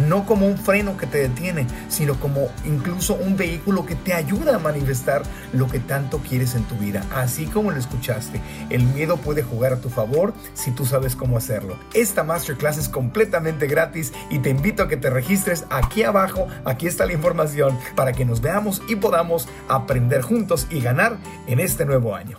no 0.08 0.26
como 0.26 0.48
un 0.48 0.58
freno 0.58 0.98
que 0.98 1.08
te 1.08 1.20
detiene, 1.20 1.68
sino 1.88 2.20
como 2.20 2.50
incluso 2.66 3.16
un 3.16 3.38
vehículo 3.38 3.86
que 3.86 3.96
te 3.96 4.14
ayuda 4.14 4.56
a 4.56 4.60
manifestar 4.60 5.24
lo 5.54 5.68
que 5.68 5.80
tanto 5.80 6.20
quieres 6.20 6.56
en 6.56 6.64
tu 6.66 6.76
vida. 6.76 7.04
Así 7.14 7.46
como 7.46 7.72
lo 7.72 7.78
escuchaste, 7.78 8.42
el 8.70 8.84
miedo 8.84 9.18
puede 9.18 9.42
jugar 9.42 9.74
a 9.74 9.80
tu 9.80 9.90
favor 9.90 10.34
si 10.54 10.72
tú 10.72 10.86
sabes 10.86 11.16
cómo 11.16 11.38
hacerlo. 11.38 11.78
Esta 11.94 12.24
masterclass 12.24 12.78
es 12.78 12.90
completamente 12.90 13.68
gratis 13.68 14.12
y 14.30 14.40
te 14.40 14.50
invito 14.50 14.84
a 14.84 14.88
que 14.90 14.98
te 14.98 15.10
registres 15.10 15.66
aquí 15.70 16.04
abajo. 16.04 16.25
Aquí 16.66 16.88
está 16.88 17.06
la 17.06 17.14
información 17.14 17.78
para 17.96 18.14
que 18.14 18.26
nos 18.26 18.42
veamos 18.42 18.82
y 18.88 18.96
podamos 18.96 19.48
aprender 19.68 20.22
juntos 20.22 20.68
y 20.70 20.82
ganar 20.82 21.18
en 21.48 21.60
este 21.60 21.86
nuevo 21.86 22.16
año. 22.16 22.38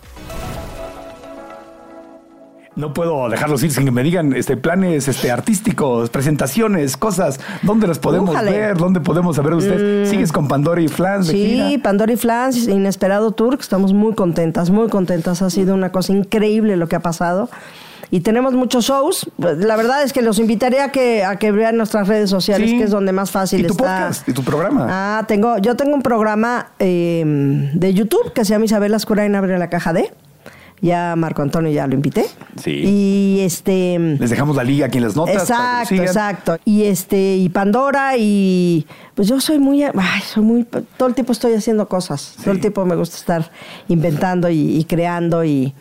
No 2.74 2.92
puedo 2.92 3.30
dejarlos 3.30 3.62
ir 3.62 3.72
sin 3.72 3.86
que 3.86 3.90
me 3.90 4.02
digan 4.02 4.34
este, 4.34 4.54
planes 4.58 5.08
este, 5.08 5.30
artísticos, 5.30 6.10
presentaciones, 6.10 6.98
cosas. 6.98 7.40
¿Dónde 7.62 7.86
los 7.86 7.98
podemos 7.98 8.28
Újale. 8.28 8.50
ver? 8.50 8.76
¿Dónde 8.76 9.00
podemos 9.00 9.36
saber 9.36 9.54
ustedes? 9.54 10.10
¿Sigues 10.10 10.30
con 10.30 10.46
Pandora 10.46 10.82
y 10.82 10.88
Flans 10.88 11.28
de 11.28 11.32
Sí, 11.32 11.46
gira? 11.46 11.82
Pandora 11.82 12.12
y 12.12 12.16
Flans, 12.18 12.68
Inesperado 12.68 13.30
Tour, 13.30 13.56
estamos 13.58 13.94
muy 13.94 14.14
contentas, 14.14 14.68
muy 14.68 14.90
contentas. 14.90 15.40
Ha 15.40 15.48
sido 15.48 15.74
una 15.74 15.90
cosa 15.90 16.12
increíble 16.12 16.76
lo 16.76 16.86
que 16.86 16.96
ha 16.96 17.00
pasado. 17.00 17.48
Y 18.10 18.20
tenemos 18.20 18.54
muchos 18.54 18.84
shows. 18.86 19.28
La 19.38 19.76
verdad 19.76 20.02
es 20.02 20.12
que 20.12 20.22
los 20.22 20.38
invitaría 20.38 20.84
a 20.84 20.92
que, 20.92 21.24
a 21.24 21.36
que 21.36 21.50
vean 21.50 21.76
nuestras 21.76 22.06
redes 22.08 22.30
sociales, 22.30 22.70
Sí. 22.70 22.78
que 22.78 22.84
es 22.84 22.90
donde 22.90 23.12
más 23.12 23.30
fácil 23.30 23.60
¿Y 23.60 23.64
tu 23.64 23.72
está. 23.72 23.82
podcast? 23.84 24.28
¿Y 24.28 24.32
tu 24.32 24.42
programa? 24.44 24.86
Ah, 24.88 25.24
tengo, 25.26 25.58
yo 25.58 25.76
tengo 25.76 25.94
un 25.94 26.02
programa 26.02 26.68
eh, 26.78 27.24
de 27.74 27.94
YouTube 27.94 28.32
que 28.32 28.44
se 28.44 28.50
llama 28.52 28.64
Isabel 28.66 28.94
Ascurain 28.94 29.34
Abre 29.34 29.58
la 29.58 29.68
Caja 29.70 29.92
D. 29.92 30.12
Ya 30.82 31.16
Marco 31.16 31.40
Antonio 31.40 31.72
ya 31.72 31.86
lo 31.86 31.94
invité. 31.94 32.26
Sí. 32.62 32.70
Y 32.70 33.40
este. 33.40 33.98
Les 33.98 34.28
dejamos 34.28 34.54
la 34.56 34.62
liga 34.62 34.86
aquí 34.86 34.98
en 34.98 35.04
las 35.04 35.16
notas. 35.16 35.34
Exacto, 35.48 35.94
exacto. 35.94 36.58
Y 36.66 36.84
este, 36.84 37.36
y 37.36 37.48
Pandora, 37.48 38.18
y 38.18 38.86
pues 39.14 39.26
yo 39.26 39.40
soy 39.40 39.58
muy, 39.58 39.82
ay, 39.84 40.20
soy 40.26 40.42
muy, 40.42 40.64
todo 40.64 41.08
el 41.08 41.14
tiempo 41.14 41.32
estoy 41.32 41.54
haciendo 41.54 41.88
cosas. 41.88 42.36
Todo 42.44 42.52
el 42.52 42.60
tiempo 42.60 42.84
me 42.84 42.94
gusta 42.94 43.16
estar 43.16 43.50
inventando 43.88 44.50
y, 44.50 44.76
y 44.76 44.84
creando 44.84 45.44
y, 45.46 45.72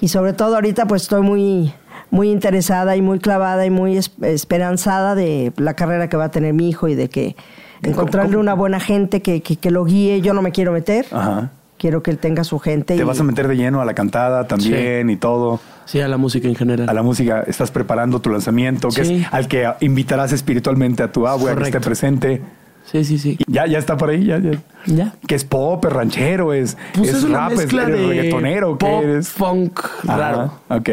y 0.00 0.08
sobre 0.08 0.32
todo 0.32 0.54
ahorita 0.54 0.86
pues 0.86 1.02
estoy 1.02 1.22
muy, 1.22 1.72
muy 2.10 2.30
interesada 2.30 2.96
y 2.96 3.02
muy 3.02 3.18
clavada 3.18 3.66
y 3.66 3.70
muy 3.70 3.96
es- 3.96 4.10
esperanzada 4.22 5.14
de 5.14 5.52
la 5.56 5.74
carrera 5.74 6.08
que 6.08 6.16
va 6.16 6.24
a 6.24 6.30
tener 6.30 6.54
mi 6.54 6.68
hijo 6.68 6.88
y 6.88 6.94
de 6.94 7.08
que 7.08 7.36
encontrarle 7.82 8.32
cómo? 8.32 8.40
una 8.40 8.54
buena 8.54 8.80
gente 8.80 9.22
que, 9.22 9.40
que, 9.42 9.56
que 9.56 9.70
lo 9.70 9.84
guíe. 9.84 10.20
Yo 10.20 10.32
no 10.34 10.42
me 10.42 10.50
quiero 10.52 10.72
meter. 10.72 11.06
Ajá. 11.12 11.50
quiero 11.78 12.02
que 12.02 12.10
él 12.10 12.18
tenga 12.18 12.42
su 12.42 12.58
gente. 12.58 12.96
Te 12.96 13.02
y- 13.02 13.04
vas 13.04 13.20
a 13.20 13.24
meter 13.24 13.46
de 13.46 13.56
lleno 13.56 13.80
a 13.80 13.84
la 13.84 13.94
cantada 13.94 14.48
también 14.48 15.10
y 15.10 15.16
todo. 15.16 15.60
Sí, 15.84 16.00
a 16.00 16.08
la 16.08 16.16
música 16.16 16.48
en 16.48 16.54
general. 16.56 16.88
A 16.88 16.92
la 16.92 17.02
música, 17.02 17.44
estás 17.46 17.70
preparando 17.70 18.20
tu 18.20 18.30
lanzamiento, 18.30 18.88
que 18.88 19.04
Sí. 19.04 19.14
es 19.24 19.32
al 19.32 19.46
que 19.48 19.66
invitarás 19.80 20.32
espiritualmente 20.32 21.02
a 21.02 21.12
tu 21.12 21.26
abue 21.28 21.52
a 21.52 21.56
que 21.56 21.62
esté 21.64 21.80
presente. 21.80 22.42
Sí, 22.90 23.04
sí, 23.04 23.18
sí. 23.18 23.38
Ya, 23.46 23.66
ya 23.66 23.78
está 23.78 23.96
por 23.96 24.08
ahí, 24.10 24.24
ya, 24.24 24.38
ya. 24.38 24.52
Ya. 24.86 25.14
Que 25.26 25.34
es 25.34 25.44
pop, 25.44 25.84
es 25.84 25.92
ranchero, 25.92 26.54
es, 26.54 26.76
Pues 26.94 27.10
es, 27.10 27.16
es, 27.16 27.24
una 27.24 27.38
rap, 27.40 27.52
es, 27.52 27.58
mezcla 27.58 27.82
eres 27.82 28.00
de 28.00 28.06
reggaetonero, 28.06 28.78
¿qué 28.78 28.86
pop, 28.86 29.02
eres? 29.04 29.28
funk, 29.28 29.80
Ajá, 30.06 30.16
raro. 30.16 30.60
Ok, 30.68 30.88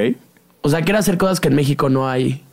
O 0.61 0.69
sea, 0.69 0.81
quiero 0.81 0.99
hacer 0.99 1.17
cosas 1.17 1.39
que 1.39 1.47
en 1.47 1.55
México 1.55 1.89
no 1.89 2.09
hay. 2.09 2.43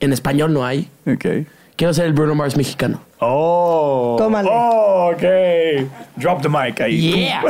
En 0.00 0.12
español 0.12 0.52
no 0.52 0.64
hay. 0.64 0.88
ok. 1.06 1.46
Quiero 1.76 1.94
ser 1.94 2.06
el 2.06 2.12
Bruno 2.12 2.34
Mars 2.34 2.56
mexicano. 2.56 3.00
Oh, 3.24 4.16
Tómale. 4.18 4.48
Oh, 4.52 5.12
ok. 5.12 5.88
Drop 6.16 6.42
the 6.42 6.48
mic 6.48 6.80
ahí. 6.80 7.12
Yeah. 7.26 7.42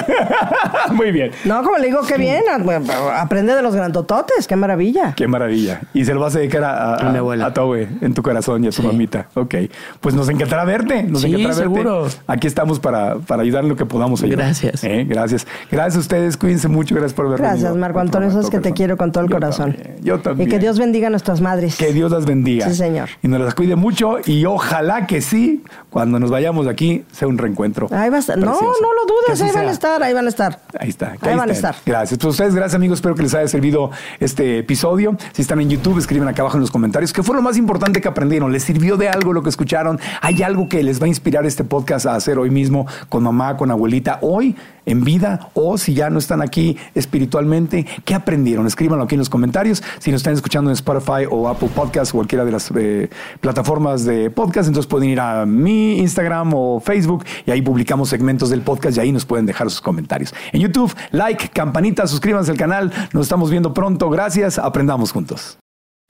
Muy 0.93 1.11
bien. 1.11 1.31
No, 1.45 1.63
como 1.63 1.79
le 1.79 1.87
digo, 1.87 2.01
qué 2.07 2.17
bien. 2.17 2.43
a- 2.49 3.21
Aprende 3.21 3.55
de 3.55 3.63
los 3.63 3.75
grandototes, 3.75 4.47
qué 4.47 4.57
maravilla. 4.57 5.15
Qué 5.17 5.27
maravilla. 5.27 5.81
Y 5.95 6.05
se 6.05 6.15
lo 6.15 6.21
vas 6.21 6.37
a 6.37 6.39
dedicar 6.39 6.63
a, 6.65 6.95
A 6.97 7.11
mi 7.11 7.19
abuela. 7.19 7.47
a 7.47 7.53
tu 7.55 7.61
abue, 7.63 7.89
en 8.01 8.15
tu 8.15 8.23
corazón 8.23 8.65
y 8.65 8.69
a 8.69 8.71
tu 8.71 8.83
Sí. 8.83 8.87
mamita. 8.87 9.27
Ok. 9.35 9.55
Pues 10.01 10.15
nos 10.15 10.29
encantará 10.29 10.65
verte. 10.65 11.03
Nos 11.03 11.23
Sí, 11.23 11.29
encantará 11.29 11.55
verte. 11.55 11.63
seguro. 11.63 12.07
Aquí 12.27 12.47
estamos 12.47 12.79
para, 12.81 13.17
para 13.17 13.43
ayudar 13.43 13.65
en 13.65 13.71
lo 13.71 13.77
que 13.77 13.87
podamos 13.87 14.23
ayudar. 14.23 14.39
Gracias. 14.47 14.85
Eh, 14.85 15.05
Gracias. 15.09 15.47
Gracias 15.71 15.97
a 15.97 16.01
ustedes. 16.01 16.37
Cuídense 16.37 16.69
mucho. 16.69 16.95
Gracias 16.95 17.15
por 17.15 17.29
vernos. 17.29 17.49
Gracias, 17.49 17.75
Marco 17.77 17.99
Antonio. 18.01 18.31
Sabes 18.31 18.51
que 18.51 18.61
te 18.61 18.73
quiero 18.73 18.97
con 18.97 19.11
todo 19.13 19.25
el 19.25 19.31
Yo 19.31 19.37
corazón. 19.37 19.73
también, 19.75 19.97
Yo 20.05 20.21
también. 20.21 20.49
Y 20.49 20.53
que 20.53 20.59
Dios 20.59 20.79
bendiga 20.79 21.09
a 21.09 21.11
nuestras 21.11 21.41
madres. 21.41 21.77
Que 21.77 21.93
Dios 21.93 22.11
las 22.13 22.25
bendiga. 22.27 22.69
Sí, 22.69 22.75
señor. 22.77 23.09
Y 23.23 23.29
nos 23.29 23.41
las 23.41 23.55
cuide 23.55 23.77
mucho. 23.77 24.19
Y 24.25 24.45
ojalá 24.47 25.07
que 25.07 25.21
sí, 25.21 25.62
cuando 25.91 26.19
nos 26.19 26.31
vayamos 26.31 26.67
de 26.67 26.71
aquí, 26.71 27.05
sea 27.13 27.29
un 27.29 27.39
reencuentro. 27.39 27.89
Ahí 27.91 28.11
va 28.11 28.17
a 28.17 28.21
estar. 28.21 28.39
No, 28.39 28.47
precioso. 28.47 28.75
no 28.81 28.89
lo 28.95 29.07
dudes, 29.07 29.43
ahí 29.43 29.51
van 29.53 29.69
a 29.69 29.73
estar, 29.73 30.03
ahí 30.03 30.13
van 30.13 30.27
a 30.27 30.29
estar. 30.29 30.61
Ahí 30.79 30.89
está. 30.89 31.17
que 31.17 31.29
Ahí 31.29 31.37
van 31.37 31.49
a 31.49 31.53
estar. 31.53 31.75
Gracias. 31.85 32.19
Pues 32.19 32.33
ustedes, 32.33 32.55
gracias 32.55 32.75
amigos. 32.75 32.99
Espero 32.99 33.15
que 33.15 33.23
les 33.23 33.35
haya 33.35 33.49
servido 33.49 33.91
este 34.21 34.59
episodio. 34.59 35.17
Si 35.33 35.43
están 35.43 35.61
en 35.61 35.71
YouTube, 35.71 35.99
escriben 35.99 36.29
acá 36.29 36.43
abajo 36.43 36.57
en 36.57 36.63
los 36.63 36.71
comentarios. 36.71 37.13
¿Qué 37.13 37.23
fue 37.23 37.37
lo 37.37 37.43
más 37.43 37.57
importante 37.57 38.01
que 38.01 38.09
aprendieron? 38.09 38.53
¿Les 38.53 38.63
sirvió 38.63 38.97
de 38.97 39.09
algo 39.09 39.33
lo 39.33 39.43
que 39.43 39.49
escucharon? 39.49 40.01
¿Hay 40.21 40.43
algo 40.43 40.69
que 40.69 40.83
les 40.83 41.01
va 41.01 41.07
a 41.07 41.09
inspirar 41.09 41.47
este 41.47 41.65
podcast 41.65 42.07
a 42.07 42.15
hacer 42.15 42.39
hoy 42.39 42.51
mismo 42.51 42.87
con 43.09 43.23
mamá, 43.23 43.57
con 43.57 43.71
abuelita, 43.71 44.19
hoy 44.23 44.57
en 44.87 45.05
vida? 45.05 45.51
O 45.55 45.79
si 45.79 45.95
ya 45.95 46.11
no 46.11 46.19
están 46.19 46.43
aquí 46.43 46.77
espiritualmente, 46.95 47.87
¿qué 48.05 48.15
aprendieron? 48.15 48.67
Escríbanlo 48.67 49.05
aquí 49.05 49.15
en 49.15 49.21
los 49.21 49.31
comentarios. 49.31 49.83
Si 49.99 50.11
nos 50.11 50.21
están 50.21 50.35
escuchando 50.35 50.71
en 50.71 50.75
Spotify 50.75 51.27
o 51.31 51.49
Apple 51.49 51.71
Podcast 51.75 52.13
o 52.13 52.19
cualquiera 52.19 52.45
de 52.45 52.53
las 52.53 52.71
eh, 52.75 53.11
plataformas 53.41 54.05
de 54.05 54.31
podcast, 54.31 54.69
entonces 54.69 54.89
pueden 54.89 55.09
ir 55.09 55.21
a 55.21 55.45
mi 55.53 55.99
Instagram 55.99 56.53
o 56.55 56.81
Facebook 56.81 57.25
y 57.47 57.51
ahí 57.51 57.63
publicamos 57.63 58.09
segmentos 58.09 58.51
del 58.51 58.63
podcast 58.63 58.97
y 58.97 59.01
ahí 59.01 59.13
nos 59.13 59.25
pueden 59.25 59.47
dejar 59.47 59.71
sus 59.71 59.81
comentarios. 59.81 60.35
En 60.53 60.61
YouTube, 60.61 60.95
like, 61.11 61.51
campanita, 61.51 62.07
suscríbanse 62.07 62.51
al 62.51 62.57
canal. 62.57 62.93
Nos 63.13 63.27
estamos 63.27 63.51
viendo 63.51 63.75
pronto. 63.75 64.11
Gracias. 64.11 64.59
Aprendamos 64.59 65.13
juntos. 65.13 65.59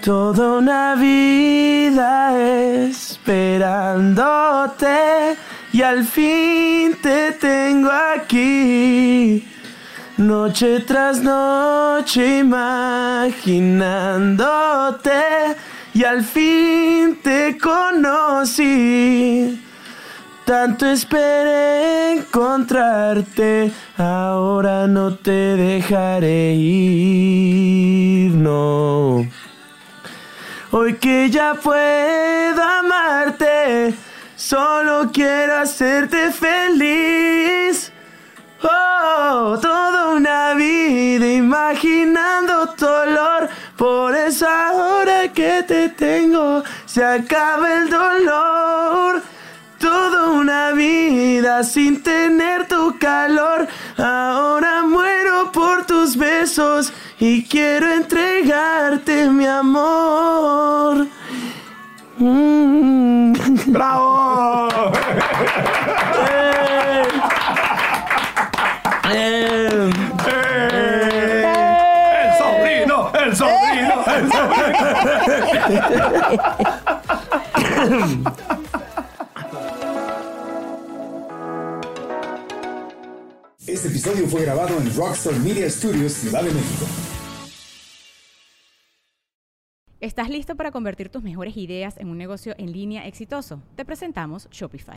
Toda 0.02 0.58
una 0.58 0.96
vida 0.96 2.36
esperándote 2.88 5.36
y 5.72 5.82
al 5.82 6.04
fin 6.04 6.96
te 7.00 7.30
tengo 7.32 7.90
aquí. 7.90 9.46
Noche 10.16 10.80
tras 10.80 11.22
noche 11.22 12.40
imaginándote 12.40 15.12
y 15.94 16.04
al 16.04 16.24
fin 16.24 17.18
te 17.22 17.58
conocí. 17.58 19.60
Tanto 20.44 20.86
esperé 20.86 22.14
encontrarte, 22.14 23.70
ahora 23.96 24.88
no 24.88 25.14
te 25.14 25.30
dejaré 25.30 26.54
ir, 26.54 28.32
no. 28.32 29.24
Hoy 30.72 30.94
que 30.94 31.30
ya 31.30 31.54
puedo 31.54 32.62
amarte, 32.62 33.94
solo 34.34 35.10
quiero 35.12 35.58
hacerte 35.58 36.32
feliz. 36.32 37.92
Oh, 38.62 39.58
toda 39.60 40.10
una 40.10 40.54
vida 40.54 41.32
imaginando 41.32 42.68
tu 42.76 42.86
olor. 42.86 43.48
Por 43.76 44.14
eso 44.14 44.48
ahora 44.48 45.32
que 45.32 45.62
te 45.62 45.88
tengo, 45.88 46.62
se 46.86 47.04
acaba 47.04 47.74
el 47.74 47.90
dolor. 47.90 49.22
Toda 49.78 50.30
una 50.30 50.70
vida 50.72 51.64
sin 51.64 52.02
tener 52.02 52.68
tu 52.68 52.96
calor. 52.98 53.66
Ahora 53.98 54.82
muero 54.84 55.50
por 55.50 55.84
tus 55.86 56.16
besos 56.16 56.92
y 57.18 57.44
quiero 57.44 57.92
entregarte 57.92 59.28
mi 59.28 59.46
amor. 59.46 61.08
Mm. 62.18 63.32
¡Bravo! 63.66 64.68
Eh. 69.14 69.90
Eh. 70.26 71.44
¡El 72.22 72.38
sobrino! 72.38 73.10
¡El 73.12 73.36
sobrino! 73.36 73.36
¡El 73.36 73.36
sobrino! 73.36 73.61
Este 83.66 83.88
episodio 83.88 84.28
fue 84.28 84.42
grabado 84.42 84.76
en 84.78 84.94
Rockstar 84.94 85.34
Media 85.40 85.68
Studios, 85.70 86.12
Ciudad 86.12 86.42
de 86.42 86.50
México. 86.52 86.86
¿Estás 90.00 90.28
listo 90.28 90.56
para 90.56 90.72
convertir 90.72 91.08
tus 91.08 91.22
mejores 91.22 91.56
ideas 91.56 91.96
en 91.96 92.08
un 92.08 92.18
negocio 92.18 92.54
en 92.58 92.72
línea 92.72 93.06
exitoso? 93.06 93.62
Te 93.76 93.84
presentamos 93.84 94.48
Shopify. 94.50 94.96